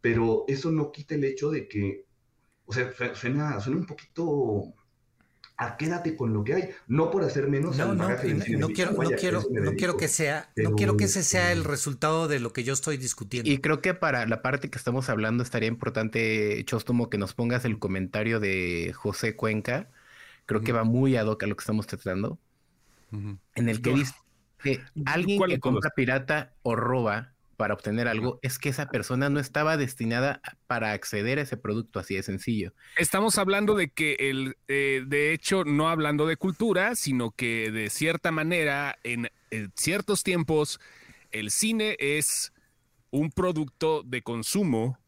pero 0.00 0.44
eso 0.46 0.70
no 0.70 0.92
quita 0.92 1.16
el 1.16 1.24
hecho 1.24 1.50
de 1.50 1.66
que 1.66 2.04
o 2.66 2.72
sea, 2.72 2.92
suena, 3.14 3.60
suena 3.60 3.80
un 3.80 3.86
poquito 3.86 4.74
a 5.56 5.76
quédate 5.76 6.16
con 6.16 6.32
lo 6.32 6.42
que 6.42 6.54
hay, 6.54 6.70
no 6.88 7.10
por 7.10 7.22
hacer 7.24 7.48
menos 7.48 7.76
no, 7.76 7.94
no, 7.94 8.08
no, 8.08 8.16
quiero, 8.16 8.58
no 8.58 9.10
quiero, 9.10 9.42
no 9.50 9.72
quiero 9.72 9.96
que 9.96 10.08
sea, 10.08 10.50
no 10.56 10.72
quiero 10.72 10.96
que 10.96 11.04
ese 11.04 11.22
sea 11.22 11.52
el 11.52 11.58
este 11.58 11.70
resultado 11.70 12.26
de 12.26 12.40
lo 12.40 12.52
que 12.52 12.64
yo 12.64 12.72
estoy 12.72 12.96
discutiendo. 12.96 13.50
Y 13.50 13.58
creo 13.58 13.80
que 13.80 13.94
para 13.94 14.26
la 14.26 14.42
parte 14.42 14.70
que 14.70 14.78
estamos 14.78 15.08
hablando 15.08 15.42
estaría 15.42 15.68
importante, 15.68 16.62
Chostomo, 16.64 17.10
que 17.10 17.18
nos 17.18 17.34
pongas 17.34 17.64
el 17.64 17.78
comentario 17.78 18.40
de 18.40 18.92
José 18.94 19.36
Cuenca. 19.36 19.90
Creo 20.46 20.62
que 20.62 20.72
va 20.72 20.84
muy 20.84 21.16
ad 21.16 21.26
hoc 21.26 21.42
a 21.44 21.46
lo 21.46 21.56
que 21.56 21.62
estamos 21.62 21.86
tratando. 21.86 22.38
En 23.12 23.68
el 23.68 23.82
que 23.82 23.92
dice 23.92 24.14
que 24.62 24.80
alguien 25.04 25.42
que 25.42 25.60
compra 25.60 25.90
pirata 25.94 26.54
o 26.62 26.74
roba 26.74 27.31
para 27.62 27.74
obtener 27.74 28.08
algo 28.08 28.40
es 28.42 28.58
que 28.58 28.70
esa 28.70 28.88
persona 28.88 29.30
no 29.30 29.38
estaba 29.38 29.76
destinada 29.76 30.40
para 30.66 30.90
acceder 30.90 31.38
a 31.38 31.42
ese 31.42 31.56
producto, 31.56 32.00
así 32.00 32.16
de 32.16 32.24
sencillo. 32.24 32.74
Estamos 32.96 33.38
hablando 33.38 33.76
de 33.76 33.88
que 33.88 34.16
el, 34.18 34.56
eh, 34.66 35.04
de 35.06 35.32
hecho, 35.32 35.62
no 35.62 35.88
hablando 35.88 36.26
de 36.26 36.36
cultura, 36.36 36.96
sino 36.96 37.30
que 37.30 37.70
de 37.70 37.88
cierta 37.88 38.32
manera, 38.32 38.98
en, 39.04 39.30
ciertos 39.76 40.24
tiempos, 40.24 40.80
el 41.30 41.52
cine 41.52 41.94
es 42.00 42.52
un 43.12 43.30
producto 43.30 44.02
de 44.02 44.22
consumo 44.22 44.98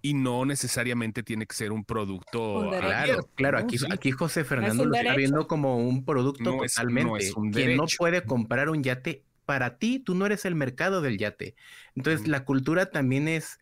y 0.00 0.14
no 0.14 0.44
necesariamente 0.44 1.24
tiene 1.24 1.46
que 1.46 1.56
ser 1.56 1.72
un 1.72 1.84
producto. 1.84 2.70
Claro, 2.78 3.28
claro. 3.34 3.58
Aquí, 3.58 3.76
aquí 3.90 4.12
José 4.12 4.44
Fernando 4.44 4.84
lo 4.84 4.94
está 4.94 5.16
viendo 5.16 5.48
como 5.48 5.78
un 5.78 6.04
producto 6.04 6.58
totalmente. 6.58 7.32
Quien 7.52 7.76
no 7.76 7.86
puede 7.98 8.22
comprar 8.22 8.70
un 8.70 8.84
yate 8.84 9.24
para 9.44 9.78
ti, 9.78 9.98
tú 9.98 10.14
no 10.14 10.26
eres 10.26 10.44
el 10.44 10.54
mercado 10.54 11.00
del 11.00 11.18
yate. 11.18 11.54
Entonces, 11.94 12.28
la 12.28 12.44
cultura 12.44 12.90
también 12.90 13.28
es 13.28 13.58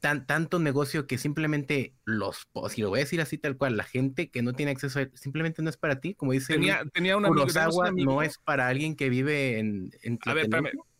tan, 0.00 0.26
tanto 0.26 0.58
negocio 0.58 1.06
que 1.06 1.18
simplemente 1.18 1.94
los, 2.04 2.48
si 2.70 2.80
lo 2.80 2.88
voy 2.88 3.00
a 3.00 3.04
decir 3.04 3.20
así 3.20 3.38
tal 3.38 3.56
cual, 3.56 3.76
la 3.76 3.84
gente 3.84 4.30
que 4.30 4.42
no 4.42 4.54
tiene 4.54 4.72
acceso 4.72 4.98
a 4.98 5.08
simplemente 5.14 5.62
no 5.62 5.70
es 5.70 5.76
para 5.76 6.00
ti, 6.00 6.14
como 6.14 6.32
dice 6.32 6.54
tenía, 6.54 6.82
tenía 6.92 7.16
una 7.16 7.28
Kurosawa 7.28 7.92
no 7.92 8.22
es 8.22 8.38
para 8.38 8.66
alguien 8.66 8.96
que 8.96 9.10
vive 9.10 9.58
en, 9.58 9.90
en 10.02 10.18
A 10.24 10.34
ver, 10.34 10.48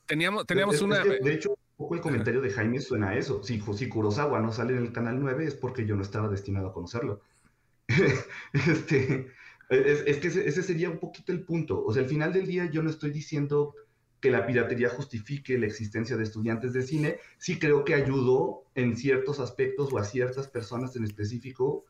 teníamos, 0.07 0.47
teníamos 0.47 0.81
una... 0.83 1.03
de 1.03 1.33
hecho, 1.33 1.51
un 1.51 1.57
poco 1.77 1.95
el 1.95 2.01
comentario 2.03 2.43
de 2.43 2.51
Jaime 2.51 2.81
suena 2.81 3.11
a 3.11 3.17
eso. 3.17 3.43
Si, 3.43 3.61
si 3.61 3.89
Kurosawa 3.89 4.41
no 4.41 4.53
sale 4.53 4.77
en 4.77 4.83
el 4.83 4.93
canal 4.93 5.19
9 5.19 5.47
es 5.47 5.55
porque 5.55 5.87
yo 5.87 5.97
no 5.97 6.03
estaba 6.03 6.29
destinado 6.29 6.69
a 6.69 6.73
conocerlo. 6.75 7.23
este, 8.53 9.33
es, 9.71 10.03
es 10.07 10.19
que 10.19 10.29
ese, 10.29 10.47
ese 10.47 10.63
sería 10.63 10.91
un 10.91 10.99
poquito 10.99 11.33
el 11.33 11.43
punto. 11.43 11.83
O 11.83 11.93
sea, 11.95 12.03
al 12.03 12.09
final 12.09 12.35
del 12.35 12.47
día 12.47 12.67
yo 12.67 12.83
no 12.83 12.91
estoy 12.91 13.13
diciendo 13.13 13.75
que 14.21 14.31
la 14.31 14.47
piratería 14.47 14.91
justifique 14.91 15.59
la 15.59 15.67
existencia 15.67 16.17
de 16.17 16.25
estudiantes 16.25 16.73
de 16.73 16.83
cine, 16.83 17.19
sí 17.39 17.59
creo 17.59 17.85
que 17.85 17.95
ayudó 17.95 18.65
en 18.75 18.97
ciertos 18.97 19.41
aspectos 19.41 19.93
o 19.93 19.99
a 19.99 20.05
ciertas 20.05 20.49
personas 20.49 20.95
en 20.97 21.05
específico 21.05 21.85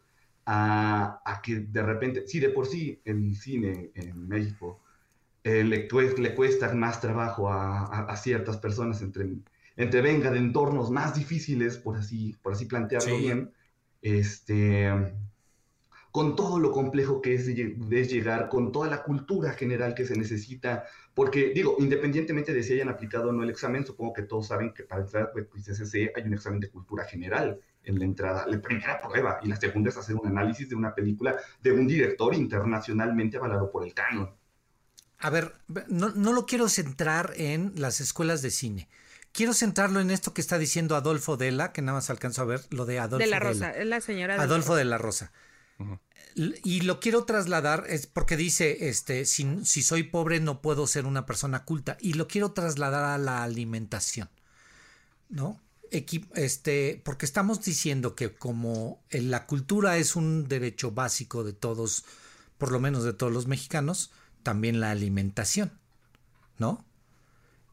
a, 0.47 1.41
que 1.43 1.57
de 1.57 1.83
repente, 1.83 2.27
sí, 2.27 2.41
de 2.41 2.51
por 2.51 2.67
sí 2.67 3.01
el 3.05 3.37
cine 3.37 3.91
en 3.95 4.29
México 4.29 4.81
eh, 5.45 5.65
le, 5.65 5.89
le, 6.19 6.35
cuesta 6.35 6.73
más 6.75 7.01
trabajo 7.01 7.53
a, 7.53 8.17
ciertas 8.17 8.57
personas 8.59 9.01
entre, 9.03 9.29
entre 9.77 10.01
venga 10.01 10.31
de 10.31 10.39
entornos 10.39 10.91
más 10.91 11.15
difíciles, 11.15 11.79
por 11.79 11.97
así, 11.97 12.37
por 12.43 12.53
así 12.53 12.67
plantearlo 12.67 13.19
bien, 13.19 13.53
este 14.03 14.91
con 16.11 16.35
todo 16.35 16.59
lo 16.59 16.73
complejo 16.73 17.23
que 17.23 17.35
es, 17.35 17.47
es, 17.47 18.11
llegar, 18.11 18.49
con 18.49 18.73
toda 18.73 18.89
la 18.89 19.03
cultura 19.03 19.53
general 19.53 19.95
que 19.95 20.07
se 20.07 20.17
necesita, 20.17 20.85
porque 21.15 21.53
digo, 21.55 21.77
independientemente 21.79 22.53
de 22.53 22.63
si 22.63 22.75
hayan 22.75 22.89
aplicado 22.89 23.29
o 23.29 23.33
no 23.33 23.43
el 23.43 23.51
examen, 23.51 23.87
supongo 23.87 24.13
que 24.13 24.23
todos 24.23 24.49
saben 24.49 24.73
que 24.73 24.85
para 24.85 25.03
entrar 25.03 25.25
a 25.25 25.33
pues, 25.33 25.69
SC 25.69 26.13
hay 26.15 26.23
un 26.25 26.35
examen 26.35 26.61
de 26.61 26.71
cultura 26.71 27.05
general 27.05 27.61
en 27.85 27.99
la 27.99 28.05
entrada, 28.05 28.47
la 28.47 28.61
primera 28.61 29.01
prueba, 29.01 29.41
y 29.43 29.49
la 29.49 29.57
segunda 29.57 29.91
es 29.91 29.97
hacer 29.97 30.17
un 30.17 30.27
análisis 30.27 30.69
de 30.69 30.75
una 30.75 30.95
película 30.95 31.37
de 31.63 31.73
un 31.73 31.87
director 31.87 32.35
internacionalmente 32.35 33.37
avalado 33.37 33.71
por 33.71 33.85
el 33.85 33.95
canon. 33.95 34.31
A 35.19 35.31
ver, 35.31 35.53
no, 35.89 36.11
no 36.11 36.33
lo 36.33 36.47
quiero 36.47 36.69
centrar 36.69 37.33
en 37.37 37.73
las 37.77 38.01
escuelas 38.01 38.43
de 38.43 38.51
cine. 38.51 38.89
Quiero 39.33 39.53
centrarlo 39.53 40.01
en 40.01 40.11
esto 40.11 40.35
que 40.35 40.41
está 40.41 40.59
diciendo 40.59 40.97
Adolfo 40.97 41.37
Della, 41.37 41.73
que 41.73 41.83
nada 41.83 41.99
más 41.99 42.11
alcanzo 42.11 42.43
a 42.43 42.47
ver 42.47 42.63
lo 42.71 42.85
de 42.85 42.99
Adolfo 42.99 43.25
de 43.25 43.31
la 43.31 43.39
Rosa, 43.39 43.71
es 43.71 43.87
la 43.87 44.01
señora 44.01 44.41
Adolfo 44.43 44.75
de 44.75 44.85
la 44.85 44.99
Rosa. 44.99 45.31
Y 46.35 46.83
lo 46.83 47.01
quiero 47.01 47.25
trasladar, 47.25 47.85
es 47.89 48.07
porque 48.07 48.37
dice, 48.37 48.89
este, 48.89 49.25
si, 49.25 49.65
si 49.65 49.83
soy 49.83 50.05
pobre 50.05 50.41
no 50.41 50.63
puedo 50.63 50.87
ser 50.87 51.07
una 51.07 51.27
persona 51.27 51.65
culta. 51.65 51.97
Y 52.01 52.15
lo 52.15 52.29
quiero 52.29 52.53
trasladar 52.53 53.05
a 53.05 53.19
la 53.19 53.43
alimentación, 53.43 54.29
¿no? 55.29 55.61
este, 55.91 57.03
porque 57.05 57.27
estamos 57.27 57.65
diciendo 57.65 58.15
que 58.15 58.33
como 58.35 59.03
la 59.11 59.47
cultura 59.47 59.97
es 59.97 60.17
un 60.17 60.47
derecho 60.47 60.93
básico 60.93 61.43
de 61.45 61.53
todos, 61.53 62.05
por 62.59 62.71
lo 62.71 62.81
menos 62.81 63.05
de 63.05 63.13
todos 63.13 63.33
los 63.33 63.47
mexicanos, 63.47 64.11
también 64.43 64.81
la 64.81 64.91
alimentación, 64.91 65.73
¿no? 66.59 66.85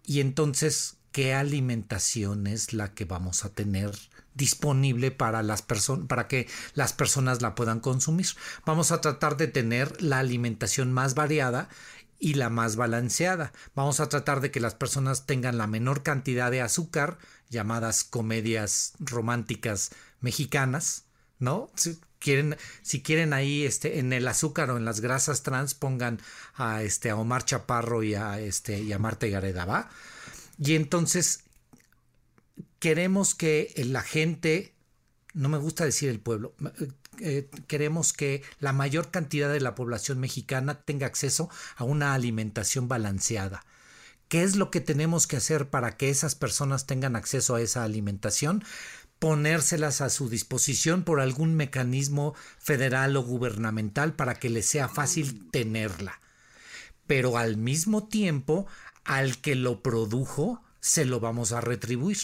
Y 0.04 0.22
entonces, 0.22 0.97
¿qué 1.18 1.34
alimentación 1.34 2.46
es 2.46 2.74
la 2.74 2.94
que 2.94 3.04
vamos 3.04 3.44
a 3.44 3.50
tener 3.50 3.90
disponible 4.36 5.10
para 5.10 5.42
las 5.42 5.64
personas, 5.64 6.06
para 6.06 6.28
que 6.28 6.48
las 6.76 6.94
personas 6.94 7.42
la 7.42 7.56
puedan 7.56 7.80
consumir? 7.80 8.28
Vamos 8.68 8.92
a 8.92 9.02
tratar 9.02 9.36
de 9.36 9.48
tener 9.48 10.00
la 10.00 10.20
alimentación 10.20 10.94
más 10.94 11.16
variada 11.16 11.70
y 12.20 12.36
la 12.36 12.52
más 12.52 12.76
balanceada. 12.76 13.52
Vamos 13.74 14.00
a 14.00 14.10
tratar 14.10 14.42
de 14.42 14.52
que 14.52 14.60
las 14.60 14.76
personas 14.76 15.26
tengan 15.26 15.58
la 15.58 15.66
menor 15.66 16.04
cantidad 16.04 16.52
de 16.52 16.62
azúcar, 16.62 17.18
llamadas 17.50 18.04
comedias 18.04 18.94
románticas 19.00 19.90
mexicanas, 20.22 21.06
¿no? 21.40 21.72
Si 21.74 22.00
quieren, 22.20 22.58
si 22.84 23.02
quieren 23.02 23.34
ahí 23.34 23.66
este, 23.66 23.98
en 23.98 24.14
el 24.14 24.28
azúcar 24.28 24.70
o 24.70 24.78
en 24.78 24.86
las 24.86 25.00
grasas 25.00 25.42
trans, 25.42 25.74
pongan 25.74 26.20
a, 26.54 26.84
este, 26.84 27.10
a 27.10 27.16
Omar 27.16 27.44
Chaparro 27.44 28.04
y 28.04 28.14
a, 28.14 28.40
este, 28.40 28.82
y 28.82 28.94
a 28.94 29.00
Marta 29.00 29.26
Gareda, 29.26 29.66
¿va? 29.66 29.90
Y 30.58 30.76
entonces 30.76 31.44
queremos 32.80 33.36
que 33.36 33.74
la 33.78 34.02
gente, 34.02 34.74
no 35.34 35.50
me 35.50 35.58
gusta 35.58 35.86
decir 35.86 36.10
el 36.10 36.20
pueblo, 36.20 36.56
eh, 37.20 37.50
queremos 37.68 38.14
que 38.14 38.44
la 38.60 38.74
mayor 38.74 39.12
cantidad 39.12 39.52
de 39.52 39.60
la 39.60 39.76
población 39.76 40.20
mexicana 40.20 40.82
tenga 40.82 41.08
acceso 41.08 41.50
a 41.76 41.84
una 41.84 42.14
alimentación 42.14 42.88
balanceada 42.88 43.64
¿Qué 44.28 44.44
es 44.44 44.58
lo 44.58 44.72
que 44.72 44.82
tenemos 44.82 45.26
que 45.26 45.38
hacer 45.38 45.70
para 45.70 45.96
que 45.96 46.10
esas 46.10 46.36
personas 46.36 46.86
tengan 46.86 47.16
acceso 47.16 47.56
a 47.56 47.62
esa 47.62 47.84
alimentación? 47.84 48.64
ponérselas 49.20 50.02
a 50.02 50.12
su 50.12 50.30
disposición 50.30 51.04
por 51.04 51.22
algún 51.22 51.56
mecanismo 51.56 52.36
federal 52.60 53.18
o 53.18 53.24
gubernamental 53.24 54.14
para 54.14 54.36
que 54.36 54.48
les 54.48 54.68
sea 54.68 54.90
fácil 54.90 55.50
tenerla. 55.50 56.22
Pero 57.08 57.40
al 57.40 57.58
mismo 57.58 58.08
tiempo, 58.08 58.68
al 59.08 59.40
que 59.40 59.56
lo 59.56 59.82
produjo, 59.82 60.62
se 60.80 61.06
lo 61.06 61.20
vamos 61.20 61.52
a 61.52 61.62
retribuir 61.62 62.18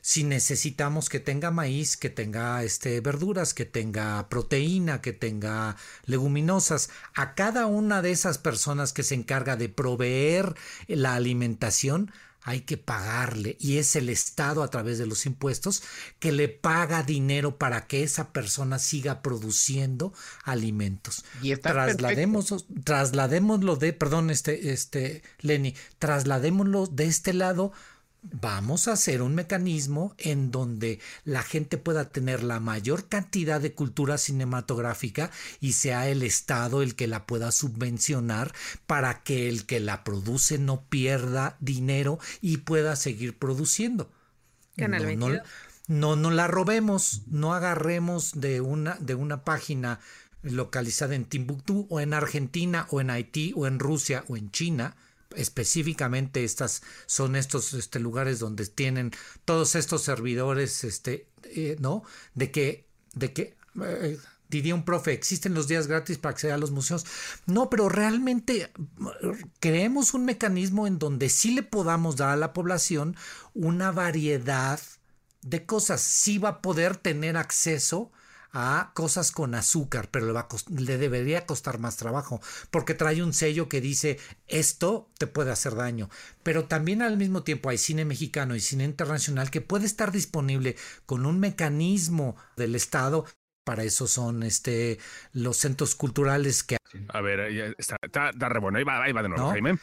si 0.00 0.24
necesitamos 0.24 1.08
que 1.08 1.20
tenga 1.20 1.50
maíz, 1.50 1.96
que 1.96 2.10
tenga 2.10 2.62
este, 2.62 3.00
verduras, 3.00 3.54
que 3.54 3.64
tenga 3.64 4.28
proteína, 4.28 5.00
que 5.00 5.12
tenga 5.12 5.76
leguminosas. 6.06 6.90
A 7.14 7.34
cada 7.34 7.66
una 7.66 8.02
de 8.02 8.10
esas 8.10 8.38
personas 8.38 8.92
que 8.92 9.02
se 9.02 9.14
encarga 9.14 9.56
de 9.56 9.68
proveer 9.68 10.54
la 10.88 11.14
alimentación, 11.14 12.12
hay 12.42 12.62
que 12.62 12.76
pagarle 12.76 13.56
y 13.60 13.78
es 13.78 13.96
el 13.96 14.08
Estado 14.08 14.62
a 14.62 14.68
través 14.68 14.98
de 14.98 15.06
los 15.06 15.26
impuestos 15.26 15.82
que 16.18 16.32
le 16.32 16.48
paga 16.48 17.02
dinero 17.02 17.58
para 17.58 17.86
que 17.86 18.02
esa 18.02 18.32
persona 18.32 18.78
siga 18.78 19.22
produciendo 19.22 20.12
alimentos. 20.44 21.24
Y 21.42 21.54
traslademos, 21.56 22.66
trasladémoslo 22.84 23.76
de, 23.76 23.92
perdón, 23.92 24.30
este, 24.30 24.72
este, 24.72 25.22
Lenny, 25.40 25.74
trasladémoslo 25.98 26.86
de 26.86 27.06
este 27.06 27.32
lado 27.32 27.72
vamos 28.22 28.88
a 28.88 28.92
hacer 28.92 29.22
un 29.22 29.34
mecanismo 29.34 30.14
en 30.18 30.50
donde 30.50 31.00
la 31.24 31.42
gente 31.42 31.78
pueda 31.78 32.10
tener 32.10 32.42
la 32.42 32.60
mayor 32.60 33.08
cantidad 33.08 33.60
de 33.60 33.74
cultura 33.74 34.18
cinematográfica 34.18 35.30
y 35.60 35.72
sea 35.72 36.08
el 36.08 36.22
Estado 36.22 36.82
el 36.82 36.94
que 36.94 37.06
la 37.06 37.26
pueda 37.26 37.50
subvencionar 37.52 38.52
para 38.86 39.22
que 39.22 39.48
el 39.48 39.66
que 39.66 39.80
la 39.80 40.04
produce 40.04 40.58
no 40.58 40.84
pierda 40.88 41.56
dinero 41.60 42.18
y 42.40 42.58
pueda 42.58 42.96
seguir 42.96 43.38
produciendo. 43.38 44.10
Canal 44.76 45.18
no, 45.18 45.30
no, 45.88 46.16
no, 46.16 46.30
la 46.30 46.46
robemos, 46.46 47.22
no 47.26 47.54
agarremos 47.54 48.40
de 48.40 48.60
una, 48.60 48.96
de 49.00 49.14
una 49.14 49.44
página 49.44 50.00
localizada 50.42 51.14
en 51.14 51.24
Timbuktu 51.24 51.86
o 51.90 52.00
en 52.00 52.14
Argentina 52.14 52.86
o 52.90 53.00
en 53.00 53.10
Haití 53.10 53.52
o 53.56 53.66
en 53.66 53.78
Rusia 53.78 54.24
o 54.28 54.36
en 54.36 54.50
China 54.50 54.96
específicamente 55.36 56.44
estas 56.44 56.82
son 57.06 57.36
estos 57.36 57.72
este, 57.74 58.00
lugares 58.00 58.38
donde 58.38 58.66
tienen 58.66 59.12
todos 59.44 59.74
estos 59.74 60.02
servidores, 60.02 60.84
este, 60.84 61.28
eh, 61.44 61.76
¿no? 61.78 62.02
De 62.34 62.50
que, 62.50 62.86
de 63.14 63.32
que 63.32 63.56
eh, 63.82 64.18
diría 64.48 64.74
un 64.74 64.84
profe, 64.84 65.12
existen 65.12 65.54
los 65.54 65.68
días 65.68 65.86
gratis 65.86 66.18
para 66.18 66.32
acceder 66.32 66.54
a 66.54 66.58
los 66.58 66.72
museos. 66.72 67.06
No, 67.46 67.70
pero 67.70 67.88
realmente 67.88 68.72
creemos 69.60 70.14
un 70.14 70.24
mecanismo 70.24 70.86
en 70.86 70.98
donde 70.98 71.28
sí 71.28 71.54
le 71.54 71.62
podamos 71.62 72.16
dar 72.16 72.30
a 72.30 72.36
la 72.36 72.52
población 72.52 73.16
una 73.54 73.92
variedad 73.92 74.80
de 75.42 75.64
cosas. 75.64 76.00
Sí 76.00 76.38
va 76.38 76.48
a 76.48 76.62
poder 76.62 76.96
tener 76.96 77.36
acceso 77.36 78.10
a 78.52 78.90
cosas 78.94 79.30
con 79.32 79.54
azúcar, 79.54 80.08
pero 80.10 80.26
le, 80.26 80.32
va 80.32 80.48
le 80.76 80.98
debería 80.98 81.46
costar 81.46 81.78
más 81.78 81.96
trabajo, 81.96 82.40
porque 82.70 82.94
trae 82.94 83.22
un 83.22 83.32
sello 83.32 83.68
que 83.68 83.80
dice 83.80 84.18
esto 84.48 85.08
te 85.18 85.26
puede 85.26 85.52
hacer 85.52 85.74
daño. 85.74 86.10
Pero 86.42 86.64
también 86.64 87.02
al 87.02 87.16
mismo 87.16 87.42
tiempo 87.42 87.70
hay 87.70 87.78
cine 87.78 88.04
mexicano 88.04 88.56
y 88.56 88.60
cine 88.60 88.84
internacional 88.84 89.50
que 89.50 89.60
puede 89.60 89.86
estar 89.86 90.12
disponible 90.12 90.76
con 91.06 91.26
un 91.26 91.38
mecanismo 91.38 92.36
del 92.56 92.74
Estado. 92.74 93.24
Para 93.64 93.84
eso 93.84 94.06
son 94.06 94.42
este 94.42 94.98
los 95.32 95.58
centros 95.58 95.94
culturales 95.94 96.62
que 96.64 96.78
a 97.08 97.20
ver 97.20 97.54
ya 97.54 97.66
está, 97.78 97.96
está, 98.02 98.48
re 98.48 98.58
bueno 98.58 98.78
ahí 98.78 98.84
va, 98.84 99.02
ahí 99.02 99.12
va 99.12 99.22
de 99.22 99.28
nuevo 99.28 99.50
Jaime. 99.50 99.78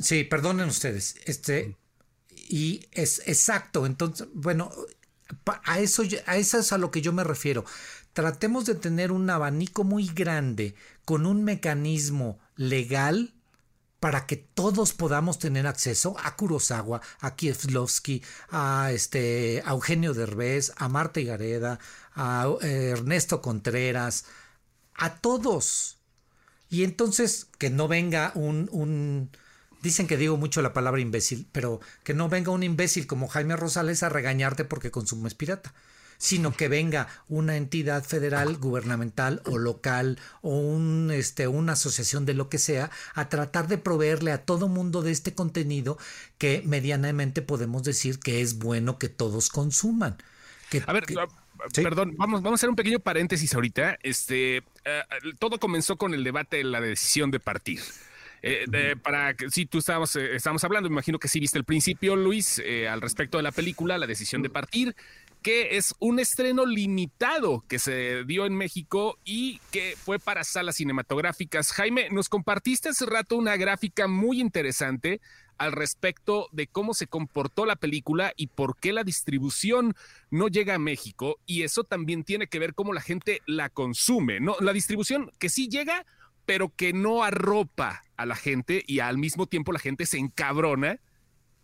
Sí 0.00 0.24
perdonen 0.24 0.68
ustedes 0.68 1.16
este 1.24 1.76
y 2.48 2.88
es 2.92 3.22
exacto. 3.26 3.86
Entonces 3.86 4.26
bueno 4.32 4.72
a 5.64 5.80
eso, 5.80 6.02
a 6.26 6.36
eso 6.36 6.58
es 6.58 6.72
a 6.72 6.78
lo 6.78 6.90
que 6.90 7.02
yo 7.02 7.12
me 7.12 7.24
refiero. 7.24 7.64
Tratemos 8.12 8.64
de 8.64 8.74
tener 8.74 9.12
un 9.12 9.28
abanico 9.28 9.84
muy 9.84 10.06
grande 10.08 10.74
con 11.04 11.26
un 11.26 11.44
mecanismo 11.44 12.38
legal 12.56 13.34
para 14.00 14.26
que 14.26 14.36
todos 14.36 14.92
podamos 14.92 15.38
tener 15.38 15.66
acceso 15.66 16.16
a 16.22 16.36
Kurosawa, 16.36 17.00
a 17.20 17.34
Kieslowski, 17.34 18.22
a, 18.50 18.90
este, 18.92 19.62
a 19.64 19.70
Eugenio 19.70 20.14
Derbez, 20.14 20.72
a 20.76 20.88
Marta 20.88 21.20
Gareda, 21.20 21.78
a 22.14 22.46
eh, 22.62 22.90
Ernesto 22.92 23.40
Contreras, 23.42 24.26
a 24.94 25.16
todos. 25.16 25.98
Y 26.68 26.84
entonces 26.84 27.48
que 27.58 27.70
no 27.70 27.88
venga 27.88 28.32
un 28.34 29.30
Dicen 29.82 30.06
que 30.06 30.16
digo 30.16 30.36
mucho 30.36 30.62
la 30.62 30.72
palabra 30.72 31.00
imbécil, 31.00 31.46
pero 31.52 31.80
que 32.02 32.14
no 32.14 32.28
venga 32.28 32.50
un 32.50 32.62
imbécil 32.62 33.06
como 33.06 33.28
Jaime 33.28 33.56
Rosales 33.56 34.02
a 34.02 34.08
regañarte 34.08 34.64
porque 34.64 34.90
consumes 34.90 35.34
pirata, 35.34 35.74
sino 36.18 36.52
que 36.54 36.68
venga 36.68 37.08
una 37.28 37.56
entidad 37.56 38.02
federal, 38.04 38.56
gubernamental 38.56 39.42
o 39.44 39.58
local 39.58 40.18
o 40.40 40.58
un, 40.58 41.10
este, 41.12 41.46
una 41.46 41.74
asociación 41.74 42.24
de 42.26 42.34
lo 42.34 42.48
que 42.48 42.58
sea 42.58 42.90
a 43.14 43.28
tratar 43.28 43.68
de 43.68 43.78
proveerle 43.78 44.32
a 44.32 44.44
todo 44.44 44.68
mundo 44.68 45.02
de 45.02 45.12
este 45.12 45.34
contenido 45.34 45.98
que 46.38 46.62
medianamente 46.64 47.42
podemos 47.42 47.82
decir 47.84 48.18
que 48.18 48.40
es 48.40 48.58
bueno 48.58 48.98
que 48.98 49.08
todos 49.08 49.50
consuman. 49.50 50.16
a 50.86 50.92
ver, 50.92 51.04
ah, 51.18 51.26
Perdón, 51.74 52.14
vamos, 52.16 52.42
vamos 52.42 52.58
a 52.58 52.60
hacer 52.60 52.70
un 52.70 52.76
pequeño 52.76 53.00
paréntesis 53.00 53.54
ahorita. 53.54 53.98
Este, 54.02 54.58
eh, 54.84 55.02
todo 55.38 55.58
comenzó 55.58 55.96
con 55.96 56.14
el 56.14 56.24
debate 56.24 56.58
de 56.58 56.64
la 56.64 56.80
decisión 56.80 57.30
de 57.30 57.40
partir. 57.40 57.80
Eh, 58.48 58.94
para 59.02 59.34
que 59.34 59.50
si 59.50 59.66
tú 59.66 59.78
estabas, 59.78 60.14
eh, 60.14 60.36
estábamos 60.36 60.62
hablando, 60.62 60.88
me 60.88 60.94
imagino 60.94 61.18
que 61.18 61.26
sí 61.26 61.40
viste 61.40 61.58
el 61.58 61.64
principio, 61.64 62.14
Luis, 62.14 62.62
eh, 62.64 62.86
al 62.86 63.00
respecto 63.00 63.38
de 63.38 63.42
la 63.42 63.50
película, 63.50 63.98
la 63.98 64.06
decisión 64.06 64.40
de 64.40 64.50
partir, 64.50 64.94
que 65.42 65.76
es 65.76 65.96
un 65.98 66.20
estreno 66.20 66.64
limitado 66.64 67.64
que 67.66 67.80
se 67.80 68.22
dio 68.22 68.46
en 68.46 68.54
México 68.54 69.18
y 69.24 69.58
que 69.72 69.96
fue 69.96 70.20
para 70.20 70.44
salas 70.44 70.76
cinematográficas. 70.76 71.72
Jaime, 71.72 72.08
nos 72.10 72.28
compartiste 72.28 72.90
hace 72.90 73.04
rato 73.06 73.36
una 73.36 73.56
gráfica 73.56 74.06
muy 74.06 74.40
interesante 74.40 75.20
al 75.58 75.72
respecto 75.72 76.48
de 76.52 76.68
cómo 76.68 76.94
se 76.94 77.08
comportó 77.08 77.66
la 77.66 77.74
película 77.74 78.32
y 78.36 78.46
por 78.46 78.76
qué 78.76 78.92
la 78.92 79.02
distribución 79.02 79.94
no 80.30 80.46
llega 80.46 80.74
a 80.74 80.78
México. 80.78 81.40
Y 81.46 81.62
eso 81.62 81.82
también 81.82 82.22
tiene 82.22 82.46
que 82.46 82.60
ver 82.60 82.74
cómo 82.74 82.92
la 82.92 83.00
gente 83.00 83.42
la 83.46 83.70
consume, 83.70 84.38
¿no? 84.38 84.56
La 84.60 84.72
distribución 84.72 85.32
que 85.40 85.48
sí 85.48 85.68
llega, 85.68 86.06
pero 86.46 86.72
que 86.74 86.92
no 86.92 87.24
arropa 87.24 88.04
a 88.16 88.24
la 88.24 88.36
gente 88.36 88.82
y 88.86 89.00
al 89.00 89.18
mismo 89.18 89.46
tiempo 89.46 89.72
la 89.72 89.80
gente 89.80 90.06
se 90.06 90.18
encabrona. 90.18 91.00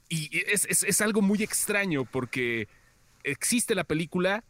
Y 0.09 0.43
es, 0.47 1.01
algo 1.01 1.23
muy 1.23 1.43
extraño 1.43 2.05
porque 2.05 2.69
existe 3.25 3.75
la 3.75 3.85
película, 3.85 4.45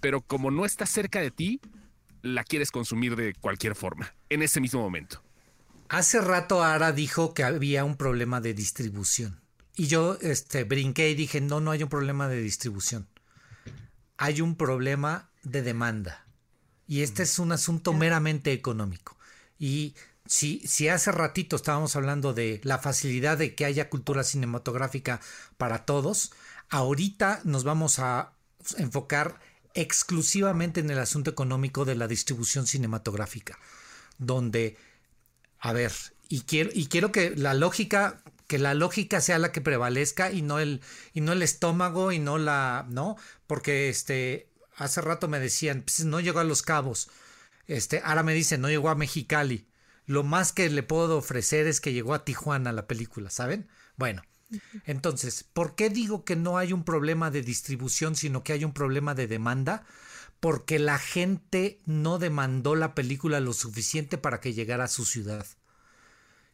pero 0.00 0.20
como 0.20 0.50
no 0.52 0.64
está 0.64 0.86
cerca 0.86 1.20
de 1.20 1.32
ti, 1.32 1.60
la 2.20 2.44
quieres 2.44 2.70
consumir 2.70 3.16
de 3.16 3.34
cualquier 3.34 3.74
forma, 3.74 4.14
en 4.28 4.42
ese 4.42 4.60
mismo 4.60 4.80
momento. 4.80 5.24
Hace 5.88 6.20
rato 6.20 6.62
Ara 6.62 6.92
dijo 6.92 7.34
que 7.34 7.42
había 7.42 7.84
un 7.84 7.96
problema 7.96 8.40
de 8.40 8.54
distribución. 8.54 9.40
Y 9.74 9.86
yo 9.88 10.18
este, 10.20 10.64
brinqué 10.64 11.10
y 11.10 11.14
dije, 11.14 11.40
no, 11.40 11.60
no 11.60 11.70
hay 11.70 11.82
un 11.82 11.88
problema 11.88 12.28
de 12.28 12.40
distribución. 12.40 13.08
Hay 14.18 14.40
un 14.40 14.54
problema 14.54 15.30
de 15.42 15.62
demanda. 15.62 16.26
Y 16.86 17.02
este 17.02 17.24
es 17.24 17.38
un 17.38 17.52
asunto 17.52 17.92
meramente 17.92 18.52
económico. 18.52 19.16
Y 19.62 19.94
si, 20.26 20.58
si 20.66 20.88
hace 20.88 21.12
ratito 21.12 21.54
estábamos 21.54 21.94
hablando 21.94 22.34
de 22.34 22.60
la 22.64 22.78
facilidad 22.78 23.38
de 23.38 23.54
que 23.54 23.64
haya 23.64 23.88
cultura 23.88 24.24
cinematográfica 24.24 25.20
para 25.56 25.84
todos, 25.84 26.32
ahorita 26.68 27.42
nos 27.44 27.62
vamos 27.62 28.00
a 28.00 28.32
enfocar 28.76 29.38
exclusivamente 29.74 30.80
en 30.80 30.90
el 30.90 30.98
asunto 30.98 31.30
económico 31.30 31.84
de 31.84 31.94
la 31.94 32.08
distribución 32.08 32.66
cinematográfica, 32.66 33.56
donde, 34.18 34.76
a 35.60 35.72
ver, 35.72 35.92
y 36.28 36.40
quiero, 36.40 36.70
y 36.74 36.86
quiero 36.86 37.12
que 37.12 37.36
la 37.36 37.54
lógica 37.54 38.20
que 38.48 38.58
la 38.58 38.74
lógica 38.74 39.20
sea 39.20 39.38
la 39.38 39.52
que 39.52 39.60
prevalezca 39.60 40.32
y 40.32 40.42
no 40.42 40.58
el 40.58 40.80
y 41.14 41.20
no 41.20 41.32
el 41.32 41.42
estómago 41.42 42.10
y 42.10 42.18
no 42.18 42.36
la 42.36 42.84
no 42.90 43.16
porque 43.46 43.88
este 43.88 44.48
hace 44.76 45.00
rato 45.00 45.28
me 45.28 45.38
decían 45.38 45.82
pues, 45.82 46.04
no 46.04 46.20
llegó 46.20 46.40
a 46.40 46.44
los 46.44 46.62
cabos 46.62 47.08
este 47.66 48.00
ahora 48.04 48.22
me 48.22 48.34
dicen 48.34 48.60
no 48.60 48.68
llegó 48.68 48.90
a 48.90 48.94
Mexicali. 48.94 49.68
Lo 50.04 50.24
más 50.24 50.52
que 50.52 50.68
le 50.68 50.82
puedo 50.82 51.18
ofrecer 51.18 51.66
es 51.66 51.80
que 51.80 51.92
llegó 51.92 52.14
a 52.14 52.24
Tijuana 52.24 52.72
la 52.72 52.86
película 52.86 53.30
saben 53.30 53.68
bueno 53.96 54.22
entonces 54.84 55.44
por 55.44 55.74
qué 55.76 55.88
digo 55.88 56.24
que 56.24 56.36
no 56.36 56.58
hay 56.58 56.72
un 56.72 56.84
problema 56.84 57.30
de 57.30 57.42
distribución 57.42 58.16
sino 58.16 58.42
que 58.42 58.52
hay 58.52 58.64
un 58.64 58.72
problema 58.72 59.14
de 59.14 59.26
demanda 59.26 59.86
porque 60.42 60.80
la 60.80 60.98
gente 60.98 61.78
no 61.86 62.18
demandó 62.18 62.74
la 62.74 62.96
película 62.96 63.38
lo 63.38 63.52
suficiente 63.52 64.18
para 64.18 64.40
que 64.40 64.52
llegara 64.52 64.82
a 64.84 64.88
su 64.88 65.04
ciudad. 65.04 65.46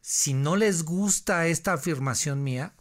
Si 0.02 0.34
no 0.34 0.56
les 0.56 0.82
gusta 0.82 1.46
esta 1.46 1.72
afirmación 1.72 2.44
mía, 2.44 2.74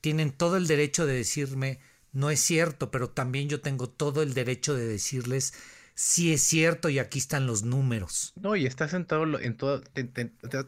tienen 0.00 0.30
todo 0.30 0.56
el 0.56 0.68
derecho 0.68 1.04
de 1.04 1.14
decirme, 1.14 1.80
no 2.12 2.30
es 2.30 2.38
cierto, 2.38 2.92
pero 2.92 3.10
también 3.10 3.48
yo 3.48 3.60
tengo 3.60 3.88
todo 3.88 4.22
el 4.22 4.34
derecho 4.34 4.76
de 4.76 4.86
decirles, 4.86 5.52
sí 5.94 6.32
es 6.32 6.42
cierto 6.42 6.88
y 6.88 6.98
aquí 6.98 7.18
están 7.18 7.46
los 7.46 7.62
números. 7.62 8.32
No, 8.40 8.56
y 8.56 8.66
estás 8.66 8.94
en 8.94 9.04
todo, 9.04 9.38
en 9.38 9.56
todo, 9.56 9.82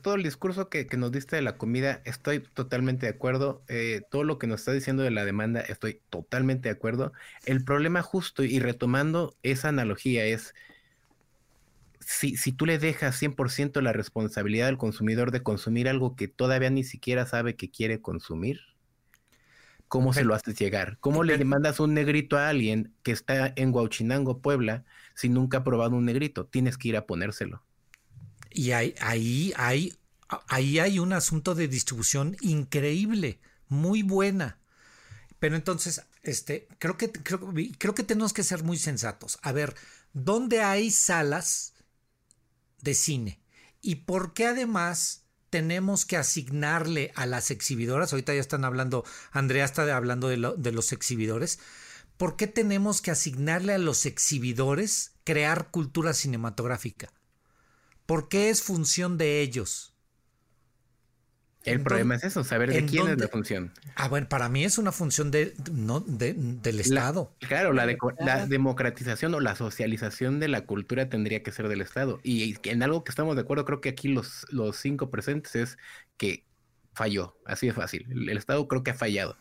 todo 0.03 0.15
el 0.15 0.23
discurso 0.23 0.69
que, 0.69 0.87
nos 0.97 1.13
diste 1.13 1.37
de 1.37 1.43
la 1.43 1.57
comida, 1.57 2.03
estoy 2.05 2.41
totalmente 2.41 3.07
de 3.07 3.13
acuerdo. 3.13 3.63
Eh, 3.69 4.03
todo 4.11 4.25
lo 4.25 4.39
que 4.39 4.47
nos 4.47 4.61
está 4.61 4.73
diciendo 4.73 5.03
de 5.03 5.11
la 5.11 5.25
demanda, 5.25 5.61
estoy 5.61 6.01
totalmente 6.11 6.69
de 6.69 6.75
acuerdo. 6.75 7.13
El 7.47 7.65
problema 7.65 8.03
justo, 8.03 8.45
y 8.45 8.59
retomando 8.59 9.35
esa 9.43 9.69
analogía, 9.69 10.25
es 10.25 10.55
si, 12.01 12.37
si 12.37 12.53
tú 12.53 12.67
le 12.67 12.79
dejas 12.79 13.21
100% 13.21 13.81
la 13.81 13.93
responsabilidad 13.93 14.69
al 14.69 14.79
consumidor 14.79 15.31
de 15.31 15.43
consumir 15.43 15.89
algo 15.89 16.17
que 16.17 16.29
todavía 16.29 16.71
ni 16.71 16.85
siquiera 16.85 17.27
sabe 17.27 17.57
que 17.57 17.71
quiere 17.71 18.03
consumir, 18.03 18.61
¿cómo 19.89 20.13
se 20.13 20.25
lo 20.25 20.35
haces 20.35 20.59
llegar? 20.59 20.99
¿Cómo 21.01 21.25
le 21.25 21.43
mandas 21.45 21.81
un 21.81 21.95
negrito 21.95 22.37
a 22.37 22.49
alguien 22.49 22.93
que 23.03 23.13
está 23.13 23.53
en 23.57 23.73
Huachinango, 23.73 24.41
Puebla, 24.41 24.85
si 25.15 25.29
nunca 25.29 25.59
ha 25.59 25.65
probado 25.65 25.97
un 25.97 26.05
negrito? 26.05 26.47
Tienes 26.47 26.77
que 26.77 26.89
ir 26.89 26.97
a 26.97 27.07
ponérselo. 27.07 27.63
Y 28.51 28.73
ahí, 28.73 28.95
ahí, 29.01 29.53
ahí, 29.57 29.95
ahí 30.49 30.79
hay 30.79 30.99
un 30.99 31.13
asunto 31.13 31.55
de 31.55 31.69
distribución 31.69 32.37
increíble, 32.41 33.41
muy 33.69 34.03
buena. 34.03 34.59
Pero 35.39 35.57
entonces, 35.57 36.03
este, 36.23 36.69
creo 36.79 36.97
que, 36.97 37.11
creo, 37.11 37.53
creo 37.79 37.95
que 37.95 38.03
tenemos 38.03 38.33
que 38.33 38.45
ser 38.45 38.63
muy 38.63 38.79
sensatos. 38.79 39.39
A 39.43 39.53
ver, 39.53 39.75
¿dónde 40.13 40.63
hay 40.63 40.91
salas 40.91 41.75
de 42.85 42.95
cine. 42.95 43.41
¿Y 43.81 43.97
por 43.97 44.35
qué 44.35 44.47
además 44.47 45.25
tenemos 45.51 46.05
que 46.05 46.17
asignarle 46.17 47.13
a 47.17 47.27
las 47.27 47.51
exhibidoras? 47.51 48.13
Ahorita 48.13 48.35
ya 48.35 48.41
están 48.41 48.65
hablando, 48.65 49.05
Andrea 49.33 49.65
está 49.65 49.97
hablando 49.97 50.29
de, 50.29 50.55
de 50.57 50.73
los 50.73 50.93
exhibidores. 50.93 51.59
¿Por 52.17 52.37
qué 52.37 52.47
tenemos 52.47 53.03
que 53.03 53.11
asignarle 53.11 53.75
a 53.75 53.79
los 53.79 54.07
exhibidores 54.07 55.13
crear 55.25 55.71
cultura 55.71 56.13
cinematográfica? 56.13 57.13
¿Por 58.07 58.29
qué 58.29 58.51
es 58.51 58.63
función 58.63 59.19
de 59.19 59.41
ellos? 59.41 59.95
El 61.65 61.81
problema 61.81 62.15
es 62.15 62.25
eso, 62.25 62.45
saber 62.45 62.71
de 62.71 62.85
quién 62.85 63.09
es 63.09 63.19
la 63.19 63.29
función. 63.29 63.73
Ah, 63.97 64.09
bueno, 64.09 64.29
para 64.29 64.49
mí 64.51 64.65
es 64.65 64.77
una 64.77 64.93
función 64.93 65.31
de, 65.31 65.55
no, 65.73 66.01
del 66.01 66.81
Estado. 66.81 67.35
claro, 67.41 67.73
la, 67.73 67.87
la, 68.21 68.47
democratización 68.47 69.35
o 69.35 69.41
la 69.41 69.57
socialización 69.57 70.41
de 70.41 70.49
la 70.49 70.67
cultura 70.67 71.09
tendría 71.09 71.43
que 71.43 71.53
ser 71.53 71.69
del 71.69 71.81
Estado. 71.81 72.21
Y 72.23 72.57
en 72.69 72.83
algo 72.83 73.03
que 73.03 73.11
estamos 73.11 73.35
de 73.37 73.43
acuerdo, 73.43 73.65
creo 73.65 73.81
que 73.81 73.89
aquí 73.89 74.09
los, 74.09 74.47
los 74.51 74.77
cinco 74.77 75.11
presentes 75.11 75.55
es 75.55 75.79
que 76.19 76.45
falló, 76.93 77.37
así 77.47 77.69
de 77.69 77.73
fácil. 77.73 78.07
El, 78.11 78.37
Estado 78.37 78.69
creo 78.69 78.83
que 78.83 78.91
ha 78.91 78.95
fallado. 78.95 79.39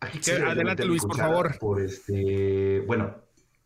Adelante, 0.00 0.84
Luis, 0.84 1.02
por 1.02 1.16
favor. 1.16 1.58
Por 1.58 1.80
este, 1.80 2.80
bueno, 2.86 3.16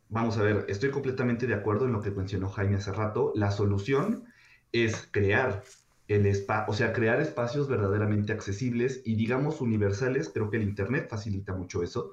vamos 0.09 0.37
a 0.39 0.43
ver, 0.43 0.65
estoy 0.69 0.91
completamente 0.91 1.47
de 1.47 1.55
acuerdo 1.55 1.87
en 1.87 1.93
lo 1.93 2.01
que 2.01 2.11
mencionó 2.11 2.49
Jaime 2.49 2.77
hace 2.77 2.93
rato. 2.93 3.33
La 3.35 3.51
solución 3.51 4.25
es 4.73 5.09
crear 5.11 5.63
el 6.09 6.45
o 6.67 6.75
sea, 6.75 6.93
crear 6.93 7.21
espacios 7.21 7.69
verdaderamente 7.69 8.33
accesibles 8.33 9.01
y 9.05 9.15
digamos 9.15 9.61
universales, 9.61 10.31
creo 10.33 10.51
que 10.51 10.59
el 10.59 10.65
Internet 10.65 11.09
facilita 11.09 11.55
mucho 11.55 11.83
eso, 11.83 12.13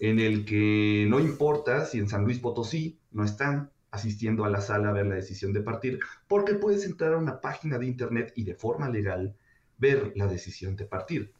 en 0.00 0.18
el 0.18 0.44
que 0.44 1.06
no 1.08 1.20
importa 1.20 1.84
si 1.84 1.98
en 1.98 2.08
San 2.08 2.24
Luis 2.24 2.40
Potosí 2.40 2.98
no 3.12 3.24
están 3.24 3.70
asistiendo 3.90 4.44
a 4.44 4.50
la 4.50 4.60
sala 4.60 4.90
a 4.90 4.92
ver 4.92 5.06
la 5.06 5.14
decisión 5.14 5.52
de 5.52 5.60
partir, 5.60 6.00
porque 6.26 6.54
puedes 6.54 6.84
entrar 6.84 7.14
a 7.14 7.18
una 7.18 7.40
página 7.40 7.78
de 7.78 7.86
Internet 7.86 8.32
y 8.34 8.44
de 8.44 8.54
forma 8.54 8.88
legal 8.88 9.36
ver 9.78 10.12
la 10.16 10.26
decisión 10.26 10.76
de 10.76 10.84
partir. 10.84 11.32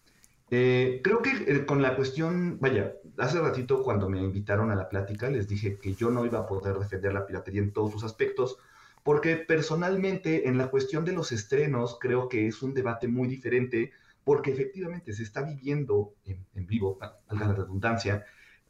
Eh, 0.51 1.01
creo 1.05 1.20
que 1.20 1.30
eh, 1.46 1.66
con 1.66 1.82
la 1.82 1.94
cuestión, 1.94 2.59
vaya, 2.59 2.94
hace 3.18 3.40
ratito 3.40 3.82
cuando 3.82 4.09
me 4.09 4.18
invitaron 4.18 4.70
a 4.70 4.76
la 4.76 4.88
plática 4.88 5.28
les 5.28 5.46
dije 5.46 5.78
que 5.78 5.94
yo 5.94 6.11
no 6.11 6.24
iba 6.24 6.38
a 6.38 6.46
poder 6.46 6.78
defender 6.78 7.12
la 7.12 7.26
piratería 7.26 7.61
en 7.61 7.72
todos 7.72 7.92
sus 7.92 8.05
aspectos, 8.05 8.57
porque 9.03 9.36
personalmente 9.36 10.49
en 10.49 10.57
la 10.57 10.68
cuestión 10.68 11.05
de 11.05 11.12
los 11.12 11.32
estrenos 11.32 11.99
creo 12.01 12.28
que 12.28 12.46
es 12.46 12.62
un 12.62 12.72
debate 12.72 13.09
muy 13.09 13.28
diferente, 13.28 13.92
porque 14.24 14.51
efectivamente 14.53 15.12
se 15.12 15.22
está 15.22 15.42
viviendo 15.42 16.14
en, 16.24 16.66
vivo, 16.66 16.99
valga 16.99 17.46
la 17.46 17.55
redundancia, 17.55 18.24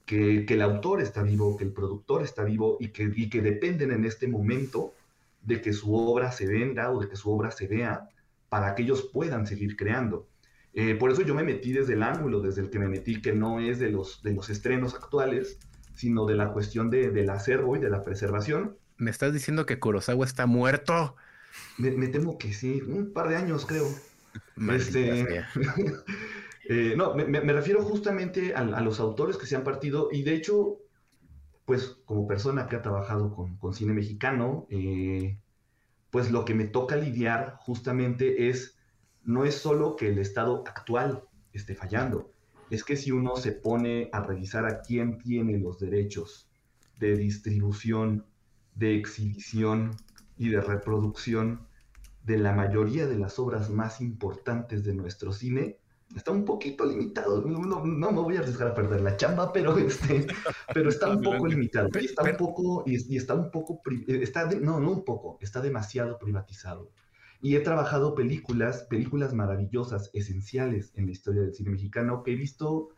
que, 0.05 0.45
el 0.49 0.63
autor 0.63 1.01
está 1.01 1.23
vivo, 1.23 1.57
que 1.57 1.65
el 1.65 1.73
productor 1.73 2.23
está 2.23 2.43
vivo 2.43 2.77
y 2.81 2.89
que, 2.89 3.11
y 3.15 3.29
que 3.29 3.43
dependen 3.43 3.93
en 3.93 4.05
este 4.05 4.27
momento 4.27 4.95
de 5.43 5.61
que 5.61 5.73
su 5.73 5.95
obra 5.95 6.33
se 6.33 6.47
venda 6.47 6.91
o 6.91 7.01
de 7.01 7.09
que 7.09 7.17
su 7.17 7.31
obra 7.31 7.51
se 7.51 7.67
vea 7.67 8.09
para 8.49 8.75
que 8.75 8.83
ellos 8.83 9.11
puedan 9.13 9.47
seguir 9.47 9.77
creando. 9.77 10.27
Eh, 10.75 10.95
por 10.95 11.11
eso 11.11 11.23
yo 11.23 11.35
me 11.35 11.43
metí 11.43 11.73
desde 11.73 11.95
el 11.95 12.03
ángulo 12.03 12.41
desde 12.41 12.61
el 12.63 12.71
que 12.71 12.79
me 12.79 12.89
metí, 12.89 13.21
que 13.21 13.33
no 13.33 13.61
es 13.61 13.79
de 13.79 13.91
los, 13.91 14.23
de 14.23 14.33
los 14.33 14.51
estrenos 14.51 14.95
actuales, 14.95 15.59
sino 15.95 16.27
de 16.27 16.37
la 16.37 16.53
cuestión 16.53 16.91
de, 16.91 17.11
del 17.11 17.31
acervo 17.31 17.77
y 17.77 17.81
de 17.81 17.91
la 17.91 18.03
preservación, 18.03 18.77
¿Me 18.99 19.13
estás 19.13 19.33
diciendo 19.33 19.65
que 19.65 19.79
Kurosawa 19.79 20.27
está 20.27 20.47
muerto? 20.47 21.15
Me, 21.79 22.09
temo 22.09 22.37
que 22.37 22.53
sí, 22.53 22.83
un 22.83 23.13
par 23.13 23.29
de 23.29 23.37
años 23.37 23.65
creo. 23.65 23.87
Este, 24.73 25.45
eh, 26.69 26.95
no, 26.97 27.15
me, 27.15 27.41
refiero 27.53 27.83
justamente 27.83 28.55
a, 28.55 28.65
los 28.65 28.99
autores 28.99 29.37
que 29.37 29.47
se 29.47 29.55
han 29.55 29.63
partido 29.63 30.09
y 30.11 30.25
de 30.25 30.35
hecho, 30.35 30.79
pues 31.65 31.97
como 32.05 32.27
persona 32.27 32.67
que 32.67 32.75
ha 32.75 32.83
trabajado 32.83 33.33
con, 33.35 33.73
cine 33.73 33.93
mexicano, 33.93 34.67
eh, 34.69 35.39
pues 36.11 36.33
lo 36.33 36.45
que 36.45 36.55
me 36.55 36.65
toca 36.65 36.97
lidiar 36.97 37.55
justamente 37.61 38.49
es, 38.49 38.78
no 39.29 39.45
es 39.45 39.57
solo 39.57 39.95
que 39.95 40.09
el 40.09 40.19
estado 40.19 40.65
actual 40.67 41.23
esté 41.53 41.75
fallando, 41.75 42.33
es 42.71 42.83
que 42.83 42.97
si 42.97 43.11
uno 43.13 43.37
se 43.37 43.53
pone 43.53 44.09
a 44.11 44.23
revisar 44.23 44.65
a 44.65 44.81
quién 44.81 45.19
tiene 45.19 45.59
los 45.59 45.79
derechos 45.79 46.49
de 46.99 47.15
distribución 47.15 48.25
de 48.75 48.97
exhibición 48.97 49.95
y 50.39 50.49
de 50.49 50.63
reproducción 50.63 51.67
de 52.25 52.39
la 52.39 52.55
mayoría 52.55 53.07
de 53.07 53.19
las 53.19 53.39
obras 53.39 53.69
más 53.69 54.01
importantes 54.01 54.83
de 54.83 54.95
nuestro 54.95 55.31
cine, 55.31 55.77
está 56.17 56.31
un 56.31 56.47
poquito 56.47 56.87
limitado. 56.87 57.43
No, 57.43 57.83
me 57.83 58.21
voy 58.23 58.37
a 58.37 58.41
arriesgar 58.41 58.69
a 58.69 58.75
perder 58.75 59.03
la 59.03 59.19
chamba, 59.19 59.53
pero 59.53 59.77
este, 59.77 60.27
pero 60.73 60.89
está 60.89 61.11
un 61.11 61.21
poco 61.21 61.47
limitado. 61.47 61.91
Y 62.01 62.07
está 62.07 62.23
un 62.23 62.37
poco, 62.39 62.83
y, 62.87 63.17
está 63.17 63.35
un 63.35 63.51
poco, 63.51 63.83
está 64.07 64.47
no, 64.53 64.81
no 64.81 64.91
un 64.91 65.05
poco, 65.05 65.37
está 65.43 65.61
demasiado 65.61 66.19
privatizado. 66.19 66.91
Y 67.41 67.57
he 67.57 67.61
trabajado 67.61 68.15
películas, 68.15 68.87
películas 68.91 69.33
maravillosas, 69.33 70.11
esenciales 70.13 70.93
en 70.97 71.07
la 71.07 71.13
historia 71.13 71.43
del 71.43 71.55
cine 71.55 71.71
mexicano, 71.71 72.23
que 72.23 72.33
he 72.33 72.37
visto 72.37 72.91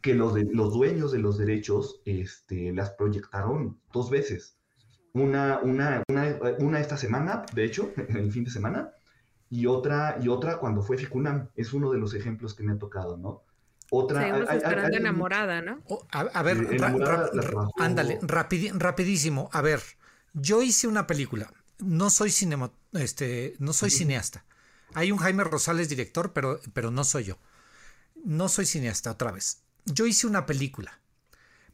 que 0.00 0.14
los, 0.14 0.34
de, 0.34 0.44
los 0.44 0.72
dueños 0.72 1.12
de 1.12 1.18
los 1.18 1.38
derechos 1.38 2.00
este, 2.04 2.72
las 2.72 2.90
proyectaron 2.90 3.78
dos 3.92 4.10
veces 4.10 4.58
una, 5.14 5.60
una, 5.62 6.02
una, 6.58 6.80
esta 6.80 6.96
semana, 6.96 7.44
de 7.54 7.64
hecho, 7.64 7.92
el 8.08 8.30
fin 8.32 8.44
de 8.44 8.50
semana, 8.50 8.92
y 9.48 9.66
otra, 9.66 10.18
y 10.20 10.28
otra 10.28 10.58
cuando 10.58 10.82
fue 10.82 10.98
Ficunam. 10.98 11.48
Es 11.54 11.72
uno 11.72 11.90
de 11.90 11.98
los 11.98 12.14
ejemplos 12.14 12.54
que 12.54 12.64
me 12.64 12.72
ha 12.72 12.78
tocado, 12.78 13.16
¿no? 13.16 13.44
Otra. 13.90 14.26
esperando 14.54 14.96
enamorada, 14.96 15.62
¿no? 15.62 15.82
a, 16.10 16.42
ver, 16.42 16.66
ándale, 17.78 18.18
rapidísimo. 18.22 19.50
A 19.52 19.60
ver, 19.60 19.80
yo 20.32 20.62
hice 20.62 20.88
una 20.88 21.06
película. 21.06 21.52
No 21.84 22.10
soy 22.10 22.30
cinema, 22.30 22.72
este, 22.92 23.54
no 23.58 23.72
soy 23.72 23.90
cineasta. 23.90 24.44
Hay 24.94 25.12
un 25.12 25.18
Jaime 25.18 25.44
Rosales 25.44 25.88
director, 25.88 26.32
pero, 26.32 26.60
pero 26.72 26.90
no 26.90 27.04
soy 27.04 27.24
yo. 27.24 27.38
No 28.24 28.48
soy 28.48 28.66
cineasta, 28.66 29.10
otra 29.10 29.32
vez. 29.32 29.58
Yo 29.84 30.06
hice 30.06 30.26
una 30.26 30.46
película 30.46 30.98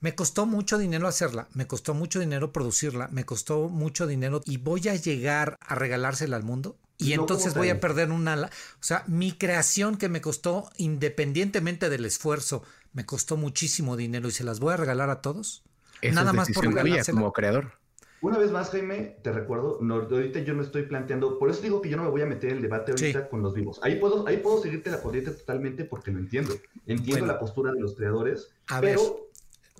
Me 0.01 0.15
costó 0.15 0.47
mucho 0.47 0.79
dinero 0.79 1.07
hacerla, 1.07 1.49
me 1.53 1.67
costó 1.67 1.95
mucho 1.95 2.19
dinero 2.19 2.53
producirla, 2.53 3.09
me 3.09 3.25
costó 3.25 3.69
mucho 3.69 4.07
dinero 4.07 4.41
y 4.47 4.57
voy 4.57 4.89
a 4.89 4.97
llegar 4.97 5.57
a 5.61 5.75
regalársela 5.75 6.37
al 6.37 6.43
mundo. 6.43 6.77
Y 6.99 7.15
No, 7.15 7.23
entonces 7.23 7.53
¿cómo 7.53 7.61
voy 7.61 7.69
a 7.71 7.81
perder 7.81 8.11
una... 8.11 8.35
O 8.47 8.49
sea, 8.83 9.05
mi 9.07 9.33
creación 9.33 9.97
que 9.97 10.09
me 10.09 10.21
costó, 10.21 10.71
independientemente 10.77 11.89
del 11.89 12.05
esfuerzo, 12.05 12.63
me 12.93 13.07
costó 13.07 13.37
muchísimo 13.37 13.97
dinero 13.97 14.29
y 14.29 14.33
se 14.33 14.45
las 14.45 14.59
voy 14.61 14.75
a 14.75 14.77
regalar 14.77 15.11
a 15.11 15.23
todos. 15.23 15.63
Eso 16.03 16.15
Nada 16.15 16.31
es 16.31 16.37
más 16.37 16.51
por 16.51 16.67
regalársela. 16.67 17.21
como 17.21 17.33
creador. 17.33 17.80
Una 18.23 18.37
vez 18.39 18.51
más, 18.51 18.71
Jaime, 18.71 19.17
te 19.23 19.33
recuerdo, 19.33 19.79
no, 19.81 19.95
ahorita 19.95 20.41
yo 20.41 20.53
no 20.53 20.63
estoy 20.63 20.83
planteando, 20.83 21.39
por 21.39 21.51
eso 21.51 21.63
digo 21.63 21.81
que 21.81 21.89
yo 21.89 21.97
no 21.97 22.03
me 22.05 22.11
voy 22.11 22.21
a 22.21 22.27
meter 22.27 22.51
en 22.51 22.57
el 22.57 22.63
debate 22.63 22.93
ahorita 22.93 23.21
Sí. 23.23 23.27
con 23.31 23.41
los 23.43 23.55
vivos. 23.55 23.81
Ahí 23.83 23.97
puedo, 23.97 24.27
ahí 24.27 24.37
puedo 24.37 24.61
seguirte 24.63 24.91
la 24.91 25.01
corriente 25.03 25.31
totalmente 25.31 25.85
porque 25.85 26.11
lo 26.11 26.19
entiendo. 26.19 26.55
Entiendo 26.87 27.21
Bueno. 27.21 27.27
la 27.27 27.39
postura 27.39 27.73
de 27.73 27.81
los 27.81 27.95
creadores, 27.95 28.49
A 28.69 28.81
ver. 28.81 28.97
pero 28.97 29.27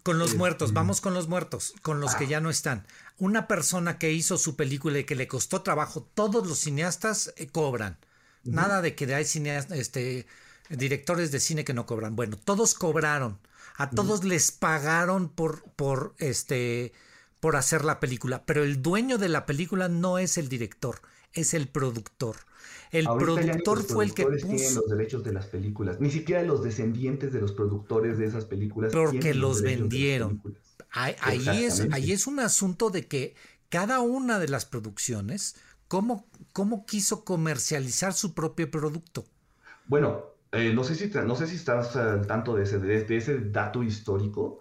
Con 0.03 0.19
los 0.19 0.35
muertos, 0.35 0.73
vamos 0.73 1.03
con 1.03 1.13
los 1.13 1.29
muertos, 1.29 1.75
con 1.83 2.01
los 2.01 2.15
que 2.15 2.25
Ah. 2.25 2.29
ya 2.29 2.41
no 2.41 2.49
están. 2.49 2.87
Una 3.19 3.47
persona 3.47 3.99
que 3.99 4.11
hizo 4.11 4.39
su 4.39 4.57
película 4.57 4.99
y 4.99 5.05
que 5.05 5.15
le 5.15 5.29
costó 5.29 5.61
trabajo, 5.61 6.09
todos 6.15 6.47
los 6.47 6.59
cineastas 6.59 7.35
eh, 7.37 7.49
cobran. 7.49 7.99
Nada 8.43 8.81
de 8.81 8.95
que 8.95 9.15
hay 9.15 9.27
cineastas, 9.27 9.77
este, 9.79 10.27
directores 10.71 11.31
de 11.33 11.41
cine 11.41 11.65
que 11.67 11.75
no 11.75 11.85
cobran. 11.85 12.17
Bueno, 12.17 12.39
todos 12.43 12.73
cobraron. 12.73 13.39
A 13.77 13.91
todos 13.91 14.25
les 14.25 14.51
pagaron 14.53 15.29
por, 15.29 15.65
por, 15.77 16.15
este, 16.17 16.95
por 17.41 17.57
hacer 17.57 17.85
la 17.85 18.01
película. 18.01 18.45
Pero 18.45 18.63
el 18.63 18.83
dueño 18.83 19.19
de 19.19 19.29
la 19.29 19.47
película 19.47 19.89
no 19.89 20.19
es 20.19 20.39
el 20.39 20.49
director, 20.49 21.01
es 21.33 21.55
el 21.55 21.69
productor. 21.69 22.37
El 22.91 23.07
ahorita 23.07 23.25
productor 23.25 23.79
los 23.79 23.87
fue 23.87 24.05
el 24.05 24.15
que 24.15 24.25
productores 24.25 24.47
tienen 24.47 24.75
puso. 24.75 24.81
los 24.81 24.91
derechos 24.91 25.25
de 25.25 25.33
las 25.33 25.47
películas, 25.47 26.01
ni 26.01 26.11
siquiera 26.11 26.43
los 26.43 26.63
descendientes 26.63 27.33
de 27.33 27.41
los 27.41 27.53
productores 27.53 28.19
de 28.19 28.27
esas 28.27 28.45
películas. 28.45 28.93
Porque 28.93 29.35
los 29.35 29.63
las 29.63 29.63
vendieron. 29.63 30.43
Ahí, 30.91 31.15
ahí 31.21 31.65
es, 31.65 31.87
ahí 31.93 32.13
es 32.13 32.27
un 32.27 32.41
asunto 32.41 32.91
de 32.91 33.07
que 33.07 33.35
cada 33.69 34.01
una 34.01 34.39
de 34.41 34.49
las 34.49 34.67
producciones, 34.67 35.57
cómo, 35.87 36.29
cómo 36.53 36.85
quiso 36.85 37.25
comercializar 37.25 38.13
su 38.13 38.35
propio 38.35 38.71
producto. 38.71 39.25
Bueno, 39.87 40.25
eh, 40.53 40.73
no 40.75 40.83
sé 40.83 40.97
si 40.97 41.09
no 41.09 41.37
sé 41.37 41.47
si 41.47 41.57
estás 41.57 41.95
al 41.95 42.27
tanto 42.27 42.57
de 42.57 42.65
ese, 42.65 42.79
de, 42.79 43.05
de 43.05 43.17
ese 43.17 43.39
dato 43.39 43.83
histórico. 43.83 44.61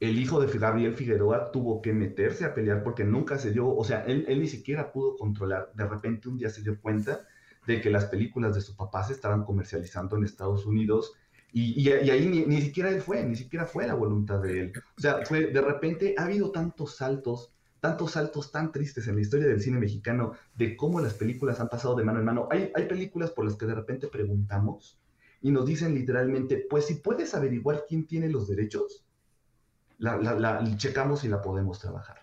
El 0.00 0.18
hijo 0.18 0.40
de 0.40 0.58
Gabriel 0.58 0.94
Figueroa 0.94 1.52
tuvo 1.52 1.80
que 1.82 1.92
meterse 1.92 2.44
a 2.44 2.54
pelear 2.54 2.82
porque 2.82 3.04
nunca 3.04 3.38
se 3.38 3.52
dio, 3.52 3.68
o 3.68 3.84
sea, 3.84 4.04
él, 4.06 4.24
él 4.28 4.40
ni 4.40 4.48
siquiera 4.48 4.92
pudo 4.92 5.16
controlar. 5.16 5.72
De 5.74 5.86
repente 5.86 6.28
un 6.28 6.38
día 6.38 6.50
se 6.50 6.62
dio 6.62 6.80
cuenta 6.80 7.20
de 7.66 7.80
que 7.80 7.90
las 7.90 8.06
películas 8.06 8.54
de 8.54 8.62
su 8.62 8.74
papá 8.76 9.04
se 9.04 9.12
estaban 9.12 9.44
comercializando 9.44 10.16
en 10.16 10.24
Estados 10.24 10.66
Unidos 10.66 11.12
y, 11.52 11.80
y- 11.80 11.88
y 11.88 12.10
ahí 12.10 12.26
ni, 12.26 12.46
ni 12.46 12.60
siquiera 12.62 12.90
él 12.90 13.02
fue, 13.02 13.22
ni 13.24 13.36
siquiera 13.36 13.66
fue 13.66 13.86
la 13.86 13.94
voluntad 13.94 14.40
de 14.40 14.60
él. 14.60 14.72
O 14.96 15.00
sea, 15.00 15.24
fue, 15.26 15.46
de 15.48 15.60
repente 15.60 16.14
ha 16.16 16.24
habido 16.24 16.50
tantos 16.50 16.96
saltos, 16.96 17.52
tantos 17.80 18.12
saltos 18.12 18.50
tan 18.52 18.72
tristes 18.72 19.06
en 19.08 19.16
la 19.16 19.20
historia 19.22 19.48
del 19.48 19.60
cine 19.60 19.78
mexicano 19.78 20.32
de 20.54 20.76
cómo 20.76 21.00
las 21.00 21.14
películas 21.14 21.60
han 21.60 21.68
pasado 21.68 21.94
de 21.96 22.04
mano 22.04 22.18
en 22.20 22.24
mano. 22.24 22.48
Hay, 22.50 22.70
hay 22.74 22.86
películas 22.86 23.30
por 23.32 23.44
las 23.44 23.56
que 23.56 23.66
de 23.66 23.74
repente 23.74 24.08
preguntamos 24.08 24.98
y 25.42 25.50
nos 25.50 25.66
dicen 25.66 25.94
literalmente, 25.94 26.66
pues 26.68 26.86
si 26.86 26.94
puedes 26.96 27.34
averiguar 27.34 27.84
quién 27.88 28.06
tiene 28.06 28.28
los 28.28 28.48
derechos, 28.48 29.04
la, 30.00 30.16
la- 30.16 30.34
la- 30.34 30.76
checamos 30.76 31.22
y 31.24 31.28
la 31.28 31.40
podemos 31.40 31.78
trabajar. 31.78 32.18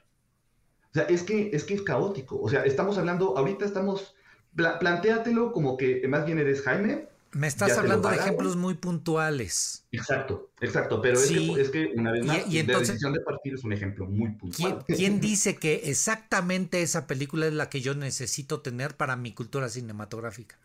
O 0.90 0.94
sea, 0.94 1.04
es 1.04 1.24
que, 1.24 1.52
es 1.54 1.64
que 1.64 1.76
es 1.76 1.82
caótico. 1.84 2.40
O 2.42 2.50
sea, 2.50 2.64
estamos 2.66 2.98
hablando, 2.98 3.38
ahorita 3.38 3.64
estamos, 3.66 4.16
pla- 4.56 4.78
plantéatelo 4.80 5.52
como 5.54 5.78
que 5.78 6.06
más 6.08 6.26
bien 6.26 6.40
eres 6.40 6.62
Jaime. 6.64 7.08
Me 7.34 7.46
estás 7.48 7.78
hablando 7.78 8.10
de 8.10 8.16
ejemplos 8.16 8.56
muy 8.56 8.74
puntuales. 8.76 9.86
Exacto, 9.92 10.50
exacto. 10.62 11.02
Pero 11.02 11.18
Sí. 11.20 11.52
es, 11.52 11.56
que, 11.56 11.62
es 11.62 11.70
que, 11.92 12.00
una 12.00 12.12
vez 12.14 12.24
Y- 12.24 12.28
más, 12.28 12.38
y 12.48 12.60
entonces- 12.60 12.88
la 12.88 12.94
decisión 12.94 13.14
de 13.14 13.20
partir 13.20 13.54
es 13.54 13.64
un 13.64 13.74
ejemplo 13.74 14.06
muy 14.08 14.18
¿Quién, 14.30 14.38
puntual. 14.38 14.86
quién 14.88 15.20
dice 15.20 15.56
que 15.58 15.82
exactamente 15.86 16.82
esa 16.82 17.06
película 17.06 17.46
es 17.48 17.54
la 17.54 17.70
que 17.70 17.82
yo 17.82 17.94
necesito 17.94 18.62
tener 18.62 18.96
para 18.98 19.16
mi 19.18 19.34
cultura 19.34 19.70
cinematográfica? 19.70 20.58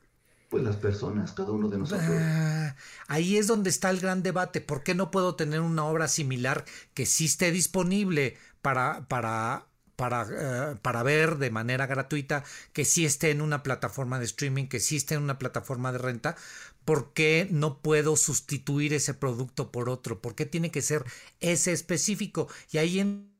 Pues 0.52 0.62
las 0.62 0.76
personas, 0.76 1.32
cada 1.32 1.50
uno 1.50 1.68
de 1.68 1.78
nosotros. 1.78 2.08
Ah, 2.10 2.74
ahí 3.08 3.36
es 3.36 3.46
donde 3.46 3.70
está 3.70 3.90
el 3.90 4.00
gran 4.00 4.22
debate. 4.22 4.60
¿Por 4.60 4.82
qué 4.82 4.94
no 4.94 5.10
puedo 5.10 5.34
tener 5.36 5.60
una 5.60 5.84
obra 5.84 6.08
similar 6.08 6.64
que 6.94 7.06
sí 7.06 7.26
esté 7.26 7.50
disponible 7.52 8.38
para, 8.62 9.06
para, 9.08 9.66
para, 9.96 10.72
eh, 10.72 10.76
para 10.80 11.02
ver 11.02 11.36
de 11.38 11.50
manera 11.50 11.86
gratuita, 11.86 12.44
que 12.72 12.84
sí 12.84 13.04
esté 13.04 13.30
en 13.30 13.42
una 13.42 13.62
plataforma 13.62 14.18
de 14.18 14.24
streaming, 14.24 14.68
que 14.68 14.80
sí 14.80 14.96
esté 14.96 15.16
en 15.16 15.22
una 15.22 15.38
plataforma 15.38 15.92
de 15.92 15.98
renta? 15.98 16.36
¿Por 16.84 17.12
qué 17.12 17.46
no 17.50 17.78
puedo 17.82 18.16
sustituir 18.16 18.94
ese 18.94 19.14
producto 19.14 19.70
por 19.70 19.88
otro? 19.90 20.20
¿Por 20.22 20.34
qué 20.34 20.46
tiene 20.46 20.70
que 20.70 20.82
ser 20.82 21.04
ese 21.40 21.72
específico? 21.72 22.48
Y 22.70 22.78
ahí 22.78 23.00
en- 23.00 23.32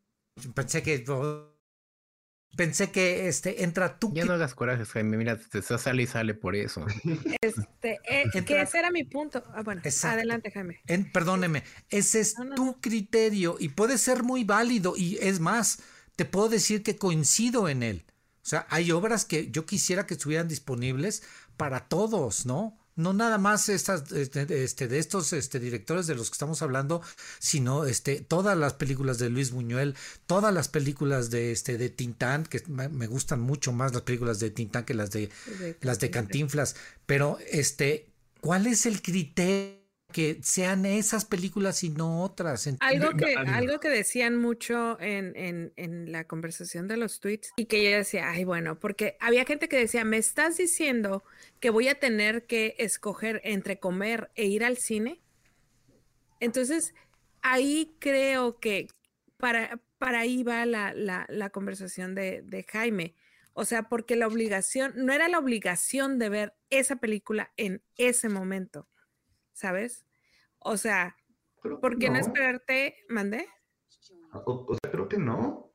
pensé 0.55 0.83
que 0.83 0.99
pensé 2.57 2.91
que 2.91 3.29
este 3.29 3.65
entra 3.65 3.99
tú. 3.99 4.13
Ya 4.15 4.25
no 4.25 4.33
hagas 4.35 4.55
corajes, 4.55 4.91
Jaime. 4.91 5.17
Mira, 5.17 5.39
te 5.39 5.63
sale 5.63 6.03
y 6.03 6.07
sale 6.07 6.35
por 6.35 6.55
eso. 6.57 6.85
Este, 7.41 7.99
eh, 8.05 8.31
que 8.45 8.61
ese 8.61 8.79
era 8.79 8.91
mi 8.91 9.05
punto. 9.05 9.43
Ah, 9.55 9.63
bueno, 9.63 9.81
Exacto. 9.85 10.15
adelante, 10.17 10.51
Jaime. 10.51 10.81
En- 10.87 11.11
perdóneme, 11.11 11.65
ese 11.91 12.21
es 12.21 12.39
No, 12.39 12.45
no, 12.45 12.55
tu 12.55 12.81
criterio 12.81 13.57
y 13.59 13.71
puede 13.71 13.99
ser 13.99 14.23
muy 14.23 14.45
válido 14.45 14.95
y 14.97 15.17
es 15.21 15.41
más, 15.41 15.81
te 16.17 16.25
puedo 16.25 16.49
decir 16.49 16.83
que 16.83 16.97
coincido 16.97 17.69
en 17.69 17.83
él. 17.83 18.05
O 18.43 18.45
sea, 18.47 18.67
hay 18.71 18.91
obras 18.91 19.25
que 19.25 19.51
yo 19.51 19.67
quisiera 19.67 20.07
que 20.07 20.15
estuvieran 20.15 20.49
disponibles 20.49 21.23
para 21.57 21.89
todos, 21.89 22.45
¿no? 22.47 22.79
No 23.03 23.13
nada 23.13 23.39
más 23.39 23.69
estas, 23.69 24.11
este, 24.13 24.63
este, 24.65 24.89
de 24.89 24.99
estos 24.99 25.33
este, 25.33 25.59
directores 25.61 26.07
de 26.07 26.15
los 26.15 26.31
que 26.31 26.35
estamos 26.35 26.63
hablando, 26.63 27.03
sino 27.39 27.85
este, 27.85 28.21
todas 28.21 28.57
las 28.57 28.75
películas 28.75 29.19
de 29.19 29.29
Luis 29.31 29.51
Buñuel, 29.51 29.97
todas 30.27 30.53
las 30.55 30.69
películas 30.69 31.31
de, 31.31 31.53
este, 31.53 31.79
de 31.79 31.91
Tintán, 31.91 32.45
que 32.45 32.63
me, 32.69 33.07
gustan 33.07 33.41
mucho 33.41 33.73
más 33.73 33.93
las 33.93 34.03
películas 34.03 34.39
de 34.41 34.51
Tintán 34.51 34.85
que 34.85 34.95
las 34.95 35.11
de, 35.11 35.31
De- 35.59 35.77
las 35.81 35.99
de 35.99 36.11
Cantinflas, 36.11 36.77
pero 37.07 37.39
este, 37.51 38.09
¿cuál 38.41 38.67
es 38.67 38.87
el 38.87 39.03
criterio 39.03 39.82
que 40.13 40.39
sean 40.43 40.87
esas 40.87 41.25
películas 41.25 41.83
y 41.83 41.91
no 41.91 42.23
otras? 42.23 42.69
Algo 42.81 43.17
que, 43.17 43.35
algo 43.35 43.81
que 43.81 43.89
decían 43.89 44.37
mucho 44.37 45.01
en, 45.01 45.35
en, 45.37 45.73
en 45.77 46.13
la 46.13 46.25
conversación 46.25 46.87
de 46.89 46.97
los 46.97 47.21
tweets 47.21 47.51
y 47.57 47.67
que 47.67 47.83
yo 47.83 47.97
decía, 47.97 48.31
ay, 48.31 48.45
bueno, 48.45 48.79
porque 48.79 49.17
había 49.21 49.45
gente 49.45 49.69
que 49.69 49.79
decía, 49.79 50.05
me 50.05 50.19
estás 50.19 50.57
diciendo 50.57 51.25
que 51.61 51.71
voy 51.71 51.89
a 51.89 51.99
tener 51.99 52.47
que 52.47 52.77
escoger 52.79 53.41
entre 53.45 53.79
comer 53.79 54.31
e 54.35 54.47
ir 54.47 54.65
al 54.65 54.77
cine. 54.77 55.21
Entonces, 56.41 56.95
ahí 57.41 57.97
creo 57.99 58.59
que 58.61 58.89
para, 59.37 59.81
para 59.99 60.21
ahí 60.21 60.43
va 60.43 60.67
la, 60.67 60.93
la, 60.95 61.27
la 61.29 61.51
conversación 61.51 62.15
de, 62.15 62.43
de 62.43 62.65
Jaime. 62.65 63.15
O 63.55 63.65
sea, 63.65 63.89
porque 63.89 64.17
la 64.17 64.27
obligación, 64.27 64.93
no 64.97 65.13
era 65.13 65.29
la 65.29 65.39
obligación 65.39 66.19
de 66.19 66.29
ver 66.29 66.55
esa 66.71 66.97
película 66.97 67.53
en 67.57 67.83
ese 67.97 68.29
momento, 68.29 68.89
¿sabes? 69.53 70.05
O 70.59 70.77
sea, 70.77 71.17
Creo 71.61 71.81
¿por 71.81 71.99
qué 71.99 72.09
no, 72.09 72.15
no. 72.15 72.21
esperarte? 72.21 72.97
¿Mandé? 73.09 73.47
O, 74.33 74.67
o 74.69 74.75
sea, 74.83 74.91
creo 74.91 75.09
que 75.09 75.19
no, 75.19 75.73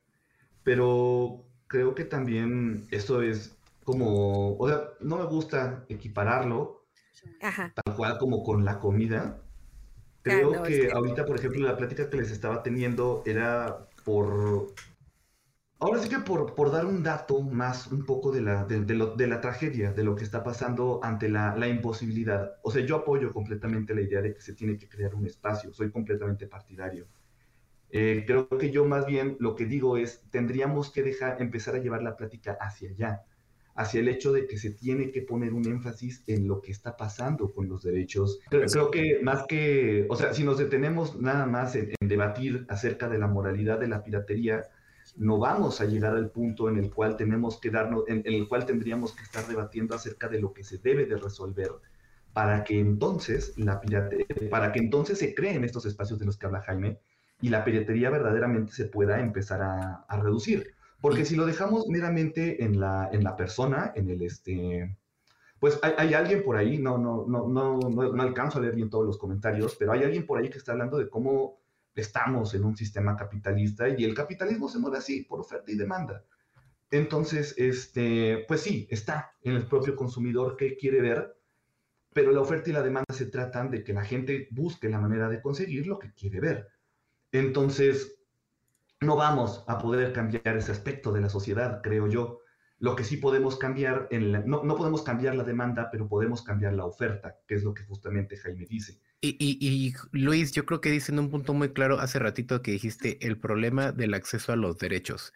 pero 0.62 1.46
creo 1.66 1.94
que 1.94 2.04
también 2.04 2.86
esto 2.90 3.22
es 3.22 3.56
como, 3.84 4.56
o 4.56 4.68
sea, 4.68 4.82
no 5.00 5.16
me 5.18 5.24
gusta 5.24 5.84
equipararlo 5.88 6.86
Ajá. 7.40 7.72
tal 7.74 7.96
cual 7.96 8.18
como 8.18 8.42
con 8.42 8.64
la 8.64 8.78
comida. 8.80 9.40
Creo 10.22 10.52
no, 10.52 10.64
es 10.66 10.68
que 10.80 10.86
que- 10.88 10.92
ahorita, 10.92 11.24
por 11.24 11.38
ejemplo, 11.38 11.60
la 11.66 11.76
plática 11.76 12.10
que 12.10 12.18
les 12.18 12.30
estaba 12.30 12.62
teniendo 12.62 13.22
era 13.24 13.88
por, 14.04 14.74
ahora 15.80 16.00
sí 16.02 16.08
que 16.08 16.18
por, 16.20 16.54
por 16.54 16.70
dar 16.72 16.86
un 16.86 17.02
dato 17.02 17.40
más 17.42 17.86
un 17.88 18.04
poco 18.04 18.32
de 18.32 18.40
la, 18.42 18.64
de, 18.64 18.80
de 18.84 18.94
lo- 18.94 19.14
de 19.16 19.26
la 19.26 19.40
tragedia, 19.40 19.92
de 19.92 20.04
lo 20.04 20.14
que 20.16 20.24
está 20.24 20.42
pasando 20.44 21.00
ante 21.02 21.28
la, 21.28 21.56
la 21.56 21.68
imposibilidad. 21.68 22.52
O 22.62 22.70
sea, 22.70 22.84
yo 22.84 22.96
apoyo 22.96 23.32
completamente 23.32 23.94
la 23.94 24.02
idea 24.02 24.20
de 24.22 24.34
que 24.34 24.40
se 24.40 24.54
tiene 24.54 24.76
que 24.78 24.88
crear 24.88 25.14
un 25.14 25.26
espacio, 25.26 25.72
soy 25.72 25.90
completamente 25.90 26.46
partidario. 26.46 27.08
Eh, 27.90 28.24
creo 28.26 28.48
que 28.48 28.70
yo 28.70 28.84
más 28.84 29.06
bien 29.06 29.36
lo 29.40 29.54
que 29.54 29.64
digo 29.66 29.96
es, 29.96 30.22
tendríamos 30.30 30.90
que 30.92 31.02
dejar, 31.02 31.40
empezar 31.40 31.74
a 31.74 31.78
llevar 31.78 32.02
la 32.02 32.16
plática 32.16 32.56
hacia 32.60 32.90
allá, 32.90 33.22
hacia 33.74 34.00
el 34.00 34.08
hecho 34.08 34.32
de 34.32 34.46
que 34.46 34.58
se 34.58 34.70
tiene 34.70 35.10
que 35.12 35.22
poner 35.22 35.54
un 35.54 35.66
énfasis 35.66 36.22
en 36.26 36.48
lo 36.48 36.60
que 36.60 36.72
está 36.72 36.96
pasando 36.96 37.52
con 37.52 37.68
los 37.68 37.82
derechos. 37.82 38.40
Creo, 38.50 38.66
creo 38.66 38.90
que 38.90 39.20
más 39.22 39.44
que, 39.46 40.06
o 40.10 40.16
sea, 40.16 40.34
si 40.34 40.44
nos 40.44 40.58
detenemos 40.58 41.18
nada 41.20 41.46
más 41.46 41.76
en, 41.76 41.92
en 42.00 42.08
debatir 42.08 42.66
acerca 42.68 43.08
de 43.08 43.18
la 43.18 43.28
moralidad 43.28 43.78
de 43.80 43.88
la 43.88 44.02
piratería, 44.04 44.64
no 45.18 45.38
vamos 45.38 45.80
a 45.80 45.84
llegar 45.84 46.14
al 46.14 46.30
punto 46.30 46.68
en 46.68 46.78
el 46.78 46.90
cual 46.90 47.16
tenemos 47.16 47.60
que 47.60 47.70
darnos, 47.70 48.04
en, 48.08 48.22
en 48.24 48.34
el 48.34 48.48
cual 48.48 48.64
tendríamos 48.64 49.12
que 49.12 49.22
estar 49.22 49.46
debatiendo 49.46 49.94
acerca 49.94 50.28
de 50.28 50.40
lo 50.40 50.52
que 50.52 50.64
se 50.64 50.78
debe 50.78 51.06
de 51.06 51.16
resolver 51.16 51.70
para 52.32 52.62
que 52.62 52.78
entonces 52.78 53.58
la 53.58 53.80
pirate, 53.80 54.26
para 54.48 54.72
que 54.72 54.78
entonces 54.78 55.18
se 55.18 55.34
creen 55.34 55.64
estos 55.64 55.86
espacios 55.86 56.18
de 56.18 56.26
los 56.26 56.36
que 56.36 56.46
habla 56.46 56.62
Jaime 56.62 57.00
y 57.40 57.48
la 57.48 57.64
piratería 57.64 58.10
verdaderamente 58.10 58.72
se 58.72 58.84
pueda 58.84 59.20
empezar 59.20 59.62
a, 59.62 60.04
a 60.08 60.20
reducir. 60.20 60.74
Porque 61.00 61.24
si 61.24 61.36
lo 61.36 61.46
dejamos 61.46 61.88
meramente 61.88 62.64
en 62.64 62.80
la, 62.80 63.08
en 63.12 63.22
la 63.22 63.36
persona, 63.36 63.92
en 63.94 64.10
el 64.10 64.22
este, 64.22 64.96
pues 65.60 65.78
hay, 65.82 65.92
hay 65.96 66.14
alguien 66.14 66.42
por 66.42 66.56
ahí, 66.56 66.78
no, 66.78 66.98
no, 66.98 67.24
no, 67.26 67.48
no, 67.48 67.78
no, 67.78 68.12
no 68.12 68.22
alcanzo 68.22 68.58
a 68.58 68.62
leer 68.62 68.74
bien 68.74 68.90
todos 68.90 69.06
los 69.06 69.18
comentarios, 69.18 69.76
pero 69.76 69.92
hay 69.92 70.02
alguien 70.02 70.26
por 70.26 70.38
ahí 70.38 70.48
que 70.50 70.58
está 70.58 70.72
hablando 70.72 70.98
de 70.98 71.08
cómo 71.08 71.58
estamos 72.00 72.54
en 72.54 72.64
un 72.64 72.76
sistema 72.76 73.16
capitalista 73.16 73.88
y 73.88 74.04
el 74.04 74.14
capitalismo 74.14 74.68
se 74.68 74.78
mueve 74.78 74.98
así, 74.98 75.22
por 75.24 75.40
oferta 75.40 75.70
y 75.70 75.76
demanda. 75.76 76.24
Entonces, 76.90 77.54
este, 77.58 78.44
pues 78.48 78.62
sí, 78.62 78.86
está 78.90 79.32
en 79.42 79.54
el 79.54 79.66
propio 79.66 79.94
consumidor 79.94 80.56
que 80.56 80.76
quiere 80.76 81.00
ver, 81.00 81.36
pero 82.12 82.32
la 82.32 82.40
oferta 82.40 82.70
y 82.70 82.72
la 82.72 82.82
demanda 82.82 83.14
se 83.14 83.26
tratan 83.26 83.70
de 83.70 83.84
que 83.84 83.92
la 83.92 84.04
gente 84.04 84.48
busque 84.50 84.88
la 84.88 85.00
manera 85.00 85.28
de 85.28 85.42
conseguir 85.42 85.86
lo 85.86 85.98
que 85.98 86.12
quiere 86.14 86.40
ver. 86.40 86.68
Entonces, 87.30 88.18
no 89.00 89.16
vamos 89.16 89.64
a 89.68 89.78
poder 89.78 90.12
cambiar 90.12 90.56
ese 90.56 90.72
aspecto 90.72 91.12
de 91.12 91.20
la 91.20 91.28
sociedad, 91.28 91.80
creo 91.82 92.08
yo. 92.08 92.40
Lo 92.78 92.96
que 92.96 93.04
sí 93.04 93.16
podemos 93.16 93.56
cambiar, 93.56 94.08
en 94.10 94.32
no, 94.46 94.62
no, 94.64 94.76
podemos 94.76 95.02
cambiar 95.02 95.34
la 95.34 95.44
demanda, 95.44 95.88
pero 95.90 96.08
podemos 96.08 96.42
cambiar 96.42 96.72
la 96.74 96.84
oferta, 96.84 97.36
que 97.46 97.56
es 97.56 97.64
lo 97.64 97.74
que 97.74 97.84
justamente 97.84 98.36
Jaime 98.36 98.66
dice. 98.66 99.00
Y, 99.20 99.94
Luis, 100.12 100.52
yo 100.52 100.64
creo 100.64 100.80
que 100.80 100.92
dicen 100.92 101.18
un 101.18 101.28
punto 101.30 101.52
muy 101.52 101.72
claro 101.72 101.98
hace 101.98 102.20
ratito 102.20 102.62
que 102.62 102.70
dijiste 102.70 103.26
el 103.26 103.38
problema 103.38 103.90
del 103.90 104.14
acceso 104.14 104.52
a 104.52 104.56
los 104.56 104.78
derechos. 104.78 105.32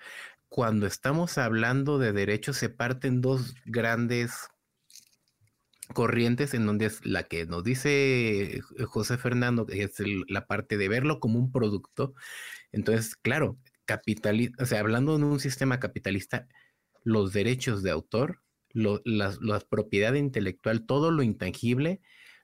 Cuando 0.48 0.86
estamos 0.86 1.36
hablando 1.36 1.98
de 1.98 2.12
derechos 2.12 2.58
se 2.58 2.68
parten 2.68 3.20
dos 3.20 3.54
grandes 3.64 4.48
corrientes 5.94 6.54
en 6.54 6.64
donde 6.66 6.86
es 6.86 7.04
la 7.04 7.24
que 7.24 7.44
nos 7.44 7.64
dice 7.64 8.60
José 8.86 9.18
Fernando, 9.18 9.66
que 9.66 9.82
es 9.82 9.94
la 10.28 10.46
parte 10.46 10.76
de 10.76 10.88
verlo 10.88 11.18
como 11.18 11.38
un 11.40 11.50
producto. 11.50 12.14
Entonces, 12.70 13.16
claro, 13.16 13.58
capitalista, 13.84 14.62
o 14.62 14.66
sea, 14.66 14.80
hablando 14.80 15.18
de 15.18 15.24
un 15.24 15.40
sistema 15.40 15.80
capitalista, 15.80 16.46
los 17.02 17.32
derechos 17.32 17.82
de 17.82 17.90
autor, 17.90 18.42
la 18.74 19.60
propiedad 19.68 20.14
intelectual, 20.14 20.86
todo 20.86 21.10
lo 21.10 21.22
intangible, 21.22 22.00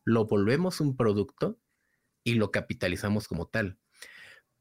lo 0.08 0.24
volvemos 0.24 0.80
un 0.80 0.96
producto 0.96 1.60
y 2.24 2.34
lo 2.34 2.50
capitalizamos 2.50 3.28
como 3.28 3.46
tal. 3.46 3.78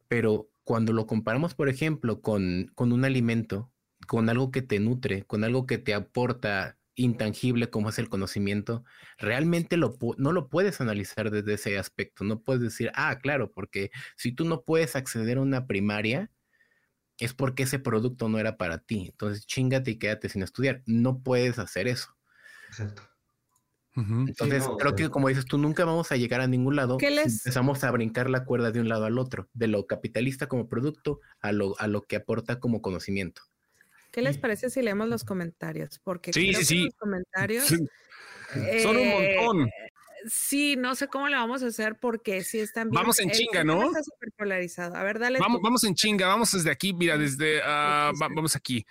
Pero 0.10 0.52
cuando 0.64 0.92
lo 0.92 1.08
comparamos, 1.08 1.56
por 1.56 1.70
ejemplo, 1.70 2.22
con, 2.22 2.72
con 2.76 2.92
un 2.92 3.06
alimento, 3.06 3.72
con 4.08 4.30
algo 4.30 4.52
que 4.52 4.62
te 4.62 4.80
nutre, 4.80 5.24
con 5.24 5.46
algo 5.46 5.66
que 5.66 5.78
te 5.78 5.94
aporta 5.94 6.78
intangible 6.96 7.70
como 7.70 7.90
es 7.90 8.00
el 8.00 8.10
conocimiento, 8.10 8.84
realmente 9.18 9.78
lo, 9.78 9.98
no 10.18 10.34
lo 10.34 10.50
puedes 10.50 10.82
analizar 10.82 11.32
desde 11.32 11.54
ese 11.54 11.78
aspecto. 11.78 12.26
No 12.26 12.42
puedes 12.42 12.62
decir, 12.62 12.92
ah, 12.94 13.18
claro, 13.20 13.52
porque 13.54 13.92
si 14.18 14.34
tú 14.34 14.44
no 14.44 14.64
puedes 14.64 14.98
acceder 14.98 15.38
a 15.38 15.42
una 15.42 15.66
primaria, 15.66 16.30
es 17.20 17.34
porque 17.34 17.64
ese 17.64 17.80
producto 17.80 18.28
no 18.28 18.38
era 18.38 18.58
para 18.58 18.80
ti. 18.80 19.08
Entonces, 19.12 19.46
chingate 19.46 19.92
y 19.92 20.00
quédate 20.00 20.28
sin 20.28 20.44
estudiar. 20.44 20.84
No 20.86 21.24
puedes 21.24 21.58
hacer 21.58 21.88
eso. 21.88 22.18
Exacto. 22.68 23.17
Entonces, 23.98 24.64
creo 24.78 24.96
que 24.96 25.10
como 25.10 25.28
dices 25.28 25.46
tú, 25.46 25.58
nunca 25.58 25.84
vamos 25.84 26.12
a 26.12 26.18
llegar 26.18 26.40
a 26.40 26.48
ningún 26.48 26.76
lado. 26.76 26.98
¿Qué 26.98 27.10
les... 27.10 27.46
Empezamos 27.46 27.84
a 27.84 27.90
brincar 27.90 28.30
la 28.30 28.46
cuerda 28.46 28.72
de 28.72 28.80
un 28.80 28.88
lado 28.90 29.06
al 29.06 29.18
otro, 29.18 29.50
de 29.54 29.68
lo 29.68 29.88
capitalista 29.88 30.48
como 30.48 30.70
producto 30.70 31.20
a 31.40 31.52
lo, 31.52 31.80
a 31.80 31.88
lo 31.88 32.04
que 32.04 32.16
aporta 32.16 32.60
como 32.60 32.82
conocimiento. 32.82 33.42
¿Qué 34.12 34.22
les 34.22 34.38
parece 34.38 34.70
si 34.70 34.82
leemos 34.82 35.10
los 35.10 35.24
comentarios? 35.24 36.00
Porque 36.04 36.32
sí, 36.32 36.54
sí, 36.54 36.64
sí. 36.64 36.84
los 36.86 36.96
comentarios 36.96 37.68
son 37.68 38.98
un 38.98 39.10
montón. 39.10 39.70
Sí, 40.30 40.76
no 40.76 40.96
sé 40.96 41.08
cómo 41.08 41.28
le 41.28 41.36
vamos 41.36 41.64
a 41.64 41.68
hacer 41.68 41.98
porque 42.00 42.44
sí 42.44 42.60
están 42.60 42.90
bien. 42.90 43.02
Vamos 43.02 43.20
en 43.20 43.30
chinga, 43.32 43.64
¿no? 43.64 43.86
Está 43.86 44.04
súper 44.04 44.32
polarizado. 44.36 44.96
A 44.96 45.04
ver, 45.04 45.20
dale. 45.20 45.40
Vamos, 45.40 45.62
vamos 45.62 45.84
en 45.84 45.94
chinga, 45.94 46.28
vamos 46.28 46.52
desde 46.52 46.72
aquí, 46.72 46.94
mira, 46.94 47.18
desde, 47.18 47.60
uh, 47.60 48.12
vamos 48.18 48.56
aquí 48.56 48.86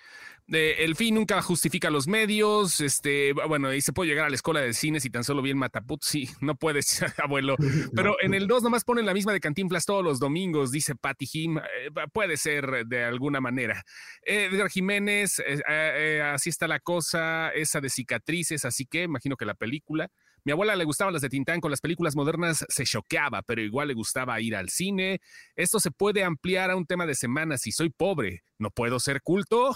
el 0.49 0.95
fin 0.95 1.15
nunca 1.15 1.43
justifica 1.43 1.91
los 1.91 2.07
medios, 2.07 2.81
este, 2.81 3.33
bueno, 3.33 3.73
y 3.75 3.81
se 3.81 3.93
puede 3.93 4.11
llegar 4.11 4.27
a 4.27 4.29
la 4.29 4.37
escuela 4.37 4.61
de 4.61 4.73
cine 4.75 5.01
si 5.01 5.11
tan 5.11 5.25
solo 5.25 5.43
bien 5.43 5.59
Mataput, 5.59 6.03
sí, 6.03 6.29
no 6.41 6.55
puedes, 6.55 7.03
abuelo, 7.19 7.57
pero 7.95 8.17
en 8.21 8.35
el 8.35 8.47
2 8.47 8.63
nomás 8.63 8.85
ponen 8.85 9.07
la 9.07 9.15
misma 9.15 9.33
de 9.33 9.41
Cantinflas 9.41 9.87
todos 9.87 10.05
los 10.05 10.21
domingos, 10.21 10.71
dice 10.71 10.95
Patty 10.95 11.27
Jim, 11.27 11.59
eh, 11.59 11.91
puede 12.13 12.37
ser 12.37 12.87
de 12.87 13.05
alguna 13.05 13.41
manera. 13.41 13.83
Edgar 14.23 14.71
Jiménez, 14.71 15.41
eh, 15.41 15.63
eh, 15.69 16.23
así 16.23 16.51
está 16.51 16.69
la 16.69 16.81
cosa, 16.81 17.51
esa 17.51 17.81
de 17.81 17.91
cicatrices, 17.91 18.65
así 18.65 18.87
que 18.87 19.03
imagino 19.03 19.37
que 19.37 19.47
la 19.47 19.55
película. 19.55 20.11
Mi 20.45 20.53
abuela 20.53 20.77
le 20.77 20.85
gustaban 20.85 21.13
las 21.13 21.23
de 21.23 21.29
Tintán, 21.29 21.61
con 21.61 21.73
las 21.73 21.81
películas 21.81 22.15
modernas 22.15 22.65
se 22.69 22.85
choqueaba, 22.85 23.43
pero 23.43 23.63
igual 23.63 23.89
le 23.89 23.95
gustaba 23.95 24.41
ir 24.41 24.55
al 24.55 24.69
cine. 24.69 25.21
Esto 25.57 25.81
se 25.81 25.91
puede 25.91 26.23
ampliar 26.23 26.71
a 26.71 26.77
un 26.77 26.87
tema 26.87 27.05
de 27.05 27.17
semana. 27.17 27.59
Si 27.59 27.73
soy 27.73 27.91
pobre, 27.91 28.45
¿no 28.57 28.71
puedo 28.71 29.01
ser 29.01 29.23
culto? 29.23 29.75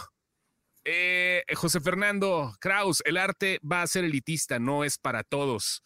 Eh, 0.85 1.43
José 1.55 1.81
Fernando 1.81 2.55
Kraus, 2.61 3.03
el 3.05 3.17
arte 3.17 3.61
va 3.61 3.83
a 3.83 3.87
ser 3.87 4.05
elitista, 4.05 4.59
no 4.59 4.85
es 4.85 4.99
para 4.99 5.23
todos. 5.23 5.83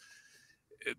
Eh, 0.86 0.94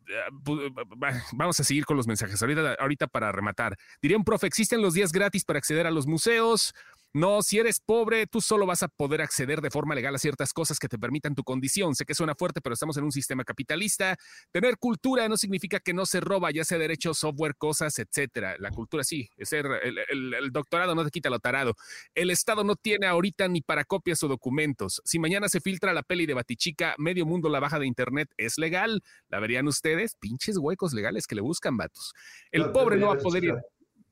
vamos 1.34 1.60
a 1.60 1.64
seguir 1.64 1.86
con 1.86 1.98
los 1.98 2.08
mensajes. 2.08 2.42
Ahorita 2.42 3.08
para 3.08 3.32
rematar. 3.32 3.78
Diría 4.02 4.18
un 4.18 4.24
profe, 4.24 4.48
existen 4.48 4.82
los 4.82 4.94
días 4.94 5.12
gratis 5.12 5.46
para 5.46 5.60
acceder 5.60 5.88
a 5.88 5.92
los 5.92 6.08
museos. 6.08 6.74
No, 7.16 7.42
si 7.42 7.60
eres 7.60 7.80
pobre, 7.80 8.28
tú 8.28 8.42
solo 8.42 8.66
vas 8.66 8.84
a 8.84 8.90
poder 8.90 9.22
acceder 9.22 9.62
de 9.62 9.70
forma 9.70 9.96
legal 9.96 10.14
a 10.14 10.18
ciertas 10.18 10.52
cosas 10.52 10.80
que 10.80 10.90
te 10.90 11.00
permitan 11.00 11.34
tu 11.34 11.46
condición. 11.46 11.96
Sé 11.96 12.04
que 12.04 12.14
suena 12.14 12.36
fuerte, 12.36 12.60
pero 12.60 12.74
estamos 12.74 12.98
en 12.98 13.06
un 13.06 13.14
sistema 13.14 13.46
capitalista. 13.46 14.18
Tener 14.52 14.78
cultura 14.78 15.30
no 15.30 15.38
significa 15.38 15.80
que 15.80 15.94
no 15.94 16.06
se 16.06 16.20
roba, 16.20 16.52
ya 16.52 16.66
sea 16.66 16.78
derecho, 16.78 17.14
software, 17.14 17.56
cosas, 17.56 17.98
etcétera. 18.00 18.58
La 18.60 18.70
cultura 18.70 19.06
sí, 19.06 19.30
es 19.38 19.48
ser 19.48 19.66
el, 20.10 20.52
doctorado 20.52 20.94
no 20.94 21.06
te 21.06 21.10
quita 21.10 21.30
lo 21.30 21.40
tarado. 21.40 21.76
El 22.16 22.32
Estado 22.32 22.66
no 22.66 22.76
tiene 22.76 23.08
ahorita 23.08 23.48
ni 23.48 23.62
para 23.62 23.86
copias 23.86 24.22
o 24.24 24.28
documentos. 24.28 25.02
Si 25.06 25.18
mañana 25.18 25.48
se 25.48 25.62
filtra 25.62 25.94
la 25.94 26.04
peli 26.04 26.26
de 26.26 26.34
Batichica, 26.34 26.96
medio 26.98 27.26
mundo 27.26 27.48
la 27.48 27.62
baja 27.62 27.80
de 27.80 27.88
internet, 27.88 28.30
¿es 28.36 28.58
legal? 28.58 29.02
¿La 29.30 29.40
verían 29.40 29.70
ustedes? 29.70 30.18
Pinches 30.20 30.58
huecos 30.58 30.92
legales 30.92 31.28
que 31.28 31.36
le 31.36 31.42
buscan, 31.42 31.78
vatos. 31.78 32.14
El 32.52 32.74
pobre 32.74 32.98
no 32.98 33.08
va 33.08 33.14
a 33.14 33.20
poder 33.20 33.46
ir. 33.46 33.56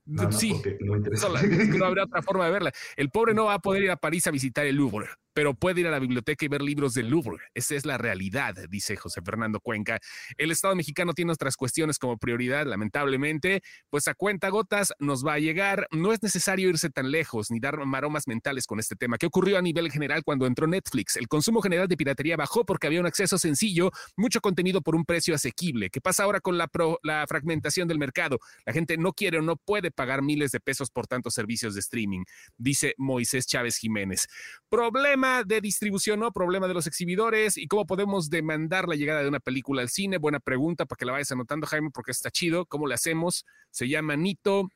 No, 0.06 0.32
sí, 0.32 0.62
no, 0.82 0.97
no 0.97 1.86
habrá 1.86 2.04
otra 2.04 2.22
forma 2.22 2.45
de 2.45 2.51
verla. 2.51 2.72
El 2.97 3.10
pobre 3.10 3.34
no 3.34 3.45
va 3.45 3.56
a 3.56 3.60
poder 3.60 3.84
ir 3.84 3.91
a 3.91 3.95
París 3.95 4.28
a 4.28 4.32
visitar 4.32 4.66
el 4.66 4.76
Louvre 4.76 5.08
pero 5.34 5.54
puede 5.54 5.82
ir 5.82 5.88
a 5.88 5.91
la 5.91 5.99
biblioteca 5.99 6.45
y 6.45 6.47
ver 6.47 6.62
libros 6.62 6.93
del 6.93 7.10
Louvre. 7.10 7.38
Esa 7.54 7.76
es 7.76 7.86
la 7.86 7.97
realidad, 7.97 8.56
dice 8.70 8.95
José 8.95 9.22
Fernando 9.22 9.60
Cuenca. 9.60 9.99
El 10.38 10.51
Estado 10.51 10.76
mexicano 10.76 11.14
tiene 11.14 11.32
otras 11.32 11.58
cuestiones 11.58 11.99
como 11.99 12.18
prioridad, 12.18 12.66
lamentablemente, 12.66 13.62
pues 13.89 14.08
a 14.08 14.14
cuenta 14.14 14.49
gotas 14.49 14.93
nos 14.99 15.26
va 15.26 15.34
a 15.34 15.39
llegar. 15.39 15.88
No 15.91 16.14
es 16.14 16.22
necesario 16.22 16.70
irse 16.70 16.89
tan 16.89 17.12
lejos 17.12 17.51
ni 17.51 17.60
dar 17.60 17.84
maromas 17.86 18.28
mentales 18.28 18.68
con 18.68 18.80
este 18.80 18.95
tema. 18.95 19.18
¿Qué 19.18 19.26
ocurrió 19.26 19.58
a 19.58 19.62
nivel 19.62 19.91
general 19.91 20.24
cuando 20.24 20.45
entró 20.45 20.68
Netflix? 20.68 21.18
El 21.18 21.28
consumo 21.28 21.62
general 21.62 21.88
de 21.88 21.97
piratería 21.97 22.38
bajó 22.38 22.66
porque 22.66 22.88
había 22.88 22.99
un 22.99 23.08
acceso 23.08 23.38
sencillo, 23.38 23.91
mucho 24.16 24.39
contenido 24.39 24.82
por 24.82 24.95
un 24.95 25.06
precio 25.06 25.34
asequible. 25.34 25.89
¿Qué 25.89 26.01
pasa 26.01 26.24
ahora 26.24 26.39
con 26.39 26.58
la, 26.58 26.70
la 27.01 27.26
fragmentación 27.28 27.88
del 27.88 27.97
mercado? 27.97 28.39
La 28.66 28.74
gente 28.74 28.97
no 28.97 29.14
quiere 29.14 29.39
o 29.39 29.41
no 29.41 29.56
puede 29.58 29.91
pagar 29.94 30.22
miles 30.22 30.52
de 30.52 30.60
pesos 30.60 30.89
por 30.89 31.08
tantos 31.08 31.34
servicios 31.34 31.74
de 31.74 31.80
streaming, 31.80 32.24
dice 32.58 32.94
Moisés 32.98 33.46
Chávez 33.48 33.78
Jiménez. 33.78 34.28
Problema 34.70 35.44
de 35.44 35.62
distribución, 35.62 36.20
¿no? 36.20 36.32
Problema 36.32 36.68
de 36.68 36.74
los 36.74 36.88
exhibidores 36.88 37.58
y 37.58 37.68
cómo 37.68 37.86
podemos 37.86 38.30
demandar 38.30 38.88
la 38.88 38.96
llegada 38.96 39.22
de 39.22 39.30
una 39.30 39.39
película 39.39 39.82
al 39.82 39.89
cine. 39.89 40.18
Buena 40.18 40.39
pregunta 40.39 40.86
para 40.86 40.98
que 40.98 41.06
la 41.06 41.14
vayas 41.14 41.32
anotando, 41.32 41.68
Jaime, 41.68 41.89
porque 41.91 42.12
está 42.12 42.32
chido. 42.32 42.66
¿Cómo 42.66 42.88
le 42.88 42.96
hacemos? 42.96 43.46
Se 43.72 43.88
llama 43.88 44.16
Nito. 44.16 44.70